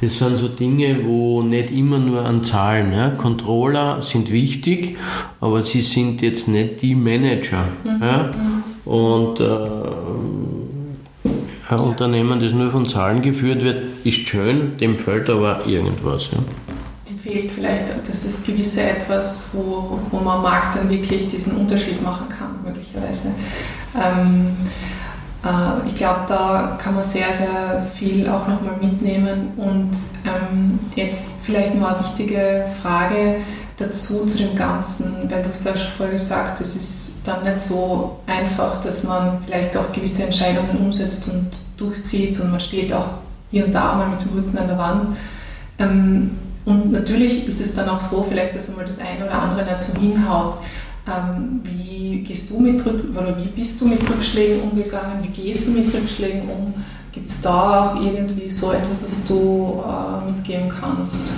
das 0.00 0.18
sind 0.18 0.36
so 0.38 0.48
Dinge, 0.48 1.04
wo 1.04 1.42
nicht 1.42 1.70
immer 1.70 1.98
nur 1.98 2.24
an 2.24 2.42
Zahlen. 2.42 2.92
Ja. 2.92 3.10
Controller 3.10 4.02
sind 4.02 4.30
wichtig, 4.30 4.98
aber 5.40 5.62
sie 5.62 5.80
sind 5.80 6.20
jetzt 6.20 6.48
nicht 6.48 6.82
die 6.82 6.94
Manager. 6.94 7.64
Ja. 7.84 8.30
Und 8.84 9.40
äh, 9.40 9.68
ein 11.70 11.80
Unternehmen, 11.80 12.40
das 12.40 12.52
nur 12.52 12.70
von 12.70 12.86
Zahlen 12.86 13.22
geführt 13.22 13.62
wird, 13.62 13.82
ist 14.04 14.28
schön, 14.28 14.76
dem 14.78 14.98
fällt 14.98 15.30
aber 15.30 15.66
irgendwas. 15.66 16.30
Ja 16.32 16.38
fehlt 17.24 17.50
vielleicht 17.50 17.84
das 18.06 18.24
ist 18.24 18.46
gewisse 18.46 18.82
etwas, 18.82 19.50
wo, 19.54 19.98
wo 20.10 20.18
man 20.18 20.36
am 20.36 20.42
Markt 20.42 20.76
dann 20.76 20.90
wirklich 20.90 21.26
diesen 21.28 21.56
Unterschied 21.56 22.02
machen 22.02 22.28
kann, 22.28 22.58
möglicherweise. 22.62 23.34
Ähm, 23.96 24.44
äh, 25.42 25.86
ich 25.86 25.94
glaube, 25.94 26.20
da 26.28 26.76
kann 26.80 26.94
man 26.94 27.02
sehr, 27.02 27.32
sehr 27.32 27.86
viel 27.94 28.28
auch 28.28 28.46
nochmal 28.46 28.76
mitnehmen. 28.80 29.52
Und 29.56 29.92
ähm, 30.26 30.78
jetzt 30.96 31.42
vielleicht 31.42 31.74
noch 31.74 31.88
eine 31.88 32.00
wichtige 32.00 32.66
Frage 32.82 33.36
dazu 33.78 34.26
zu 34.26 34.36
dem 34.36 34.54
Ganzen, 34.54 35.28
weil 35.30 35.42
du 35.42 35.48
hast 35.48 35.64
ja 35.64 35.76
schon 35.76 35.92
vorher 35.96 36.12
gesagt, 36.12 36.60
es 36.60 36.76
ist 36.76 37.26
dann 37.26 37.42
nicht 37.42 37.60
so 37.60 38.18
einfach, 38.26 38.76
dass 38.82 39.02
man 39.04 39.42
vielleicht 39.44 39.76
auch 39.76 39.90
gewisse 39.92 40.24
Entscheidungen 40.24 40.76
umsetzt 40.76 41.28
und 41.28 41.58
durchzieht 41.76 42.38
und 42.38 42.50
man 42.50 42.60
steht 42.60 42.92
auch 42.92 43.06
hier 43.50 43.64
und 43.64 43.74
da 43.74 43.94
mal 43.94 44.08
mit 44.08 44.22
dem 44.22 44.32
Rücken 44.32 44.58
an 44.58 44.68
der 44.68 44.78
Wand. 44.78 45.16
Ähm, 45.78 46.30
und 46.64 46.92
natürlich 46.92 47.46
ist 47.46 47.60
es 47.60 47.74
dann 47.74 47.88
auch 47.88 48.00
so, 48.00 48.22
vielleicht, 48.22 48.54
dass 48.54 48.70
einmal 48.70 48.86
das 48.86 48.98
eine 48.98 49.26
oder 49.26 49.40
andere 49.40 49.64
nicht 49.64 49.78
so 49.78 49.98
hinhaut. 49.98 50.58
Ähm, 51.06 51.60
wie 51.64 52.20
gehst 52.20 52.48
du 52.50 52.58
mit 52.58 52.82
oder 52.86 53.36
wie 53.36 53.48
bist 53.48 53.78
du 53.80 53.86
mit 53.86 54.08
Rückschlägen 54.08 54.62
umgegangen? 54.62 55.22
Wie 55.22 55.28
gehst 55.28 55.66
du 55.66 55.72
mit 55.72 55.92
Rückschlägen 55.92 56.48
um? 56.48 56.72
Gibt 57.12 57.28
es 57.28 57.42
da 57.42 57.92
auch 57.92 58.02
irgendwie 58.02 58.48
so 58.48 58.72
etwas, 58.72 59.04
was 59.04 59.26
du 59.26 59.82
äh, 59.86 60.30
mitgeben 60.30 60.68
kannst? 60.68 61.32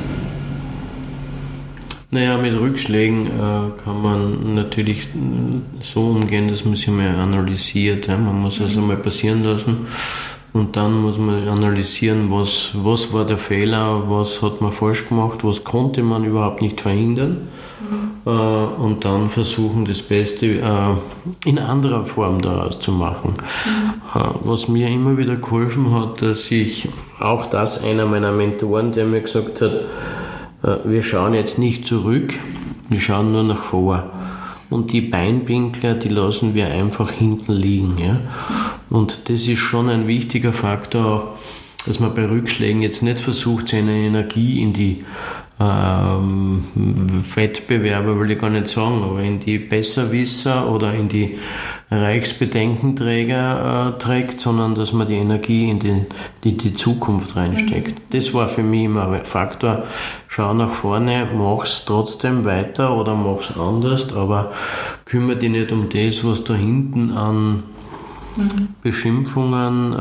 Naja, 2.13 2.39
mit 2.39 2.59
Rückschlägen 2.59 3.27
äh, 3.27 3.83
kann 3.83 4.01
man 4.01 4.55
natürlich 4.55 5.09
so 5.83 6.11
umgehen, 6.11 6.49
dass 6.49 6.65
man 6.65 6.77
sie 6.77 6.93
mal 6.93 7.17
analysiert. 7.17 8.07
Ja? 8.07 8.17
Man 8.17 8.41
muss 8.41 8.61
es 8.61 8.75
mhm. 8.75 8.83
einmal 8.83 8.97
passieren 8.99 9.43
lassen 9.43 9.89
und 10.57 10.75
dann 10.75 11.03
muss 11.03 11.19
man 11.19 11.47
analysieren, 11.49 12.31
was, 12.31 12.71
was 12.75 13.13
war 13.13 13.25
der 13.25 13.39
Fehler, 13.39 14.05
was 14.09 14.41
hat 14.43 14.61
man 14.61 14.73
falsch 14.73 15.09
gemacht, 15.09 15.45
was 15.45 15.65
konnte 15.65 16.03
man 16.03 16.25
überhaupt 16.25 16.63
nicht 16.63 16.81
verhindern. 16.81 17.49
Mhm. 17.79 18.31
äh, 18.31 18.83
und 18.83 19.05
dann 19.05 19.29
versuchen, 19.29 19.85
das 19.85 20.01
Beste 20.01 20.47
äh, 20.47 21.49
in 21.49 21.59
anderer 21.59 22.07
Form 22.07 22.41
daraus 22.41 22.81
zu 22.81 22.91
machen. 22.91 23.35
Mhm. 23.37 24.21
Äh, 24.21 24.25
was 24.45 24.69
mir 24.69 24.89
immer 24.89 25.19
wieder 25.19 25.37
geholfen 25.37 25.93
hat, 25.95 26.23
dass 26.23 26.51
ich, 26.51 26.89
auch 27.21 27.47
das 27.47 27.85
einer 27.85 28.07
meiner 28.07 28.33
Mentoren, 28.33 28.93
der 28.93 29.05
mir 29.05 29.21
gesagt 29.21 29.61
hat, 29.61 29.73
wir 30.85 31.03
schauen 31.03 31.35
jetzt 31.35 31.59
nicht 31.59 31.87
zurück, 31.87 32.35
wir 32.89 32.99
schauen 32.99 33.31
nur 33.31 33.45
nach 33.45 33.63
vor. 33.63 34.11
Und 34.69 34.93
die 34.93 35.01
Beinpinkler, 35.01 35.95
die 35.95 36.09
lassen 36.09 36.55
wir 36.55 36.69
einfach 36.69 37.11
hinten 37.11 37.53
liegen. 37.53 37.99
Ja? 37.99 38.21
Und 38.91 39.29
das 39.29 39.47
ist 39.47 39.59
schon 39.59 39.89
ein 39.89 40.07
wichtiger 40.07 40.53
Faktor 40.53 41.07
auch, 41.07 41.29
dass 41.87 42.01
man 42.01 42.15
bei 42.15 42.27
Rückschlägen 42.27 42.83
jetzt 42.83 43.03
nicht 43.03 43.21
versucht, 43.21 43.69
seine 43.69 43.93
Energie 43.93 44.61
in 44.61 44.73
die 44.73 45.05
Wettbewerber, 47.35 48.21
will 48.21 48.31
ich 48.31 48.39
gar 48.39 48.51
nicht 48.51 48.69
sagen, 48.69 49.03
aber 49.03 49.21
in 49.21 49.41
die 49.41 49.59
Besserwisser 49.59 50.71
oder 50.71 50.93
in 50.93 51.09
die 51.09 51.39
Reichsbedenkenträger 51.91 53.95
äh, 53.97 53.99
trägt, 53.99 54.39
sondern 54.41 54.75
dass 54.75 54.93
man 54.93 55.07
die 55.07 55.15
Energie 55.15 55.71
in 55.71 55.79
die, 55.79 56.03
die, 56.45 56.59
die 56.59 56.75
Zukunft 56.75 57.37
reinsteckt. 57.37 57.99
Mhm. 57.99 58.03
Das 58.11 58.35
war 58.35 58.51
für 58.51 58.63
mich 58.63 58.85
immer 58.85 59.09
ein 59.09 59.25
Faktor. 59.25 59.85
Schau 60.29 60.53
nach 60.53 60.73
vorne, 60.73 61.27
mach's 61.35 61.87
trotzdem 61.87 62.45
weiter 62.45 62.95
oder 62.95 63.15
mach's 63.15 63.57
anders, 63.57 64.13
aber 64.13 64.53
kümmere 65.07 65.37
dich 65.37 65.49
nicht 65.51 65.73
um 65.73 65.89
das, 65.89 66.23
was 66.23 66.45
da 66.45 66.53
hinten 66.55 67.13
an 67.13 67.63
mhm. 68.37 68.75
Beschimpfungen, 68.83 69.95
äh, 69.95 69.97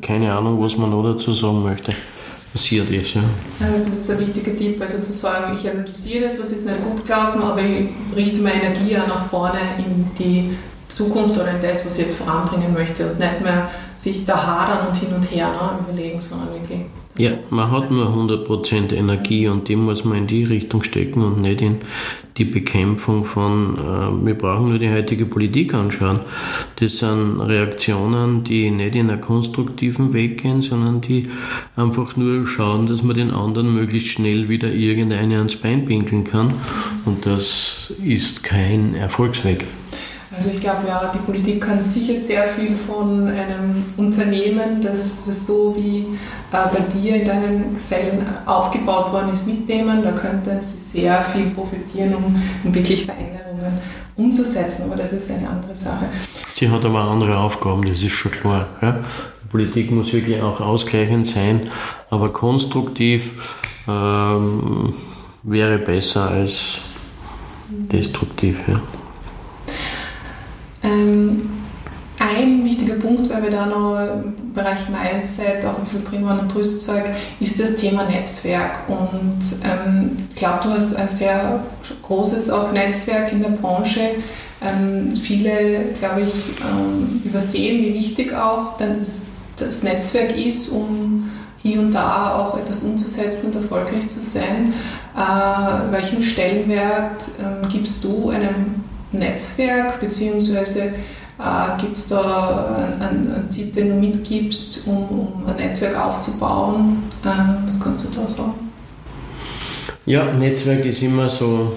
keine 0.00 0.32
Ahnung, 0.32 0.62
was 0.62 0.76
man 0.76 0.90
noch 0.90 1.02
dazu 1.02 1.32
sagen 1.32 1.64
möchte 1.64 1.92
passiert 2.52 2.90
ist. 2.90 3.14
Ja. 3.14 3.22
Das 3.84 3.92
ist 3.92 4.10
ein 4.10 4.18
wichtiger 4.18 4.56
Tipp, 4.56 4.80
also 4.80 5.00
zu 5.00 5.12
sagen, 5.12 5.56
ich 5.56 5.68
analysiere 5.70 6.24
das, 6.24 6.40
was 6.40 6.52
ist 6.52 6.66
nicht 6.66 6.82
gut 6.82 7.06
gelaufen, 7.06 7.42
aber 7.42 7.62
ich 7.62 7.88
richte 8.16 8.40
meine 8.40 8.62
Energie 8.62 8.94
nach 8.94 9.28
vorne 9.28 9.58
in 9.78 10.06
die 10.18 10.56
Zukunft 10.88 11.36
oder 11.36 11.52
in 11.52 11.60
das, 11.60 11.86
was 11.86 11.98
ich 11.98 12.04
jetzt 12.04 12.16
voranbringen 12.16 12.72
möchte 12.72 13.10
und 13.10 13.18
nicht 13.18 13.40
mehr 13.42 13.70
sich 13.96 14.24
da 14.24 14.44
hadern 14.44 14.88
und 14.88 14.96
hin 14.96 15.14
und 15.14 15.30
her 15.30 15.48
ne, 15.48 15.78
überlegen, 15.80 16.20
sondern 16.20 16.52
wirklich. 16.52 16.80
Ja, 17.20 17.32
man 17.50 17.70
hat 17.70 17.90
nur 17.90 18.06
100% 18.06 18.94
Energie 18.94 19.46
und 19.46 19.68
die 19.68 19.76
muss 19.76 20.06
man 20.06 20.16
in 20.16 20.26
die 20.26 20.44
Richtung 20.44 20.82
stecken 20.82 21.22
und 21.22 21.42
nicht 21.42 21.60
in 21.60 21.76
die 22.38 22.46
Bekämpfung 22.46 23.26
von, 23.26 23.76
äh, 23.76 24.26
wir 24.26 24.32
brauchen 24.32 24.70
nur 24.70 24.78
die 24.78 24.90
heutige 24.90 25.26
Politik 25.26 25.74
anschauen. 25.74 26.20
Das 26.76 26.96
sind 26.96 27.38
Reaktionen, 27.40 28.42
die 28.42 28.70
nicht 28.70 28.94
in 28.94 29.10
einen 29.10 29.20
konstruktiven 29.20 30.14
Weg 30.14 30.42
gehen, 30.42 30.62
sondern 30.62 31.02
die 31.02 31.28
einfach 31.76 32.16
nur 32.16 32.46
schauen, 32.46 32.86
dass 32.86 33.02
man 33.02 33.16
den 33.16 33.32
anderen 33.32 33.74
möglichst 33.74 34.08
schnell 34.08 34.48
wieder 34.48 34.72
irgendeine 34.72 35.36
ans 35.36 35.56
Bein 35.56 35.84
pinkeln 35.84 36.24
kann. 36.24 36.54
Und 37.04 37.26
das 37.26 37.92
ist 38.02 38.42
kein 38.42 38.94
Erfolgsweg. 38.94 39.66
Also 40.32 40.48
ich 40.50 40.60
glaube, 40.60 40.86
ja, 40.86 41.10
die 41.12 41.18
Politik 41.18 41.60
kann 41.60 41.82
sicher 41.82 42.14
sehr 42.14 42.44
viel 42.44 42.76
von 42.76 43.26
einem 43.26 43.84
Unternehmen, 43.96 44.80
das, 44.80 45.24
das 45.24 45.46
so 45.46 45.74
wie 45.76 46.06
äh, 46.52 46.68
bei 46.72 46.80
dir 46.94 47.16
in 47.16 47.24
deinen 47.24 47.76
Fällen 47.88 48.24
aufgebaut 48.46 49.12
worden 49.12 49.32
ist, 49.32 49.46
mitnehmen. 49.46 50.04
Da 50.04 50.12
könnte 50.12 50.60
sie 50.60 50.76
sehr 50.76 51.20
viel 51.20 51.46
profitieren, 51.46 52.14
um, 52.14 52.40
wirklich 52.72 53.06
Veränderungen 53.06 53.78
umzusetzen. 54.16 54.84
Aber 54.86 54.96
das 54.96 55.12
ist 55.12 55.30
eine 55.32 55.48
andere 55.48 55.74
Sache. 55.74 56.06
Sie 56.48 56.70
hat 56.70 56.84
aber 56.84 57.00
andere 57.00 57.36
Aufgaben, 57.36 57.84
das 57.84 58.00
ist 58.00 58.12
schon 58.12 58.30
klar. 58.30 58.68
Ja? 58.80 59.00
Die 59.42 59.48
Politik 59.48 59.90
muss 59.90 60.12
wirklich 60.12 60.40
auch 60.40 60.60
ausgleichend 60.60 61.26
sein, 61.26 61.70
aber 62.08 62.32
konstruktiv 62.32 63.32
ähm, 63.88 64.92
wäre 65.42 65.78
besser 65.78 66.30
als 66.30 66.78
destruktiv. 67.68 68.60
Ja. 68.68 68.80
Ähm, 70.82 71.50
ein 72.20 72.64
wichtiger 72.64 72.94
Punkt, 72.94 73.30
weil 73.30 73.42
wir 73.42 73.50
da 73.50 73.64
noch 73.64 73.98
im 73.98 74.52
Bereich 74.52 74.80
Mindset 74.90 75.64
auch 75.64 75.78
ein 75.78 75.84
bisschen 75.84 76.04
drin 76.04 76.24
waren 76.24 76.40
und 76.40 76.54
Rüstzeug, 76.54 77.04
ist 77.40 77.58
das 77.58 77.76
Thema 77.76 78.04
Netzwerk. 78.04 78.80
Und 78.88 79.40
ähm, 79.64 80.16
ich 80.28 80.36
glaube, 80.36 80.58
du 80.62 80.68
hast 80.70 80.94
ein 80.94 81.08
sehr 81.08 81.64
großes 82.02 82.50
auch 82.50 82.72
Netzwerk 82.72 83.32
in 83.32 83.42
der 83.42 83.50
Branche. 83.50 84.00
Ähm, 84.62 85.16
viele, 85.16 85.92
glaube 85.98 86.20
ich, 86.20 86.50
ähm, 86.60 87.22
übersehen, 87.24 87.82
wie 87.82 87.94
wichtig 87.94 88.34
auch 88.34 88.76
das, 88.76 89.28
das 89.56 89.82
Netzwerk 89.82 90.36
ist, 90.36 90.68
um 90.68 91.30
hier 91.56 91.80
und 91.80 91.92
da 91.92 92.34
auch 92.34 92.58
etwas 92.58 92.82
umzusetzen 92.82 93.46
und 93.46 93.56
erfolgreich 93.56 94.08
zu 94.08 94.20
sein. 94.20 94.74
Äh, 95.16 95.92
welchen 95.92 96.22
Stellenwert 96.22 97.28
äh, 97.38 97.66
gibst 97.68 98.04
du 98.04 98.28
einem 98.28 98.84
Netzwerk, 99.12 100.00
beziehungsweise 100.00 100.94
äh, 101.40 101.80
Gibt 101.80 101.96
es 101.96 102.08
da 102.08 102.76
einen, 103.00 103.32
einen, 103.32 103.48
Tipp, 103.48 103.72
den 103.72 103.88
du 103.88 103.94
mitgibst, 103.94 104.86
um, 104.86 105.04
um 105.08 105.46
ein 105.46 105.56
Netzwerk 105.56 105.98
aufzubauen? 105.98 107.02
Äh, 107.24 107.66
was 107.66 107.80
kannst 107.80 108.04
du 108.04 108.20
da 108.20 108.26
sagen? 108.26 108.52
Ja, 110.04 110.24
Netzwerk 110.32 110.84
ist 110.84 111.02
immer 111.02 111.30
so 111.30 111.72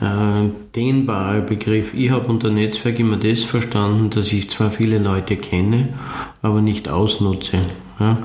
ein 0.00 0.46
äh, 0.46 0.50
dehnbarer 0.76 1.40
Begriff. 1.40 1.94
Ich 1.94 2.10
habe 2.10 2.26
unter 2.26 2.50
Netzwerk 2.50 2.98
immer 2.98 3.16
das 3.16 3.42
verstanden, 3.42 4.10
dass 4.10 4.30
ich 4.30 4.50
zwar 4.50 4.70
viele 4.70 4.98
Leute 4.98 5.36
kenne, 5.36 5.88
aber 6.42 6.60
nicht 6.60 6.88
ausnutze. 6.88 7.60
Ja? 7.98 8.18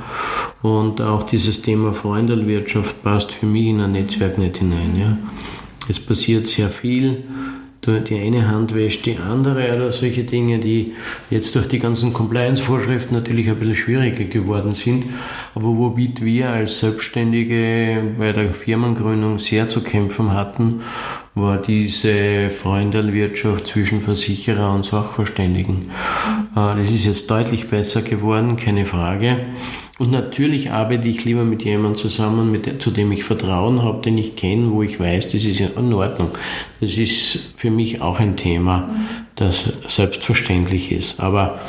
Und 0.62 1.02
auch 1.02 1.24
dieses 1.24 1.62
Thema 1.62 1.94
Freundelwirtschaft 1.94 3.02
passt 3.04 3.32
für 3.32 3.46
mich 3.46 3.68
in 3.68 3.80
ein 3.80 3.94
Netzwerk 3.94 4.38
nicht 4.38 4.58
hinein. 4.58 4.98
Ja? 5.00 5.18
Es 5.88 6.00
passiert 6.00 6.48
sehr 6.48 6.70
viel 6.70 7.24
die 7.88 8.20
eine 8.20 8.48
Hand 8.48 8.74
wäscht 8.76 9.06
die 9.06 9.18
andere 9.18 9.76
oder 9.76 9.92
solche 9.92 10.24
Dinge, 10.24 10.60
die 10.60 10.94
jetzt 11.30 11.56
durch 11.56 11.68
die 11.68 11.80
ganzen 11.80 12.14
Compliance-Vorschriften 12.14 13.16
natürlich 13.16 13.50
ein 13.50 13.58
bisschen 13.58 13.76
schwieriger 13.76 14.26
geworden 14.26 14.76
sind, 14.76 15.06
aber 15.54 15.68
womit 15.68 16.24
wir 16.24 16.50
als 16.50 16.80
Selbstständige 16.80 18.04
bei 18.18 18.32
der 18.32 18.54
Firmengründung 18.54 19.40
sehr 19.40 19.68
zu 19.68 19.82
kämpfen 19.82 20.34
hatten, 20.34 20.82
war 21.36 21.58
diese 21.58 22.50
Freundelwirtschaft 22.50 23.68
zwischen 23.68 24.00
Versicherer 24.00 24.74
und 24.74 24.86
Sachverständigen. 24.86 25.92
Äh, 26.56 26.78
das 26.78 26.92
ist 26.92 27.06
jetzt 27.06 27.30
deutlich 27.30 27.70
besser 27.70 28.02
geworden, 28.02 28.56
keine 28.56 28.86
Frage. 28.86 29.38
Und 29.98 30.12
natürlich 30.12 30.72
arbeite 30.72 31.08
ich 31.08 31.24
lieber 31.24 31.46
mit 31.46 31.64
jemandem 31.64 31.96
zusammen, 31.96 32.52
mit, 32.52 32.82
zu 32.82 32.92
dem 32.92 33.14
ich 33.14 33.24
Vertrauen 33.24 33.82
habe, 33.82 34.02
den 34.02 34.18
ich 34.18 34.36
kenne, 34.36 34.72
wo 34.72 34.84
ich 34.84 35.00
weiß, 35.00 35.30
das 35.30 35.46
ist 35.46 35.62
in 35.62 35.94
Ordnung. 35.94 36.32
Das 36.82 36.98
ist 36.98 37.54
für 37.56 37.72
mich 37.72 38.02
auch 38.02 38.20
ein 38.20 38.36
Thema, 38.36 38.90
das 39.36 39.72
selbstverständlich 39.88 40.92
ist. 40.92 41.22
Aber 41.22 41.60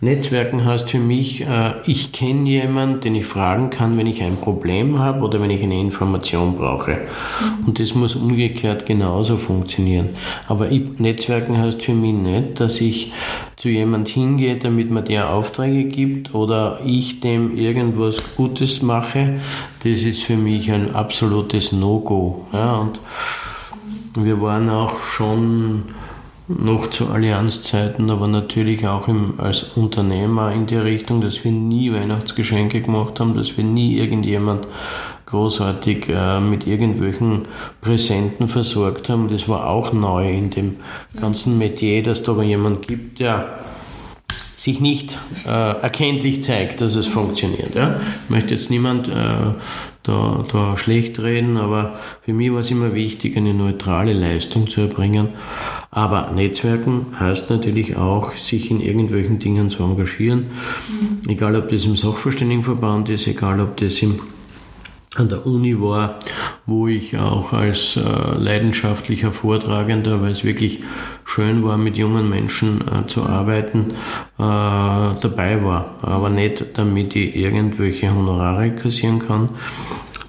Netzwerken 0.00 0.64
heißt 0.64 0.90
für 0.90 1.00
mich, 1.00 1.40
äh, 1.40 1.74
ich 1.84 2.12
kenne 2.12 2.48
jemanden, 2.48 3.00
den 3.00 3.16
ich 3.16 3.26
fragen 3.26 3.68
kann, 3.68 3.98
wenn 3.98 4.06
ich 4.06 4.22
ein 4.22 4.36
Problem 4.36 5.00
habe 5.00 5.24
oder 5.24 5.42
wenn 5.42 5.50
ich 5.50 5.60
eine 5.60 5.80
Information 5.80 6.56
brauche. 6.56 6.98
Und 7.66 7.80
das 7.80 7.96
muss 7.96 8.14
umgekehrt 8.14 8.86
genauso 8.86 9.38
funktionieren. 9.38 10.10
Aber 10.46 10.68
Netzwerken 10.98 11.58
heißt 11.58 11.82
für 11.82 11.94
mich 11.94 12.12
nicht, 12.12 12.60
dass 12.60 12.80
ich 12.80 13.12
zu 13.56 13.70
jemand 13.70 14.06
hingehe, 14.06 14.56
damit 14.56 14.88
man 14.88 15.04
der 15.04 15.30
Aufträge 15.30 15.84
gibt 15.86 16.32
oder 16.32 16.80
ich 16.86 17.18
dem 17.18 17.56
irgendwas 17.56 18.36
Gutes 18.36 18.82
mache. 18.82 19.40
Das 19.82 20.02
ist 20.02 20.22
für 20.22 20.36
mich 20.36 20.70
ein 20.70 20.94
absolutes 20.94 21.72
No-Go. 21.72 22.46
Ja, 22.52 22.74
und 22.76 23.00
wir 24.14 24.40
waren 24.40 24.70
auch 24.70 25.00
schon 25.02 25.82
noch 26.48 26.88
zu 26.88 27.08
Allianzzeiten, 27.08 28.10
aber 28.10 28.26
natürlich 28.26 28.86
auch 28.86 29.06
im, 29.06 29.34
als 29.38 29.64
Unternehmer 29.76 30.52
in 30.52 30.66
die 30.66 30.76
Richtung, 30.76 31.20
dass 31.20 31.44
wir 31.44 31.52
nie 31.52 31.92
Weihnachtsgeschenke 31.92 32.80
gemacht 32.80 33.20
haben, 33.20 33.36
dass 33.36 33.56
wir 33.56 33.64
nie 33.64 33.98
irgendjemand 33.98 34.66
großartig 35.26 36.08
äh, 36.08 36.40
mit 36.40 36.66
irgendwelchen 36.66 37.46
Präsenten 37.82 38.48
versorgt 38.48 39.10
haben. 39.10 39.28
Das 39.28 39.46
war 39.48 39.68
auch 39.68 39.92
neu 39.92 40.30
in 40.30 40.48
dem 40.48 40.76
ganzen 41.20 41.58
Metier, 41.58 42.02
dass 42.02 42.22
da 42.22 42.32
aber 42.32 42.44
jemand 42.44 42.86
gibt, 42.86 43.20
der 43.20 43.58
sich 44.56 44.80
nicht 44.80 45.18
äh, 45.46 45.50
erkenntlich 45.50 46.42
zeigt, 46.42 46.80
dass 46.80 46.94
es 46.94 47.06
funktioniert. 47.06 47.74
Ja? 47.74 48.00
Ich 48.24 48.30
möchte 48.30 48.54
jetzt 48.54 48.70
niemand 48.70 49.08
äh, 49.08 49.52
da, 50.08 50.44
da 50.50 50.76
schlecht 50.76 51.20
reden, 51.20 51.56
aber 51.58 51.98
für 52.22 52.32
mich 52.32 52.50
war 52.50 52.60
es 52.60 52.70
immer 52.70 52.94
wichtig, 52.94 53.36
eine 53.36 53.52
neutrale 53.52 54.14
Leistung 54.14 54.68
zu 54.68 54.80
erbringen. 54.80 55.28
Aber 55.90 56.32
Netzwerken 56.34 57.06
heißt 57.20 57.50
natürlich 57.50 57.96
auch, 57.96 58.32
sich 58.32 58.70
in 58.70 58.80
irgendwelchen 58.80 59.38
Dingen 59.38 59.70
zu 59.70 59.82
engagieren. 59.82 60.46
Mhm. 60.88 61.30
Egal, 61.30 61.56
ob 61.56 61.68
das 61.68 61.84
im 61.84 61.96
Sachverständigenverband 61.96 63.10
ist, 63.10 63.26
egal, 63.26 63.60
ob 63.60 63.76
das 63.76 64.02
im 64.02 64.20
an 65.16 65.28
der 65.28 65.46
Uni 65.46 65.80
war, 65.80 66.18
wo 66.66 66.86
ich 66.86 67.16
auch 67.16 67.52
als 67.52 67.96
äh, 67.96 68.00
leidenschaftlicher 68.36 69.32
Vortragender, 69.32 70.20
weil 70.20 70.32
es 70.32 70.44
wirklich 70.44 70.82
schön 71.24 71.64
war, 71.64 71.78
mit 71.78 71.96
jungen 71.96 72.28
Menschen 72.28 72.84
äh, 72.88 73.06
zu 73.06 73.24
arbeiten, 73.24 73.92
äh, 74.38 74.42
dabei 75.20 75.64
war. 75.64 75.96
Aber 76.02 76.28
nicht, 76.30 76.64
damit 76.74 77.16
ich 77.16 77.36
irgendwelche 77.36 78.14
Honorare 78.14 78.70
kassieren 78.72 79.18
kann. 79.18 79.50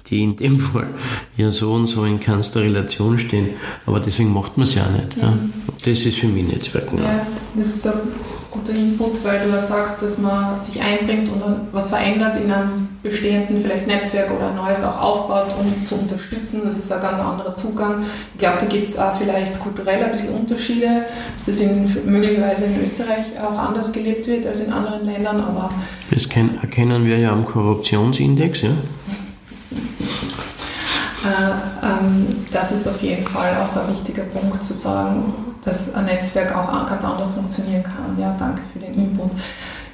die 0.08 0.24
in 0.24 0.34
dem 0.34 0.58
Fall 0.58 0.88
ja 1.36 1.52
so 1.52 1.72
und 1.72 1.86
so 1.86 2.04
in 2.04 2.18
keinster 2.18 2.62
Relation 2.62 3.18
stehen. 3.18 3.50
Aber 3.86 4.00
deswegen 4.00 4.32
macht 4.32 4.56
man 4.56 4.64
es 4.64 4.74
ja 4.74 4.88
nicht. 4.90 5.16
Ja. 5.16 5.38
Das 5.84 6.02
ist 6.04 6.16
für 6.18 6.26
mich 6.26 6.48
Netzwerken. 6.48 6.98
Ja, 6.98 7.26
das 7.54 7.66
ist 7.66 7.86
ein 7.86 8.00
guter 8.50 8.72
Input, 8.72 9.24
weil 9.24 9.40
du 9.44 9.50
ja 9.50 9.58
sagst, 9.58 10.02
dass 10.02 10.18
man 10.18 10.58
sich 10.58 10.82
einbringt 10.82 11.28
und 11.28 11.40
dann 11.40 11.68
was 11.72 11.90
verändert 11.90 12.36
in 12.36 12.50
einem 12.50 12.88
bestehenden 13.02 13.60
vielleicht 13.60 13.86
Netzwerk 13.86 14.30
oder 14.30 14.48
ein 14.48 14.56
neues 14.56 14.84
auch 14.84 15.00
aufbaut, 15.00 15.54
um 15.58 15.86
zu 15.86 15.94
unterstützen. 15.96 16.62
Das 16.64 16.76
ist 16.76 16.92
ein 16.92 17.00
ganz 17.00 17.18
anderer 17.18 17.54
Zugang. 17.54 18.04
Ich 18.34 18.38
glaube, 18.38 18.58
da 18.58 18.66
gibt 18.66 18.88
es 18.88 18.98
auch 18.98 19.16
vielleicht 19.16 19.58
kulturell 19.60 20.02
ein 20.02 20.10
bisschen 20.10 20.34
Unterschiede, 20.34 21.06
dass 21.34 21.46
das 21.46 21.60
in, 21.60 21.96
möglicherweise 22.04 22.66
in 22.66 22.80
Österreich 22.80 23.40
auch 23.40 23.58
anders 23.58 23.92
gelebt 23.92 24.26
wird 24.26 24.46
als 24.46 24.60
in 24.60 24.72
anderen 24.72 25.04
Ländern. 25.04 25.40
Aber 25.40 25.70
das 26.10 26.26
erkennen 26.26 27.04
wir 27.04 27.18
ja 27.18 27.32
am 27.32 27.46
Korruptionsindex. 27.46 28.62
Ja? 28.62 28.70
Äh, 31.24 31.86
ähm, 31.86 32.46
das 32.50 32.72
ist 32.72 32.88
auf 32.88 33.00
jeden 33.02 33.26
Fall 33.26 33.56
auch 33.58 33.76
ein 33.76 33.90
wichtiger 33.90 34.22
Punkt 34.22 34.62
zu 34.62 34.74
sagen, 34.74 35.34
dass 35.62 35.94
ein 35.94 36.06
Netzwerk 36.06 36.56
auch 36.56 36.86
ganz 36.86 37.04
anders 37.04 37.32
funktionieren 37.32 37.82
kann. 37.82 38.16
Ja, 38.18 38.34
danke 38.38 38.62
für 38.72 38.78
den 38.78 38.94
Input. 38.94 39.30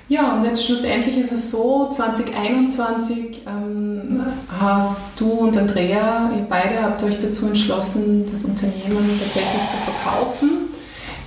Ja, 0.08 0.34
und 0.34 0.44
jetzt 0.44 0.64
schlussendlich 0.64 1.18
ist 1.18 1.32
es 1.32 1.50
so, 1.50 1.88
2021 1.88 3.42
ähm, 3.44 4.24
hast 4.60 5.20
du 5.20 5.30
und 5.32 5.56
Andrea, 5.56 6.30
ihr 6.36 6.46
beide 6.48 6.80
habt 6.80 7.02
euch 7.02 7.18
dazu 7.18 7.48
entschlossen, 7.48 8.24
das 8.30 8.44
Unternehmen 8.44 9.20
tatsächlich 9.20 9.66
zu 9.66 9.76
verkaufen. 9.78 10.55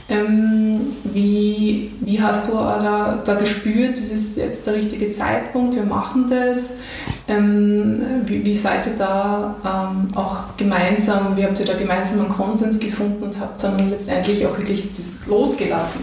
Ähm, 0.10 0.96
wie, 1.04 1.92
wie 2.00 2.22
hast 2.22 2.48
du 2.48 2.54
da, 2.54 3.22
da 3.24 3.36
gespürt, 3.36 3.92
das 3.92 4.10
ist 4.10 4.38
jetzt 4.38 4.66
der 4.66 4.76
richtige 4.76 5.10
Zeitpunkt, 5.10 5.76
wir 5.76 5.84
machen 5.84 6.26
das? 6.30 6.80
Ähm, 7.28 8.02
wie, 8.26 8.44
wie, 8.44 8.56
seid 8.56 8.88
ihr 8.88 8.94
da 8.98 9.56
ähm, 9.64 10.16
auch 10.16 10.58
gemeinsam, 10.58 11.38
wie 11.38 11.44
habt 11.44 11.60
ihr 11.60 11.66
da 11.66 11.78
gemeinsam 11.78 12.22
einen 12.22 12.30
Konsens 12.30 12.80
gefunden 12.80 13.24
und 13.24 13.40
habt 13.40 13.62
dann 13.64 13.90
letztendlich 13.90 14.46
auch 14.48 14.58
wirklich 14.58 14.90
das 14.90 15.20
losgelassen? 15.28 16.02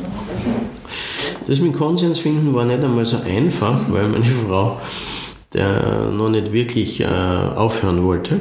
Das 1.49 1.59
mit 1.61 1.77
Konsens 1.77 2.21
finden 2.21 2.55
war 2.55 2.65
nicht 2.65 2.85
einmal 2.85 3.05
so 3.05 3.19
einfach, 3.27 3.81
weil 3.89 4.09
meine 4.09 4.25
Frau 4.49 4.79
der 5.53 6.11
noch 6.11 6.29
nicht 6.29 6.53
wirklich 6.53 7.01
äh, 7.01 7.07
aufhören 7.07 8.05
wollte. 8.05 8.41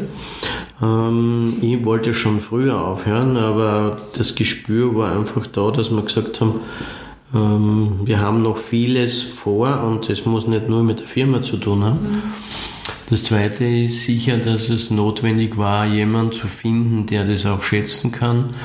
Ähm, 0.81 1.57
ich 1.61 1.83
wollte 1.85 2.13
schon 2.13 2.39
früher 2.39 2.79
aufhören, 2.79 3.37
aber 3.37 3.97
das 4.17 4.35
Gespür 4.35 4.95
war 4.95 5.17
einfach 5.17 5.47
da, 5.47 5.71
dass 5.71 5.91
wir 5.91 6.01
gesagt 6.01 6.41
haben, 6.41 6.61
ähm, 7.33 7.99
wir 8.03 8.19
haben 8.19 8.43
noch 8.43 8.57
vieles 8.57 9.23
vor 9.23 9.83
und 9.83 10.09
es 10.09 10.25
muss 10.25 10.47
nicht 10.47 10.69
nur 10.69 10.83
mit 10.83 10.99
der 11.01 11.07
Firma 11.07 11.41
zu 11.41 11.57
tun 11.57 11.83
haben. 11.83 11.99
Mhm. 12.01 12.21
Das 13.09 13.23
Zweite 13.23 13.65
ist 13.65 14.03
sicher, 14.03 14.37
dass 14.37 14.69
es 14.69 14.89
notwendig 14.89 15.57
war, 15.57 15.85
jemanden 15.85 16.31
zu 16.31 16.47
finden, 16.47 17.05
der 17.05 17.25
das 17.25 17.45
auch 17.45 17.61
schätzen 17.61 18.11
kann 18.11 18.55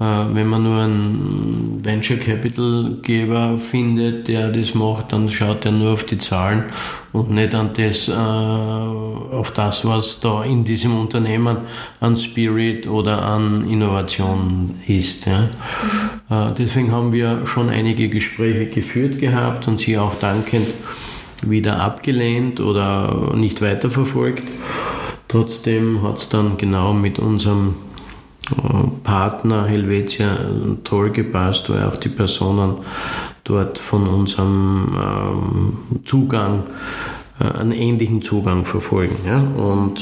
wenn 0.00 0.46
man 0.46 0.62
nur 0.62 0.80
einen 0.80 1.84
Venture 1.84 2.18
Capital 2.18 2.98
Geber 3.02 3.58
findet, 3.58 4.28
der 4.28 4.48
das 4.50 4.74
macht, 4.74 5.12
dann 5.12 5.28
schaut 5.28 5.64
er 5.64 5.72
nur 5.72 5.94
auf 5.94 6.04
die 6.04 6.18
Zahlen 6.18 6.66
und 7.12 7.30
nicht 7.30 7.52
an 7.54 7.70
das, 7.76 8.06
äh, 8.06 8.12
auf 8.12 9.50
das, 9.50 9.84
was 9.84 10.20
da 10.20 10.44
in 10.44 10.62
diesem 10.62 10.96
Unternehmen 11.00 11.58
an 11.98 12.16
Spirit 12.16 12.86
oder 12.86 13.24
an 13.24 13.68
Innovation 13.68 14.70
ist. 14.86 15.26
Ja. 15.26 15.48
Äh, 16.30 16.54
deswegen 16.56 16.92
haben 16.92 17.12
wir 17.12 17.46
schon 17.46 17.68
einige 17.68 18.08
Gespräche 18.08 18.66
geführt 18.66 19.18
gehabt 19.18 19.66
und 19.66 19.80
sie 19.80 19.98
auch 19.98 20.14
dankend 20.14 20.68
wieder 21.44 21.80
abgelehnt 21.80 22.60
oder 22.60 23.34
nicht 23.34 23.60
weiterverfolgt. 23.62 24.44
Trotzdem 25.26 26.02
hat 26.02 26.18
es 26.18 26.28
dann 26.28 26.56
genau 26.56 26.92
mit 26.92 27.18
unserem 27.18 27.74
Partner 29.02 29.66
Helvetia 29.66 30.38
toll 30.84 31.10
gepasst, 31.10 31.70
weil 31.70 31.84
auch 31.84 31.96
die 31.96 32.08
Personen 32.08 32.76
dort 33.44 33.78
von 33.78 34.06
unserem 34.06 34.96
ähm, 34.98 36.02
Zugang 36.04 36.64
äh, 37.40 37.58
einen 37.58 37.72
ähnlichen 37.72 38.22
Zugang 38.22 38.64
verfolgen. 38.64 39.16
Ja? 39.26 39.38
Und 39.38 40.00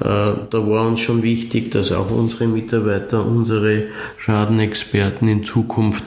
äh, 0.00 0.32
da 0.50 0.68
war 0.68 0.86
uns 0.86 1.00
schon 1.00 1.22
wichtig, 1.22 1.70
dass 1.70 1.92
auch 1.92 2.10
unsere 2.10 2.46
Mitarbeiter, 2.46 3.24
unsere 3.24 3.84
Schadenexperten 4.18 5.28
in 5.28 5.44
Zukunft 5.44 6.04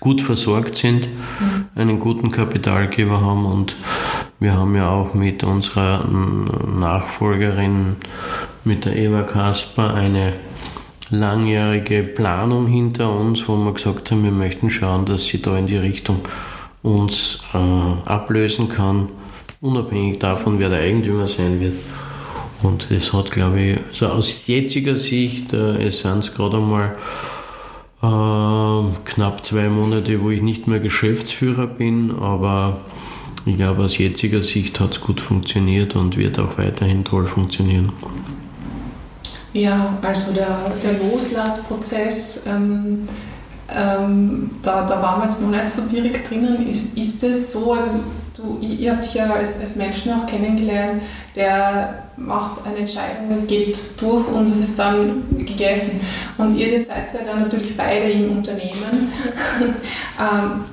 gut 0.00 0.20
versorgt 0.20 0.76
sind, 0.76 1.08
mhm. 1.08 1.66
einen 1.74 2.00
guten 2.00 2.30
Kapitalgeber 2.30 3.20
haben 3.20 3.46
und 3.46 3.76
wir 4.40 4.56
haben 4.56 4.76
ja 4.76 4.88
auch 4.88 5.14
mit 5.14 5.42
unserer 5.42 6.06
Nachfolgerin, 6.06 7.96
mit 8.64 8.84
der 8.84 8.96
Eva 8.96 9.22
Kasper, 9.22 9.94
eine 9.94 10.34
langjährige 11.10 12.02
Planung 12.02 12.66
hinter 12.66 13.12
uns, 13.12 13.48
wo 13.48 13.56
wir 13.56 13.72
gesagt 13.72 14.10
haben, 14.10 14.24
wir 14.24 14.30
möchten 14.30 14.70
schauen, 14.70 15.06
dass 15.06 15.26
sie 15.26 15.40
da 15.40 15.56
in 15.56 15.66
die 15.66 15.76
Richtung 15.76 16.20
uns 16.82 17.42
äh, 17.54 18.08
ablösen 18.08 18.68
kann, 18.68 19.08
unabhängig 19.60 20.18
davon, 20.18 20.58
wer 20.58 20.68
der 20.68 20.80
Eigentümer 20.80 21.26
sein 21.26 21.60
wird. 21.60 21.74
Und 22.62 22.88
das 22.90 23.12
hat, 23.12 23.30
glaube 23.30 23.60
ich, 23.60 23.78
also 23.90 24.08
aus 24.08 24.46
jetziger 24.46 24.96
Sicht, 24.96 25.52
äh, 25.52 25.86
es 25.86 26.00
sind 26.00 26.34
gerade 26.34 26.56
einmal 26.58 26.96
äh, 28.02 28.94
knapp 29.04 29.44
zwei 29.44 29.68
Monate, 29.68 30.22
wo 30.22 30.30
ich 30.30 30.42
nicht 30.42 30.66
mehr 30.66 30.80
Geschäftsführer 30.80 31.66
bin, 31.66 32.12
aber 32.20 32.80
ich 33.46 33.56
glaube, 33.56 33.84
aus 33.84 33.98
jetziger 33.98 34.42
Sicht 34.42 34.78
hat 34.80 34.92
es 34.92 35.00
gut 35.00 35.20
funktioniert 35.20 35.96
und 35.96 36.16
wird 36.16 36.38
auch 36.38 36.58
weiterhin 36.58 37.04
toll 37.04 37.26
funktionieren. 37.26 37.92
Ja, 39.52 39.98
also 40.02 40.32
der, 40.32 40.58
der 40.82 40.92
Loslassprozess, 40.98 42.46
ähm, 42.46 43.08
ähm, 43.74 44.50
da, 44.62 44.84
da 44.84 45.02
waren 45.02 45.20
wir 45.20 45.24
jetzt 45.24 45.42
noch 45.42 45.50
nicht 45.50 45.68
so 45.68 45.82
direkt 45.82 46.30
drinnen. 46.30 46.66
Ist, 46.66 46.96
ist 46.96 47.22
es 47.22 47.52
so, 47.52 47.72
also 47.72 47.90
du, 48.36 48.58
ihr 48.60 48.92
habt 48.92 49.04
dich 49.04 49.14
ja 49.14 49.30
als, 49.32 49.58
als 49.60 49.76
Menschen 49.76 50.12
auch 50.12 50.26
kennengelernt, 50.26 51.02
der 51.34 52.04
macht 52.16 52.66
eine 52.66 52.78
Entscheidung, 52.78 53.46
geht 53.46 53.78
durch 54.00 54.26
und 54.28 54.48
es 54.48 54.60
ist 54.60 54.78
dann 54.78 55.22
gegessen. 55.38 56.00
Und 56.36 56.56
ihr 56.56 56.82
seid 56.82 57.12
ja 57.12 57.20
dann 57.24 57.42
natürlich 57.42 57.76
beide 57.76 58.10
im 58.10 58.38
Unternehmen. 58.38 59.12
ähm, 60.18 60.64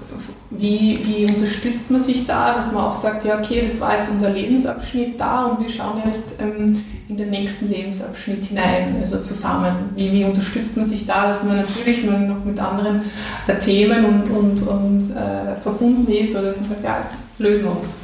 wie, 0.52 1.00
wie 1.04 1.26
unterstützt 1.26 1.92
man 1.92 2.00
sich 2.00 2.26
da, 2.26 2.54
dass 2.54 2.72
man 2.72 2.86
auch 2.86 2.94
sagt, 2.94 3.26
ja, 3.26 3.38
okay, 3.38 3.62
das 3.62 3.82
war 3.82 3.98
jetzt 3.98 4.10
unser 4.10 4.30
Lebensabschnitt 4.30 5.20
da 5.20 5.46
und 5.46 5.60
wir 5.60 5.70
schauen 5.70 6.02
jetzt 6.06 6.40
ähm, 6.40 6.84
in 7.08 7.18
den 7.18 7.30
nächsten 7.30 7.70
Lebensabschnitt 7.70 8.46
hinein, 8.46 8.96
also 9.00 9.22
zusammen. 9.22 9.92
Wie, 9.96 10.12
wie 10.12 10.24
unterstützt 10.24 10.76
man 10.76 10.86
sich 10.86 11.06
da, 11.06 11.28
dass 11.28 11.44
man 11.44 11.58
natürlich 11.58 12.04
nur 12.04 12.18
noch 12.18 12.44
mit 12.44 12.60
anderen 12.60 13.04
äh, 13.48 13.60
Themen 13.60 14.06
und, 14.06 14.32
und, 14.32 14.68
und 14.68 15.16
äh, 15.16 15.56
verbunden 15.58 16.12
ist 16.12 16.36
oder 16.36 16.48
dass 16.48 16.58
man 16.58 16.70
sagt, 16.70 16.84
ja, 16.84 17.06
lösen 17.38 17.66
wir 17.66 17.76
uns. 17.76 18.00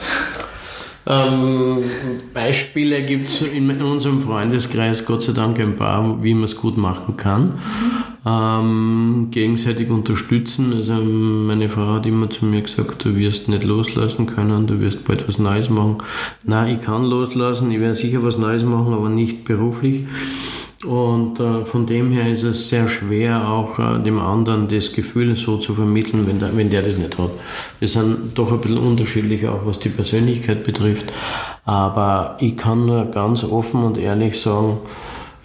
Ähm, 1.07 1.77
Beispiele 2.33 3.01
gibt 3.03 3.25
es 3.25 3.41
in, 3.41 3.69
unserem 3.81 4.21
Freundeskreis 4.21 5.05
Gott 5.05 5.23
sei 5.23 5.33
Dank 5.33 5.59
ein 5.59 5.75
paar, 5.75 6.23
wie 6.23 6.33
man 6.33 6.43
es 6.43 6.55
gut 6.55 6.77
machen 6.77 7.17
kann. 7.17 7.53
Ähm, 8.23 9.29
gegenseitig 9.31 9.89
unterstützen. 9.89 10.73
Also 10.73 10.93
meine 10.93 11.69
Frau 11.69 11.93
hat 11.93 12.05
immer 12.05 12.29
zu 12.29 12.45
mir 12.45 12.61
gesagt, 12.61 13.03
du 13.03 13.15
wirst 13.15 13.49
nicht 13.49 13.63
loslassen 13.63 14.27
können, 14.27 14.67
du 14.67 14.79
wirst 14.79 15.03
bald 15.05 15.27
was 15.27 15.39
Neues 15.39 15.71
machen. 15.71 15.97
Nein, 16.43 16.75
ich 16.75 16.85
kann 16.85 17.05
loslassen, 17.05 17.71
ich 17.71 17.79
werde 17.79 17.95
sicher 17.95 18.23
was 18.23 18.37
Neues 18.37 18.63
machen, 18.63 18.93
aber 18.93 19.09
nicht 19.09 19.43
beruflich. 19.43 20.01
Und 20.85 21.39
äh, 21.39 21.63
von 21.65 21.85
dem 21.85 22.11
her 22.11 22.31
ist 22.31 22.43
es 22.43 22.69
sehr 22.69 22.87
schwer, 22.87 23.47
auch 23.47 23.77
äh, 23.77 23.99
dem 23.99 24.19
anderen 24.19 24.67
das 24.67 24.93
Gefühl 24.93 25.35
so 25.35 25.57
zu 25.57 25.73
vermitteln, 25.73 26.25
wenn 26.27 26.39
der, 26.39 26.55
wenn 26.55 26.69
der 26.69 26.81
das 26.81 26.97
nicht 26.97 27.17
hat. 27.17 27.31
Wir 27.79 27.87
sind 27.87 28.31
doch 28.35 28.51
ein 28.51 28.61
bisschen 28.61 28.79
unterschiedlich, 28.79 29.47
auch 29.47 29.65
was 29.65 29.79
die 29.79 29.89
Persönlichkeit 29.89 30.63
betrifft. 30.63 31.11
Aber 31.65 32.37
ich 32.39 32.57
kann 32.57 32.85
nur 32.85 33.05
ganz 33.05 33.43
offen 33.43 33.83
und 33.83 33.97
ehrlich 33.97 34.39
sagen, 34.39 34.79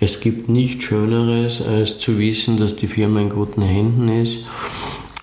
es 0.00 0.20
gibt 0.20 0.48
nichts 0.48 0.84
Schöneres, 0.84 1.62
als 1.62 1.98
zu 1.98 2.18
wissen, 2.18 2.58
dass 2.58 2.76
die 2.76 2.86
Firma 2.86 3.20
in 3.20 3.30
guten 3.30 3.62
Händen 3.62 4.08
ist, 4.08 4.40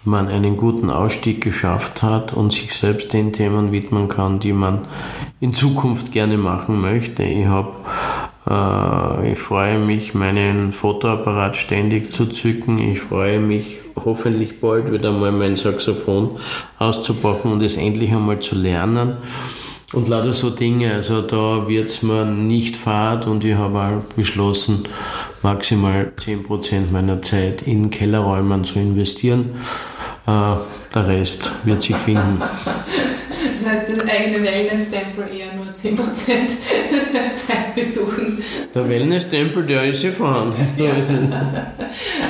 man 0.05 0.27
einen 0.27 0.57
guten 0.57 0.89
Ausstieg 0.89 1.41
geschafft 1.41 2.01
hat 2.03 2.33
und 2.33 2.51
sich 2.51 2.73
selbst 2.73 3.13
den 3.13 3.31
Themen 3.33 3.71
widmen 3.71 4.09
kann, 4.09 4.39
die 4.39 4.51
man 4.51 4.81
in 5.39 5.53
Zukunft 5.53 6.11
gerne 6.11 6.37
machen 6.37 6.81
möchte. 6.81 7.23
Ich 7.23 7.45
habe 7.45 7.75
ich 8.45 9.39
freue 9.39 9.79
mich, 9.79 10.13
meinen 10.13 10.73
Fotoapparat 10.73 11.55
ständig 11.55 12.11
zu 12.11 12.25
zücken. 12.25 12.77
Ich 12.77 12.99
freue 12.99 13.39
mich, 13.39 13.77
hoffentlich 13.95 14.59
bald 14.59 14.91
wieder 14.91 15.11
mal 15.11 15.31
mein 15.31 15.55
Saxophon 15.55 16.37
auszupacken 16.77 17.51
und 17.51 17.63
es 17.63 17.77
endlich 17.77 18.11
einmal 18.11 18.39
zu 18.39 18.55
lernen. 18.55 19.17
Und 19.93 20.09
lauter 20.09 20.33
so 20.33 20.49
Dinge, 20.49 20.91
also 20.91 21.21
da 21.21 21.67
wird 21.67 21.87
es 21.87 22.01
mir 22.01 22.25
nicht 22.25 22.77
fad 22.77 23.27
und 23.27 23.43
ich 23.43 23.55
habe 23.55 23.79
auch 23.79 24.13
beschlossen, 24.15 24.83
maximal 25.43 26.11
10% 26.17 26.91
meiner 26.91 27.21
Zeit 27.21 27.61
in 27.61 27.91
Kellerräumen 27.91 28.63
zu 28.63 28.79
investieren. 28.79 29.51
Äh, 30.25 30.55
der 30.95 31.07
Rest 31.07 31.51
wird 31.63 31.83
sich 31.83 31.95
finden. 31.95 32.41
Das 33.53 33.67
heißt, 33.67 33.89
das 33.89 34.07
eigene 34.07 34.43
Wellness-Tempel 34.43 35.25
eher 35.31 35.53
nur 35.53 35.65
10% 35.65 35.95
der 37.13 37.31
Zeit 37.31 37.75
besuchen. 37.75 38.39
Der 38.73 38.89
Wellness-Tempel, 38.89 39.65
der 39.65 39.83
ist 39.85 40.01
ja 40.01 40.11
vorhanden. 40.11 40.55
Ja. 40.77 40.93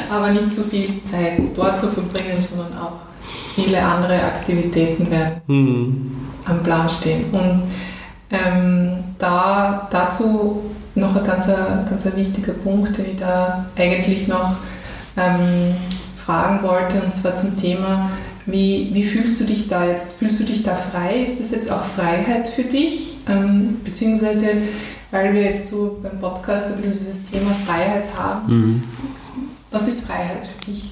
Aber 0.10 0.30
nicht 0.30 0.54
so 0.54 0.64
viel 0.64 1.02
Zeit 1.04 1.40
dort 1.54 1.80
zu 1.80 1.88
verbringen, 1.88 2.42
sondern 2.42 2.78
auch 2.78 3.00
viele 3.56 3.82
andere 3.82 4.22
Aktivitäten 4.22 5.10
werden 5.10 5.42
mhm. 5.48 6.12
am 6.46 6.62
Plan 6.62 6.90
stehen. 6.90 7.26
Und 7.32 7.64
ähm, 8.30 9.04
da, 9.18 9.88
dazu 9.92 10.62
noch 10.96 11.16
ein 11.16 11.24
ganz, 11.24 11.48
ganz 11.48 12.06
wichtiger 12.16 12.54
Punkt, 12.54 12.98
den 12.98 13.06
ich 13.12 13.16
da 13.16 13.66
eigentlich 13.78 14.28
noch 14.28 14.56
ähm, 15.18 15.76
fragen 16.18 16.64
wollte, 16.64 17.02
und 17.02 17.14
zwar 17.16 17.36
zum 17.36 17.58
Thema, 17.60 18.12
wie, 18.46 18.89
wie 18.94 19.04
fühlst 19.04 19.39
du 19.39 19.46
dich 19.46 19.68
da 19.68 19.88
jetzt? 19.88 20.14
Fühlst 20.14 20.39
du 20.39 20.44
dich 20.44 20.64
da 20.64 20.76
frei? 20.76 21.22
Ist 21.22 21.39
das 21.39 21.52
jetzt 21.52 21.72
auch 21.72 21.84
Freiheit 21.84 22.48
für 22.48 22.64
dich? 22.64 23.18
Ähm, 23.28 23.80
beziehungsweise, 23.84 24.50
weil 25.12 25.34
wir 25.34 25.44
jetzt 25.44 25.70
so 25.70 26.00
beim 26.04 26.20
Podcast 26.20 26.68
ein 26.68 26.76
bisschen 26.76 26.94
dieses 26.94 27.24
Thema 27.30 27.52
Freiheit 27.66 28.08
haben. 28.18 28.54
Mhm. 28.54 28.84
Was 29.72 29.88
ist 29.88 30.08
Freiheit 30.08 30.48
für 30.48 30.72
dich? 30.72 30.91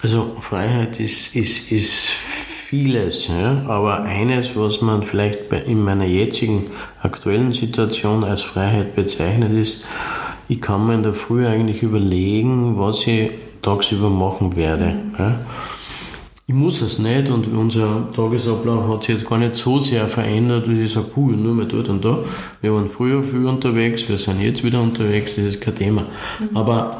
Also 0.00 0.36
Freiheit 0.40 1.00
ist, 1.00 1.34
ist, 1.34 1.70
ist 1.72 2.08
vieles, 2.68 3.28
ja? 3.28 3.64
aber 3.66 4.02
eines, 4.02 4.54
was 4.54 4.80
man 4.80 5.02
vielleicht 5.02 5.52
in 5.66 5.82
meiner 5.82 6.04
jetzigen 6.04 6.70
aktuellen 7.02 7.52
Situation 7.52 8.24
als 8.24 8.42
Freiheit 8.42 8.94
bezeichnet, 8.94 9.52
ist, 9.52 9.84
ich 10.48 10.60
kann 10.60 10.86
mir 10.86 10.94
in 10.94 11.02
der 11.02 11.14
Früh 11.14 11.46
eigentlich 11.46 11.82
überlegen, 11.82 12.78
was 12.78 13.06
ich 13.06 13.30
tagsüber 13.62 14.10
machen 14.10 14.56
werde. 14.56 14.94
Ja? 15.18 15.40
Ich 16.46 16.54
muss 16.54 16.80
es 16.80 16.98
nicht 16.98 17.28
und 17.28 17.46
unser 17.48 18.10
Tagesablauf 18.16 18.88
hat 18.88 19.04
sich 19.04 19.16
jetzt 19.16 19.28
gar 19.28 19.38
nicht 19.38 19.54
so 19.54 19.80
sehr 19.80 20.06
verändert, 20.06 20.66
dass 20.66 20.78
ich 20.78 20.92
sage, 20.92 21.08
puh, 21.08 21.32
nur 21.32 21.54
mehr 21.54 21.66
dort 21.66 21.90
und 21.90 22.02
da. 22.02 22.20
Wir 22.62 22.72
waren 22.72 22.88
früher 22.88 23.22
viel 23.22 23.46
unterwegs, 23.46 24.08
wir 24.08 24.16
sind 24.16 24.40
jetzt 24.40 24.64
wieder 24.64 24.80
unterwegs, 24.80 25.36
das 25.36 25.44
ist 25.44 25.60
kein 25.60 25.74
Thema. 25.74 26.04
Mhm. 26.38 26.56
Aber 26.56 26.96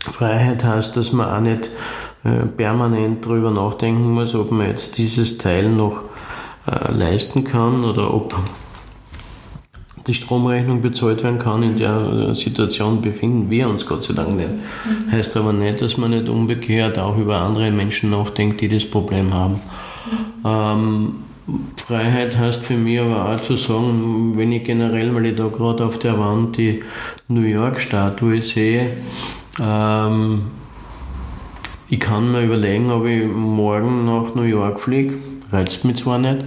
Freiheit 0.00 0.64
heißt, 0.64 0.96
dass 0.96 1.12
man 1.12 1.28
auch 1.28 1.40
nicht 1.40 1.70
äh, 2.24 2.46
permanent 2.46 3.24
darüber 3.24 3.52
nachdenken 3.52 4.12
muss, 4.12 4.34
ob 4.34 4.50
man 4.50 4.66
jetzt 4.66 4.98
dieses 4.98 5.38
Teil 5.38 5.68
noch 5.68 6.00
äh, 6.66 6.92
leisten 6.92 7.44
kann 7.44 7.84
oder 7.84 8.12
ob 8.12 8.34
die 10.06 10.14
Stromrechnung 10.14 10.80
bezahlt 10.80 11.22
werden 11.22 11.38
kann. 11.38 11.62
In 11.62 11.76
der 11.76 12.30
äh, 12.30 12.34
Situation 12.34 13.00
befinden 13.00 13.50
wir 13.50 13.68
uns 13.68 13.86
Gott 13.86 14.04
sei 14.04 14.14
Dank 14.14 14.36
nicht. 14.36 14.50
Mhm. 14.50 15.12
Heißt 15.12 15.36
aber 15.36 15.52
nicht, 15.52 15.80
dass 15.80 15.96
man 15.96 16.10
nicht 16.10 16.28
umgekehrt 16.28 16.98
auch 16.98 17.16
über 17.16 17.38
andere 17.38 17.70
Menschen 17.70 18.10
nachdenkt, 18.10 18.60
die 18.60 18.68
das 18.68 18.84
Problem 18.84 19.32
haben. 19.32 19.54
Mhm. 19.54 20.44
Ähm, 20.44 21.14
Freiheit 21.76 22.38
heißt 22.38 22.64
für 22.64 22.76
mich 22.76 23.00
aber 23.00 23.28
auch 23.34 23.40
zu 23.40 23.56
sagen, 23.56 24.32
wenn 24.36 24.52
ich 24.52 24.64
generell, 24.64 25.14
weil 25.14 25.26
ich 25.26 25.36
da 25.36 25.48
gerade 25.48 25.84
auf 25.84 25.98
der 25.98 26.18
Wand 26.18 26.56
die 26.56 26.82
New 27.28 27.42
York-Statue 27.42 28.40
sehe, 28.40 28.96
ähm, 29.60 30.42
ich 31.90 32.00
kann 32.00 32.32
mir 32.32 32.42
überlegen, 32.42 32.90
ob 32.90 33.04
ich 33.04 33.26
morgen 33.26 34.06
nach 34.06 34.34
New 34.34 34.42
York 34.42 34.80
fliege 34.80 35.18
reizt 35.54 35.84
mich 35.84 35.96
zwar 35.96 36.18
nicht, 36.18 36.44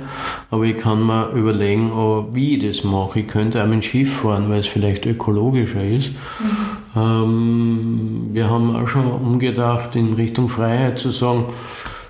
aber 0.51 0.63
ich 0.63 0.77
kann 0.77 1.05
mir 1.05 1.29
überlegen, 1.29 1.91
oh, 1.91 2.27
wie 2.31 2.55
ich 2.55 2.67
das 2.67 2.83
mache. 2.83 3.21
Ich 3.21 3.27
könnte 3.27 3.63
auch 3.63 3.67
mit 3.67 3.85
Schiff 3.85 4.21
fahren, 4.21 4.49
weil 4.49 4.59
es 4.59 4.67
vielleicht 4.67 5.05
ökologischer 5.05 5.83
ist. 5.83 6.11
Mhm. 6.11 6.77
Ähm, 6.95 8.29
wir 8.33 8.49
haben 8.49 8.75
auch 8.75 8.87
schon 8.87 9.09
umgedacht, 9.09 9.95
in 9.95 10.13
Richtung 10.13 10.49
Freiheit 10.49 10.99
zu 10.99 11.11
sagen, 11.11 11.45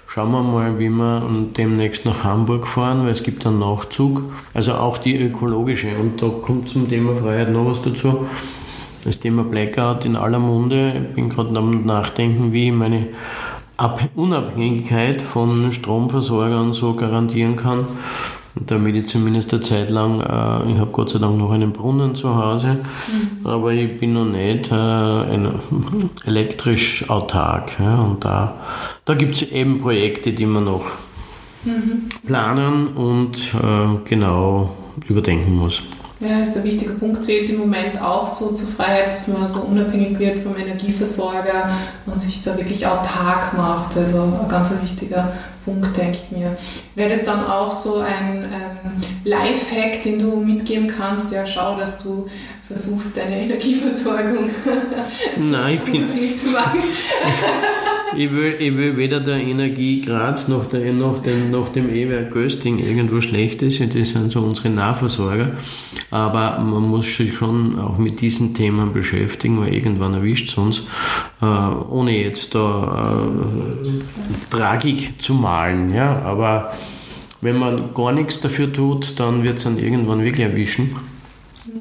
schauen 0.08 0.32
wir 0.32 0.42
mal, 0.42 0.80
wie 0.80 0.90
wir 0.90 1.24
demnächst 1.56 2.06
nach 2.06 2.24
Hamburg 2.24 2.68
fahren, 2.68 3.04
weil 3.04 3.14
es 3.14 3.24
gibt 3.24 3.46
einen 3.46 3.60
Nachzug. 3.60 4.24
Also 4.54 4.74
auch 4.74 4.98
die 4.98 5.18
ökologische. 5.18 5.90
Und 6.00 6.22
da 6.22 6.28
kommt 6.30 6.70
zum 6.70 6.90
Thema 6.90 7.16
Freiheit 7.16 7.52
noch 7.52 7.66
was 7.66 7.82
dazu. 7.84 8.28
Das 9.04 9.20
Thema 9.20 9.44
Blackout 9.44 10.06
in 10.06 10.16
aller 10.16 10.40
Munde. 10.40 11.08
Ich 11.10 11.16
bin 11.16 11.30
gerade 11.30 11.58
am 11.58 11.86
Nachdenken, 11.86 12.52
wie 12.52 12.68
ich 12.68 12.74
meine 12.74 13.08
Unabhängigkeit 14.16 15.22
von 15.22 15.72
Stromversorgern 15.72 16.74
so 16.74 16.96
garantieren 16.96 17.56
kann, 17.56 17.86
damit 18.56 18.96
ich 18.96 19.08
zumindest 19.08 19.54
eine 19.54 19.62
Zeit 19.62 19.90
lang, 19.90 20.20
äh, 20.20 20.72
ich 20.72 20.80
habe 20.80 20.92
Gott 20.92 21.12
sei 21.12 21.20
Dank 21.20 21.38
noch 21.38 21.52
einen 21.52 21.74
Brunnen 21.74 22.16
zu 22.16 22.36
Hause, 22.36 22.78
mhm. 22.78 23.46
aber 23.46 23.72
ich 23.74 23.98
bin 23.98 24.14
noch 24.14 24.26
nicht 24.26 24.72
äh, 24.72 25.40
elektrisch 26.26 27.08
autark. 27.10 27.80
Ja, 27.80 28.02
und 28.02 28.26
da, 28.26 28.56
da 29.06 29.14
gibt 29.14 29.34
es 29.34 29.52
eben 29.52 29.78
Projekte, 29.78 30.34
die 30.34 30.46
man 30.46 30.66
noch 30.66 30.86
mhm. 31.64 32.10
planen 32.26 32.88
und 32.96 33.38
äh, 33.54 34.10
genau 34.10 34.76
überdenken 35.08 35.56
muss. 35.56 35.84
Ja, 36.20 36.40
das 36.40 36.50
ist 36.50 36.58
ein 36.58 36.64
wichtiger 36.64 36.94
Punkt. 36.94 37.24
Zählt 37.24 37.50
im 37.50 37.60
Moment 37.60 38.02
auch 38.02 38.26
so 38.26 38.52
zur 38.52 38.68
Freiheit, 38.68 39.08
dass 39.08 39.28
man 39.28 39.48
so 39.48 39.60
unabhängig 39.60 40.18
wird 40.18 40.40
vom 40.40 40.56
Energieversorger 40.56 41.70
und 42.08 42.20
sich 42.20 42.42
da 42.42 42.58
wirklich 42.58 42.88
autark 42.88 43.56
macht. 43.56 43.96
Also 43.96 44.24
ein 44.24 44.48
ganz 44.48 44.72
wichtiger 44.82 45.32
Punkt, 45.64 45.96
denke 45.96 46.18
ich 46.18 46.36
mir. 46.36 46.58
Wäre 46.96 47.10
das 47.10 47.24
dann 47.24 47.46
auch 47.46 47.72
so 47.72 48.00
ein 48.00 48.46
ähm, 48.46 48.92
Lifehack, 49.26 50.02
den 50.02 50.18
du 50.18 50.38
mitgeben 50.38 50.88
kannst? 50.88 51.32
Ja, 51.32 51.46
schau, 51.46 51.78
dass 51.78 52.02
du 52.02 52.28
versuchst, 52.64 53.18
deine 53.18 53.40
Energieversorgung 53.40 54.50
Nein, 55.38 55.80
ich 55.86 55.92
bin, 55.92 56.38
zu 56.38 56.48
machen. 56.48 56.80
ich, 58.16 58.32
will, 58.32 58.56
ich 58.60 58.78
will 58.78 58.98
weder 58.98 59.20
der 59.20 59.38
Energie 59.38 60.02
Graz 60.02 60.48
noch, 60.48 60.66
der, 60.68 60.94
noch, 60.94 61.20
dem, 61.20 61.52
noch 61.52 61.70
dem 61.70 61.94
E-Werk 61.94 62.32
Gösting 62.32 62.80
irgendwo 62.80 63.22
Schlechtes. 63.22 63.80
Das 63.80 64.10
sind 64.10 64.32
so 64.32 64.42
unsere 64.42 64.70
Nahversorger. 64.70 65.52
Aber 66.10 66.60
man 66.60 66.84
muss 66.84 67.16
sich 67.16 67.36
schon 67.36 67.78
auch 67.80 67.98
mit 67.98 68.22
diesen 68.22 68.54
Themen 68.54 68.94
beschäftigen, 68.94 69.60
weil 69.60 69.74
irgendwann 69.74 70.14
erwischt 70.14 70.50
es 70.50 70.58
uns, 70.58 70.88
äh, 71.42 71.46
ohne 71.46 72.24
jetzt 72.24 72.56
da 72.56 73.20
äh, 73.20 74.56
Tragik 74.56 75.22
zu 75.22 75.34
malen. 75.34 75.94
Ja? 75.94 76.22
Aber 76.24 76.74
wenn 77.42 77.58
man 77.58 77.94
gar 77.94 78.12
nichts 78.14 78.40
dafür 78.40 78.72
tut, 78.72 79.20
dann 79.20 79.44
wird 79.44 79.58
es 79.58 79.66
dann 79.66 79.78
irgendwann 79.78 80.24
wirklich 80.24 80.46
erwischen. 80.46 80.96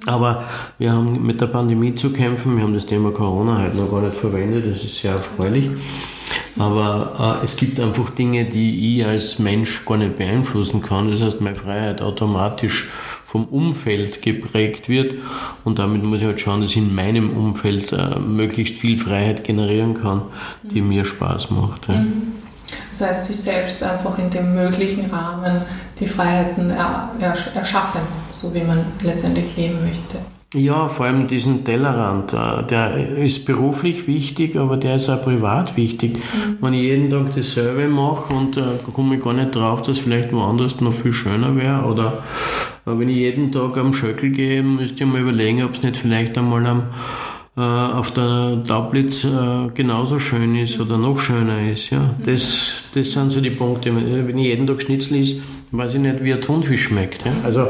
Aber 0.04 0.44
wir 0.78 0.92
haben 0.92 1.24
mit 1.24 1.40
der 1.40 1.46
Pandemie 1.46 1.94
zu 1.94 2.12
kämpfen. 2.12 2.56
Wir 2.56 2.64
haben 2.64 2.74
das 2.74 2.86
Thema 2.86 3.10
Corona 3.12 3.58
halt 3.58 3.74
noch 3.74 3.90
gar 3.90 4.02
nicht 4.02 4.16
verwendet. 4.16 4.64
Das 4.70 4.84
ist 4.84 4.98
sehr 4.98 5.12
erfreulich. 5.12 5.70
Aber 6.58 7.40
äh, 7.42 7.44
es 7.44 7.56
gibt 7.56 7.78
einfach 7.80 8.10
Dinge, 8.10 8.46
die 8.46 8.98
ich 8.98 9.06
als 9.06 9.38
Mensch 9.38 9.84
gar 9.84 9.98
nicht 9.98 10.16
beeinflussen 10.16 10.82
kann. 10.82 11.10
Das 11.10 11.20
heißt, 11.20 11.40
meine 11.40 11.56
Freiheit 11.56 12.00
automatisch 12.00 12.88
vom 13.26 13.44
Umfeld 13.44 14.22
geprägt 14.22 14.88
wird. 14.88 15.14
Und 15.64 15.78
damit 15.78 16.02
muss 16.04 16.20
ich 16.20 16.26
halt 16.26 16.40
schauen, 16.40 16.62
dass 16.62 16.70
ich 16.70 16.78
in 16.78 16.94
meinem 16.94 17.36
Umfeld 17.36 17.92
äh, 17.92 18.18
möglichst 18.18 18.78
viel 18.78 18.96
Freiheit 18.96 19.44
generieren 19.44 20.00
kann, 20.00 20.22
die 20.62 20.80
mir 20.80 21.04
Spaß 21.04 21.50
macht. 21.50 21.88
Ja. 21.88 21.96
Mhm. 21.96 22.32
Das 22.90 23.00
heißt, 23.02 23.26
sich 23.26 23.36
selbst 23.36 23.82
einfach 23.82 24.18
in 24.18 24.30
dem 24.30 24.54
möglichen 24.54 25.10
Rahmen 25.10 25.62
die 26.00 26.06
Freiheiten 26.06 26.70
erschaffen, 26.70 28.00
so 28.30 28.52
wie 28.54 28.62
man 28.62 28.84
letztendlich 29.02 29.56
leben 29.56 29.84
möchte. 29.84 30.18
Ja, 30.56 30.88
vor 30.88 31.04
allem 31.04 31.26
diesen 31.26 31.64
Tellerrand, 31.66 32.32
äh, 32.32 32.66
der 32.70 33.18
ist 33.18 33.44
beruflich 33.44 34.06
wichtig, 34.06 34.56
aber 34.56 34.78
der 34.78 34.96
ist 34.96 35.10
auch 35.10 35.22
privat 35.22 35.76
wichtig. 35.76 36.16
Mhm. 36.16 36.56
Wenn 36.62 36.72
ich 36.72 36.82
jeden 36.82 37.10
Tag 37.10 37.34
dasselbe 37.34 37.88
mache 37.88 38.32
und 38.32 38.56
äh, 38.56 38.62
komme 38.94 39.16
ich 39.16 39.22
gar 39.22 39.34
nicht 39.34 39.54
drauf, 39.54 39.82
dass 39.82 39.98
vielleicht 39.98 40.32
woanders 40.32 40.80
noch 40.80 40.94
viel 40.94 41.12
schöner 41.12 41.54
wäre. 41.56 41.84
Oder 41.84 42.22
äh, 42.86 42.98
wenn 42.98 43.10
ich 43.10 43.16
jeden 43.16 43.52
Tag 43.52 43.76
am 43.76 43.92
Schöckel 43.92 44.30
gehe, 44.30 44.62
müsste 44.62 45.04
ich 45.04 45.10
mal 45.10 45.20
überlegen, 45.20 45.62
ob 45.62 45.74
es 45.74 45.82
nicht 45.82 45.98
vielleicht 45.98 46.38
einmal 46.38 46.64
am 46.64 46.84
äh, 47.58 47.60
auf 47.60 48.12
der 48.12 48.62
Taublitz 48.66 49.24
äh, 49.24 49.68
genauso 49.74 50.18
schön 50.18 50.56
ist 50.56 50.80
oder 50.80 50.96
noch 50.96 51.18
schöner 51.18 51.70
ist. 51.70 51.90
Ja? 51.90 52.14
Das, 52.24 52.84
das 52.94 53.12
sind 53.12 53.30
so 53.30 53.42
die 53.42 53.50
Punkte. 53.50 53.92
Wenn 53.94 54.38
ich 54.38 54.46
jeden 54.46 54.66
Tag 54.66 54.80
Schnitzel 54.80 55.20
isst, 55.20 55.42
weiß 55.72 55.94
ich 55.94 56.00
nicht, 56.00 56.22
wie 56.22 56.32
ein 56.32 56.40
Thunfisch 56.40 56.84
schmeckt. 56.84 57.24
Ja? 57.24 57.32
Also 57.44 57.66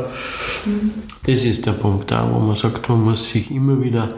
das 1.26 1.44
ist 1.44 1.66
der 1.66 1.72
Punkt 1.72 2.10
da, 2.10 2.28
wo 2.30 2.38
man 2.38 2.56
sagt, 2.56 2.88
man 2.88 3.02
muss 3.02 3.28
sich 3.28 3.50
immer 3.50 3.80
wieder 3.82 4.10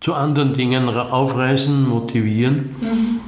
zu 0.00 0.14
anderen 0.14 0.54
Dingen 0.54 0.88
aufreißen, 0.88 1.88
motivieren. 1.88 2.76
Mhm. 2.80 3.20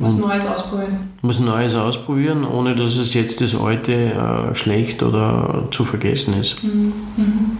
Was 0.00 0.18
Neues 0.18 0.46
ausprobieren. 0.46 1.10
Muss 1.22 1.40
Neues 1.40 1.74
ausprobieren, 1.74 2.44
ohne 2.44 2.76
dass 2.76 2.96
es 2.98 3.14
jetzt 3.14 3.40
das 3.40 3.54
Alte 3.56 3.92
äh, 3.92 4.54
schlecht 4.54 5.02
oder 5.02 5.68
zu 5.72 5.84
vergessen 5.84 6.34
ist. 6.34 6.62
Mhm. 6.62 6.92
Mhm. 7.16 7.58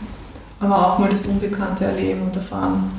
Aber 0.60 0.86
auch 0.86 0.98
mal 0.98 1.08
das 1.08 1.26
Unbekannte 1.26 1.86
erleben 1.86 2.22
und 2.22 2.36
erfahren 2.36 2.90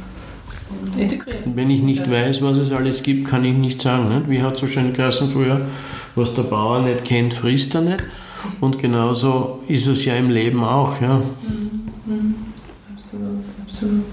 und 0.82 0.96
integrieren. 0.98 1.56
Wenn 1.56 1.70
ich 1.70 1.82
nicht 1.82 2.02
das 2.02 2.12
weiß, 2.12 2.42
was 2.42 2.58
es 2.58 2.72
alles 2.72 3.02
gibt, 3.02 3.30
kann 3.30 3.46
ich 3.46 3.56
nicht 3.56 3.80
sagen. 3.80 4.10
Nicht? 4.10 4.30
Wie 4.30 4.42
hat 4.42 4.58
so 4.58 4.68
schön 4.68 4.94
geheißen 4.94 5.30
früher, 5.30 5.62
was 6.16 6.34
der 6.34 6.44
Bauer 6.44 6.82
nicht 6.82 7.06
kennt, 7.06 7.34
frisst 7.34 7.76
er 7.76 7.82
nicht. 7.82 8.04
Und 8.62 8.80
genauso 8.80 9.60
ist 9.68 9.88
es 9.88 10.06
ja 10.06 10.16
im 10.16 10.30
Leben 10.30 10.64
auch. 10.64 11.00
Ja. 11.02 11.18
Mhm. 11.18 11.82
Mhm. 12.06 12.36
Absolut, 12.94 13.44
absolut. 13.66 14.04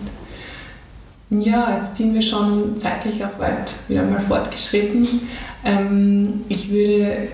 Ja, 1.30 1.76
jetzt 1.76 1.96
sind 1.96 2.14
wir 2.14 2.22
schon 2.22 2.76
zeitlich 2.76 3.24
auch 3.24 3.38
weit 3.40 3.74
wieder 3.88 4.04
mal 4.04 4.20
fortgeschritten. 4.20 5.08
Ähm, 5.64 6.44
ich 6.48 6.70
würde 6.70 7.28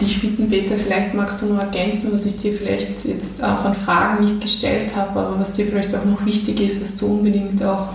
dich 0.00 0.20
bitten, 0.20 0.50
Peter, 0.50 0.76
vielleicht 0.76 1.14
magst 1.14 1.42
du 1.42 1.46
noch 1.46 1.60
ergänzen, 1.60 2.12
was 2.12 2.26
ich 2.26 2.36
dir 2.36 2.52
vielleicht 2.52 3.04
jetzt 3.04 3.42
auch 3.44 3.64
an 3.64 3.74
Fragen 3.74 4.24
nicht 4.24 4.40
gestellt 4.40 4.96
habe, 4.96 5.20
aber 5.20 5.38
was 5.38 5.52
dir 5.52 5.66
vielleicht 5.66 5.94
auch 5.94 6.04
noch 6.04 6.24
wichtig 6.26 6.60
ist, 6.60 6.80
was 6.80 6.96
du 6.96 7.06
unbedingt 7.06 7.62
auch, 7.62 7.90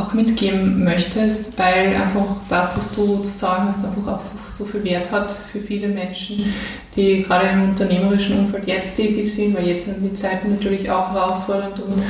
auch 0.00 0.14
mitgeben 0.14 0.82
möchtest, 0.82 1.58
weil 1.58 1.94
einfach 1.94 2.36
das, 2.48 2.76
was 2.76 2.94
du 2.94 3.18
zu 3.18 3.32
sagen 3.32 3.64
hast, 3.68 3.84
einfach 3.84 4.14
auch 4.14 4.20
so, 4.20 4.38
so 4.48 4.64
viel 4.64 4.82
Wert 4.84 5.10
hat 5.10 5.30
für 5.30 5.60
viele 5.60 5.88
Menschen, 5.88 6.44
die 6.96 7.22
gerade 7.22 7.48
im 7.48 7.70
unternehmerischen 7.70 8.38
Umfeld 8.38 8.66
jetzt 8.66 8.96
tätig 8.96 9.32
sind, 9.32 9.56
weil 9.56 9.66
jetzt 9.66 9.86
sind 9.86 10.02
die 10.02 10.12
Zeiten 10.14 10.50
natürlich 10.50 10.90
auch 10.90 11.12
herausfordernd 11.12 11.80
und 11.80 12.02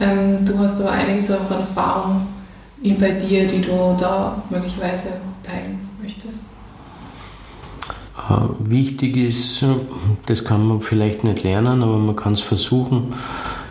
ähm, 0.00 0.44
du 0.44 0.58
hast 0.58 0.80
aber 0.80 0.92
einiges 0.92 1.30
auch 1.30 1.50
an 1.50 1.60
Erfahrung 1.60 2.26
bei 2.82 3.12
dir, 3.12 3.46
die 3.46 3.60
du 3.60 3.94
da 3.98 4.42
möglicherweise 4.48 5.08
teilen 5.42 5.80
möchtest. 6.00 6.44
Äh, 8.28 8.70
wichtig 8.70 9.16
ist, 9.16 9.64
das 10.26 10.44
kann 10.44 10.66
man 10.66 10.80
vielleicht 10.80 11.24
nicht 11.24 11.42
lernen, 11.42 11.82
aber 11.82 11.98
man 11.98 12.16
kann 12.16 12.34
es 12.34 12.40
versuchen, 12.40 13.14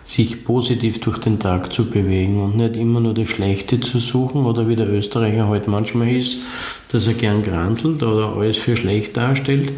sich 0.10 0.44
positiv 0.44 1.00
durch 1.02 1.20
den 1.20 1.38
Tag 1.38 1.72
zu 1.72 1.86
bewegen 1.86 2.42
und 2.42 2.58
nicht 2.58 2.76
immer 2.76 3.00
nur 3.00 3.14
das 3.14 3.30
Schlechte 3.30 3.80
zu 3.80 4.00
suchen 4.00 4.46
oder 4.46 4.68
wie 4.68 4.76
der 4.76 4.90
Österreicher 4.90 5.48
heute 5.48 5.66
halt 5.66 5.68
manchmal 5.68 6.10
ist, 6.10 6.38
dass 6.92 7.06
er 7.06 7.14
gern 7.14 7.44
grantelt 7.44 8.02
oder 8.02 8.36
alles 8.36 8.58
für 8.58 8.76
schlecht 8.76 9.16
darstellt. 9.16 9.72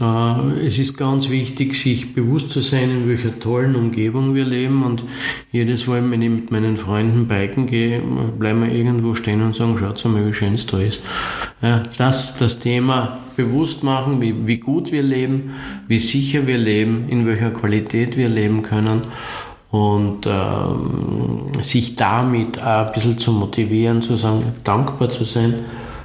Äh, 0.00 0.66
es 0.66 0.78
ist 0.78 0.96
ganz 0.96 1.28
wichtig, 1.28 1.74
sich 1.74 2.14
bewusst 2.14 2.50
zu 2.50 2.60
sein, 2.60 2.90
in 2.90 3.08
welcher 3.08 3.38
tollen 3.38 3.76
Umgebung 3.76 4.34
wir 4.34 4.44
leben. 4.44 4.82
Und 4.82 5.04
jedes 5.52 5.86
Mal, 5.86 6.08
wenn 6.10 6.22
ich 6.22 6.30
mit 6.30 6.50
meinen 6.50 6.76
Freunden 6.76 7.28
biken 7.28 7.66
gehe, 7.66 8.00
bleiben 8.38 8.62
wir 8.62 8.72
irgendwo 8.72 9.14
stehen 9.14 9.42
und 9.42 9.54
sagen, 9.54 9.76
schaut 9.78 10.04
mal, 10.06 10.26
wie 10.26 10.32
schön 10.32 10.54
es 10.54 10.66
da 10.66 10.78
ist. 10.78 11.00
Ja, 11.62 11.82
das, 11.98 12.36
das 12.36 12.58
Thema 12.58 13.18
bewusst 13.36 13.82
machen, 13.82 14.20
wie, 14.20 14.46
wie 14.46 14.58
gut 14.58 14.92
wir 14.92 15.02
leben, 15.02 15.54
wie 15.88 15.98
sicher 15.98 16.46
wir 16.46 16.58
leben, 16.58 17.08
in 17.08 17.26
welcher 17.26 17.50
Qualität 17.50 18.16
wir 18.16 18.28
leben 18.28 18.62
können. 18.62 19.02
Und 19.70 20.26
ähm, 20.26 21.52
sich 21.62 21.94
damit 21.94 22.60
auch 22.60 22.86
ein 22.86 22.92
bisschen 22.92 23.18
zu 23.18 23.30
motivieren, 23.30 24.02
zu 24.02 24.16
sagen, 24.16 24.42
dankbar 24.64 25.10
zu 25.10 25.22
sein, 25.22 25.54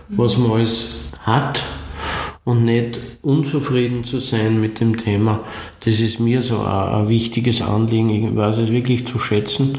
was 0.09 0.37
man 0.37 0.51
alles 0.51 0.99
hat 1.21 1.63
und 2.45 2.63
nicht 2.63 2.99
unzufrieden 3.21 4.05
zu 4.05 4.19
sein 4.19 4.61
mit 4.61 4.79
dem 4.79 5.03
Thema. 5.03 5.41
Das 5.83 5.99
ist 5.99 6.19
mir 6.19 6.41
so 6.41 6.61
ein, 6.61 7.09
wichtiges 7.09 7.61
Anliegen. 7.61 8.09
Ich 8.09 8.35
weiß 8.35 8.57
es 8.57 8.71
wirklich 8.71 9.05
zu 9.05 9.19
schätzen 9.19 9.77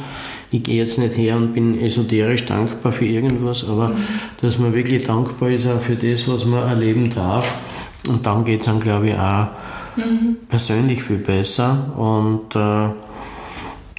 ich 0.50 0.62
gehe 0.62 0.76
jetzt 0.76 0.98
nicht 0.98 1.16
her 1.16 1.36
und 1.36 1.54
bin 1.54 1.80
esoterisch 1.80 2.46
dankbar 2.46 2.92
für 2.92 3.04
irgendwas, 3.04 3.68
aber 3.68 3.88
mhm. 3.88 4.06
dass 4.40 4.58
man 4.58 4.74
wirklich 4.74 5.06
dankbar 5.06 5.50
ist 5.50 5.66
auch 5.66 5.80
für 5.80 5.96
das, 5.96 6.28
was 6.28 6.44
man 6.44 6.68
erleben 6.68 7.10
darf. 7.10 7.54
Und 8.08 8.24
dann 8.26 8.44
geht 8.44 8.60
es 8.60 8.66
dann, 8.66 8.80
glaube 8.80 9.08
ich, 9.08 9.14
auch 9.14 9.48
mhm. 9.96 10.36
persönlich 10.48 11.02
viel 11.02 11.18
besser. 11.18 11.92
Und 11.96 12.54
äh, 12.54 12.88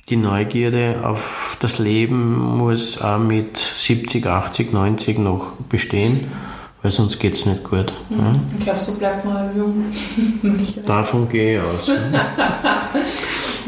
die 0.09 0.15
Neugierde 0.15 1.01
auf 1.03 1.57
das 1.59 1.79
Leben 1.79 2.57
muss 2.57 3.01
auch 3.01 3.19
mit 3.19 3.57
70, 3.57 4.25
80, 4.25 4.71
90 4.71 5.19
noch 5.19 5.51
bestehen, 5.67 6.27
weil 6.87 6.91
sonst 6.91 7.19
geht 7.19 7.33
es 7.33 7.45
nicht 7.45 7.65
gut. 7.65 7.91
Mhm. 8.09 8.17
Ja? 8.17 8.35
Ich 8.57 8.63
glaube, 8.63 8.79
so 8.79 8.97
bleibt 8.97 9.25
man 9.25 9.49
jung. 9.57 9.83
Davon 10.87 11.27
gehe 11.27 11.57
ich 11.57 11.61
aus. 11.61 11.91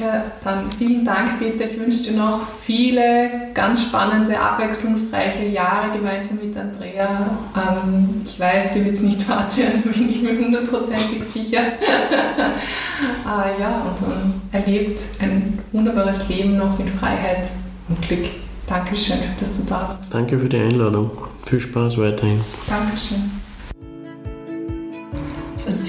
Ja, 0.02 0.24
dann 0.46 0.72
vielen 0.78 1.04
Dank, 1.04 1.40
Peter. 1.40 1.66
Ich 1.66 1.78
wünsche 1.78 2.04
dir 2.04 2.18
noch 2.18 2.40
viele 2.48 3.50
ganz 3.54 3.82
spannende, 3.82 4.40
abwechslungsreiche 4.40 5.48
Jahre 5.48 5.92
gemeinsam 5.92 6.38
mit 6.38 6.56
Andrea. 6.56 7.30
Ähm, 7.54 8.22
ich 8.24 8.40
weiß, 8.40 8.76
dir 8.76 8.86
wird 8.86 8.96
es 8.96 9.02
nicht 9.02 9.28
warten, 9.28 9.82
bin 9.84 10.10
ich 10.10 10.22
mir 10.22 10.38
hundertprozentig 10.38 11.22
sicher. 11.22 11.60
äh, 11.60 13.62
ja, 13.62 13.82
und 13.82 14.02
dann 14.02 14.42
erlebt 14.54 15.02
ein 15.20 15.60
wunderbares 15.74 16.30
Leben 16.30 16.56
noch 16.56 16.80
in 16.80 16.88
Freiheit 16.88 17.50
und 17.90 18.02
Glück. 18.02 18.30
Dankeschön, 18.70 19.18
dass 19.40 19.58
du 19.58 19.64
da 19.64 19.90
warst. 19.90 20.14
Danke 20.14 20.38
für 20.38 20.48
die 20.48 20.58
Einladung. 20.58 21.10
Viel 21.48 21.60
Spaß 21.60 21.98
weiterhin. 21.98 22.40
Dankeschön 22.68 23.32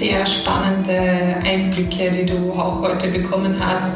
sehr 0.01 0.25
spannende 0.25 1.39
Einblicke, 1.43 2.11
die 2.11 2.25
du 2.25 2.51
auch 2.53 2.81
heute 2.81 3.07
bekommen 3.09 3.55
hast 3.59 3.95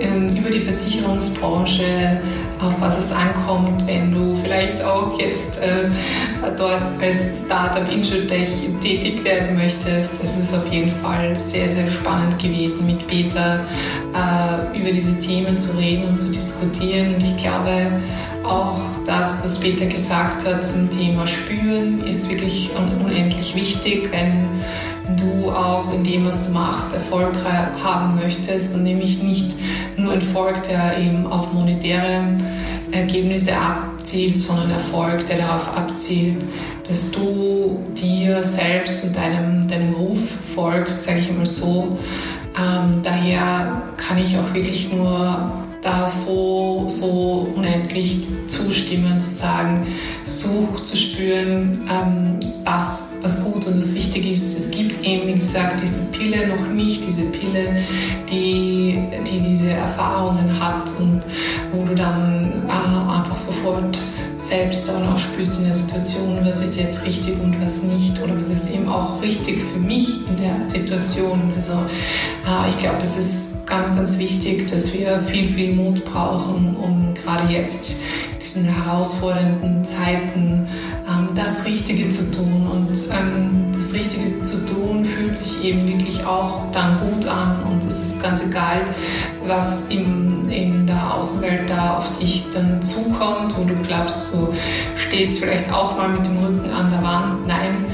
ähm, 0.00 0.28
über 0.36 0.50
die 0.50 0.60
Versicherungsbranche, 0.60 2.20
auf 2.60 2.74
was 2.80 3.04
es 3.04 3.12
ankommt, 3.12 3.86
wenn 3.86 4.12
du 4.12 4.34
vielleicht 4.34 4.82
auch 4.82 5.18
jetzt 5.18 5.58
äh, 5.58 5.88
dort 6.56 6.82
als 7.00 7.42
Startup 7.44 7.90
Insurtech 7.92 8.48
tätig 8.80 9.24
werden 9.24 9.56
möchtest. 9.56 10.22
Es 10.22 10.36
ist 10.36 10.54
auf 10.54 10.70
jeden 10.72 10.90
Fall 10.90 11.36
sehr, 11.36 11.68
sehr 11.68 11.88
spannend 11.88 12.38
gewesen, 12.38 12.86
mit 12.86 13.06
Peter 13.06 13.60
äh, 14.14 14.78
über 14.78 14.90
diese 14.90 15.18
Themen 15.18 15.56
zu 15.56 15.76
reden 15.76 16.08
und 16.08 16.16
zu 16.16 16.30
diskutieren. 16.30 17.14
Und 17.14 17.22
ich 17.22 17.36
glaube, 17.36 17.92
auch 18.44 18.80
das, 19.06 19.42
was 19.42 19.58
Peter 19.58 19.86
gesagt 19.86 20.46
hat 20.46 20.64
zum 20.64 20.90
Thema 20.90 21.26
Spüren, 21.26 22.04
ist 22.04 22.28
wirklich 22.28 22.70
unendlich 23.00 23.54
wichtig, 23.54 24.10
wenn 24.12 24.48
du 25.16 25.50
auch 25.50 25.92
in 25.92 26.04
dem, 26.04 26.26
was 26.26 26.46
du 26.46 26.52
machst, 26.52 26.94
Erfolg 26.94 27.36
haben 27.82 28.16
möchtest 28.16 28.74
und 28.74 28.82
nämlich 28.82 29.22
nicht 29.22 29.54
nur 29.96 30.14
Erfolg, 30.14 30.62
der 30.64 30.98
eben 30.98 31.26
auf 31.26 31.52
monetäre 31.52 32.36
Ergebnisse 32.90 33.52
abzielt, 33.56 34.40
sondern 34.40 34.70
Erfolg, 34.70 35.26
der 35.26 35.38
darauf 35.38 35.76
abzielt, 35.76 36.36
dass 36.86 37.10
du 37.10 37.82
dir 37.94 38.42
selbst 38.42 39.04
und 39.04 39.16
deinem, 39.16 39.68
deinem 39.68 39.94
Ruf 39.94 40.18
folgst, 40.54 41.04
sage 41.04 41.18
ich 41.18 41.28
einmal 41.28 41.46
so. 41.46 41.88
Ähm, 42.58 43.02
daher 43.02 43.82
kann 43.96 44.18
ich 44.18 44.36
auch 44.38 44.54
wirklich 44.54 44.90
nur 44.92 45.52
da 45.82 46.08
so, 46.08 46.84
so 46.88 47.48
unendlich 47.54 48.26
zustimmen, 48.48 49.20
zu 49.20 49.30
sagen, 49.30 49.86
versuch 50.24 50.80
zu 50.80 50.96
spüren, 50.96 51.88
ähm, 51.90 52.40
was, 52.64 53.12
was 53.22 53.44
gut 53.44 53.66
und 53.66 53.76
was 53.76 53.94
wichtig 53.94 54.30
ist. 54.30 54.56
Es 54.56 54.70
gibt 54.70 55.04
eben, 55.04 55.26
wie 55.28 55.34
gesagt, 55.34 55.80
diese 55.82 56.00
Pille 56.06 56.48
noch 56.48 56.68
nicht, 56.68 57.06
diese 57.06 57.22
Pille, 57.22 57.82
die, 58.30 58.98
die 59.30 59.40
diese 59.40 59.70
Erfahrungen 59.70 60.58
hat 60.60 60.92
und 60.98 61.20
wo 61.72 61.84
du 61.84 61.94
dann 61.94 62.52
äh, 62.68 63.12
einfach 63.16 63.36
sofort 63.36 63.98
selbst 64.36 64.88
dann 64.88 65.06
auch 65.08 65.18
spürst 65.18 65.58
in 65.58 65.64
der 65.64 65.72
Situation, 65.72 66.38
was 66.44 66.60
ist 66.60 66.78
jetzt 66.78 67.04
richtig 67.04 67.40
und 67.40 67.60
was 67.60 67.82
nicht 67.82 68.22
oder 68.22 68.36
was 68.36 68.48
ist 68.48 68.70
eben 68.70 68.88
auch 68.88 69.20
richtig 69.20 69.60
für 69.60 69.78
mich 69.78 70.26
in 70.28 70.36
der 70.36 70.68
Situation. 70.68 71.52
Also 71.54 71.72
äh, 71.72 72.68
ich 72.68 72.78
glaube, 72.78 73.02
es 73.02 73.16
ist 73.16 73.66
ganz, 73.66 73.94
ganz 73.94 74.18
wichtig, 74.18 74.66
dass 74.68 74.94
wir 74.94 75.20
viel, 75.20 75.48
viel 75.48 75.74
Mut 75.74 76.04
brauchen, 76.04 76.76
um 76.76 77.12
gerade 77.14 77.52
jetzt 77.52 77.96
diesen 78.40 78.64
herausfordernden 78.64 79.84
Zeiten 79.84 80.66
das 81.34 81.64
Richtige 81.66 82.08
zu 82.08 82.30
tun. 82.30 82.68
Und 82.70 82.88
ähm, 83.10 83.72
das 83.72 83.94
Richtige 83.94 84.42
zu 84.42 84.66
tun 84.66 85.04
fühlt 85.04 85.38
sich 85.38 85.64
eben 85.64 85.86
wirklich 85.86 86.24
auch 86.24 86.70
dann 86.72 86.98
gut 86.98 87.26
an. 87.26 87.62
Und 87.70 87.84
es 87.84 88.00
ist 88.00 88.22
ganz 88.22 88.44
egal, 88.44 88.82
was 89.44 89.86
im, 89.88 90.48
in 90.50 90.86
der 90.86 91.14
Außenwelt 91.14 91.70
da 91.70 91.96
auf 91.96 92.18
dich 92.18 92.44
dann 92.52 92.82
zukommt, 92.82 93.56
wo 93.56 93.64
du 93.64 93.74
glaubst, 93.76 94.34
du 94.34 94.52
stehst 94.96 95.38
vielleicht 95.38 95.72
auch 95.72 95.96
mal 95.96 96.08
mit 96.08 96.26
dem 96.26 96.38
Rücken 96.38 96.70
an 96.70 96.90
der 96.90 97.02
Wand. 97.02 97.46
Nein, 97.46 97.84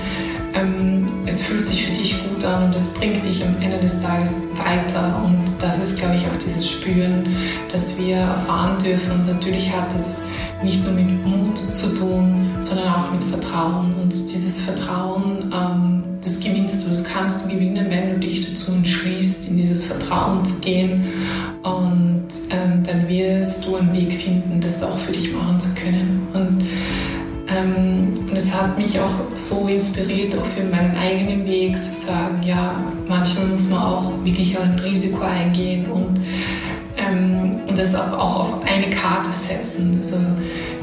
ähm, 0.54 1.08
es 1.26 1.42
fühlt 1.42 1.64
sich 1.64 1.86
für 1.86 1.92
dich 1.92 2.16
gut 2.28 2.44
an 2.44 2.64
und 2.64 2.74
es 2.74 2.88
bringt 2.94 3.24
dich 3.24 3.44
am 3.44 3.56
Ende 3.60 3.78
des 3.78 4.00
Tages 4.00 4.34
weiter. 4.56 5.22
Und 5.24 5.44
das 5.60 5.78
ist, 5.78 5.98
glaube 5.98 6.14
ich, 6.16 6.26
auch 6.26 6.36
dieses 6.36 6.68
Spüren, 6.70 7.36
das 7.70 7.98
wir 7.98 8.16
erfahren 8.16 8.78
dürfen. 8.78 9.12
Und 9.12 9.26
natürlich 9.26 9.74
hat 9.74 9.94
es 9.94 10.22
nicht 10.64 10.82
nur 10.82 10.92
mit 10.92 11.24
Mut 11.24 11.58
zu 11.76 11.94
tun, 11.94 12.56
sondern 12.60 12.88
auch 12.88 13.12
mit 13.12 13.22
Vertrauen. 13.22 13.94
Und 14.00 14.10
dieses 14.10 14.60
Vertrauen, 14.60 15.52
ähm, 15.54 16.02
das 16.22 16.40
gewinnst 16.40 16.84
du, 16.84 16.88
das 16.88 17.04
kannst 17.04 17.44
du 17.44 17.48
gewinnen, 17.48 17.86
wenn 17.90 18.14
du 18.14 18.26
dich 18.26 18.40
dazu 18.40 18.72
entschließt, 18.72 19.48
in 19.48 19.56
dieses 19.56 19.84
Vertrauen 19.84 20.44
zu 20.44 20.54
gehen. 20.56 21.04
Und 21.62 22.26
ähm, 22.50 22.82
dann 22.82 23.08
wirst 23.08 23.66
du 23.66 23.76
einen 23.76 23.92
Weg 23.92 24.12
finden, 24.20 24.60
das 24.60 24.82
auch 24.82 24.96
für 24.96 25.12
dich 25.12 25.32
machen 25.32 25.60
zu 25.60 25.74
können. 25.74 26.26
Und 26.32 26.64
ähm, 27.46 28.04
und 28.34 28.38
es 28.38 28.52
hat 28.52 28.76
mich 28.76 28.98
auch 28.98 29.12
so 29.36 29.68
inspiriert, 29.68 30.36
auch 30.36 30.44
für 30.44 30.64
meinen 30.64 30.96
eigenen 30.96 31.46
Weg 31.46 31.84
zu 31.84 31.94
sagen, 31.94 32.42
ja, 32.42 32.82
manchmal 33.06 33.46
muss 33.46 33.68
man 33.68 33.80
auch 33.80 34.12
wirklich 34.24 34.58
ein 34.58 34.76
Risiko 34.80 35.20
eingehen 35.20 35.86
und, 35.88 36.18
ähm, 37.06 37.60
und 37.66 37.78
das 37.78 37.94
auch 37.94 38.40
auf 38.40 38.62
eine 38.66 38.90
Karte 38.90 39.30
setzen. 39.30 39.98
Also 39.98 40.16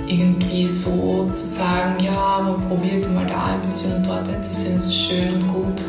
irgendwie 0.07 0.67
so 0.67 1.30
zu 1.32 1.45
sagen, 1.45 2.03
ja, 2.03 2.41
man 2.43 2.67
probiert 2.67 3.11
mal 3.13 3.26
da 3.26 3.45
ein 3.45 3.61
bisschen 3.61 3.97
und 3.97 4.07
dort 4.07 4.28
ein 4.28 4.41
bisschen, 4.41 4.76
ist 4.76 4.93
schön 4.93 5.36
und 5.36 5.47
gut, 5.47 5.84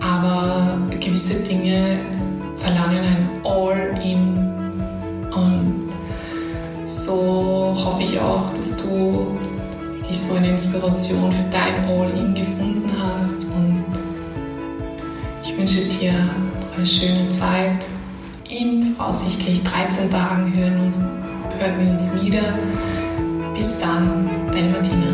aber 0.00 0.78
gewisse 0.98 1.44
Dinge 1.44 2.00
verlangen 2.56 3.04
ein 3.04 3.28
All-in 3.44 4.52
und 5.34 5.92
so 6.84 7.72
hoffe 7.76 8.02
ich 8.02 8.18
auch, 8.18 8.50
dass 8.50 8.78
du 8.78 9.38
wirklich 9.94 10.20
so 10.20 10.34
eine 10.34 10.48
Inspiration 10.48 11.30
für 11.30 11.44
dein 11.50 11.88
All-In 11.88 12.34
gefunden 12.34 12.90
hast 13.00 13.44
und 13.44 13.84
wünsche 15.62 15.86
dir 15.86 16.12
noch 16.12 16.76
eine 16.76 16.84
schöne 16.84 17.28
Zeit. 17.28 17.88
In 18.58 18.94
voraussichtlich 18.94 19.62
13 19.62 20.10
Tagen 20.10 20.52
hören, 20.54 20.80
uns, 20.80 21.00
hören 21.58 21.80
wir 21.80 21.90
uns 21.90 22.22
wieder. 22.22 22.42
Bis 23.54 23.78
dann, 23.78 24.28
deine 24.52 24.68
Martina. 24.68 25.06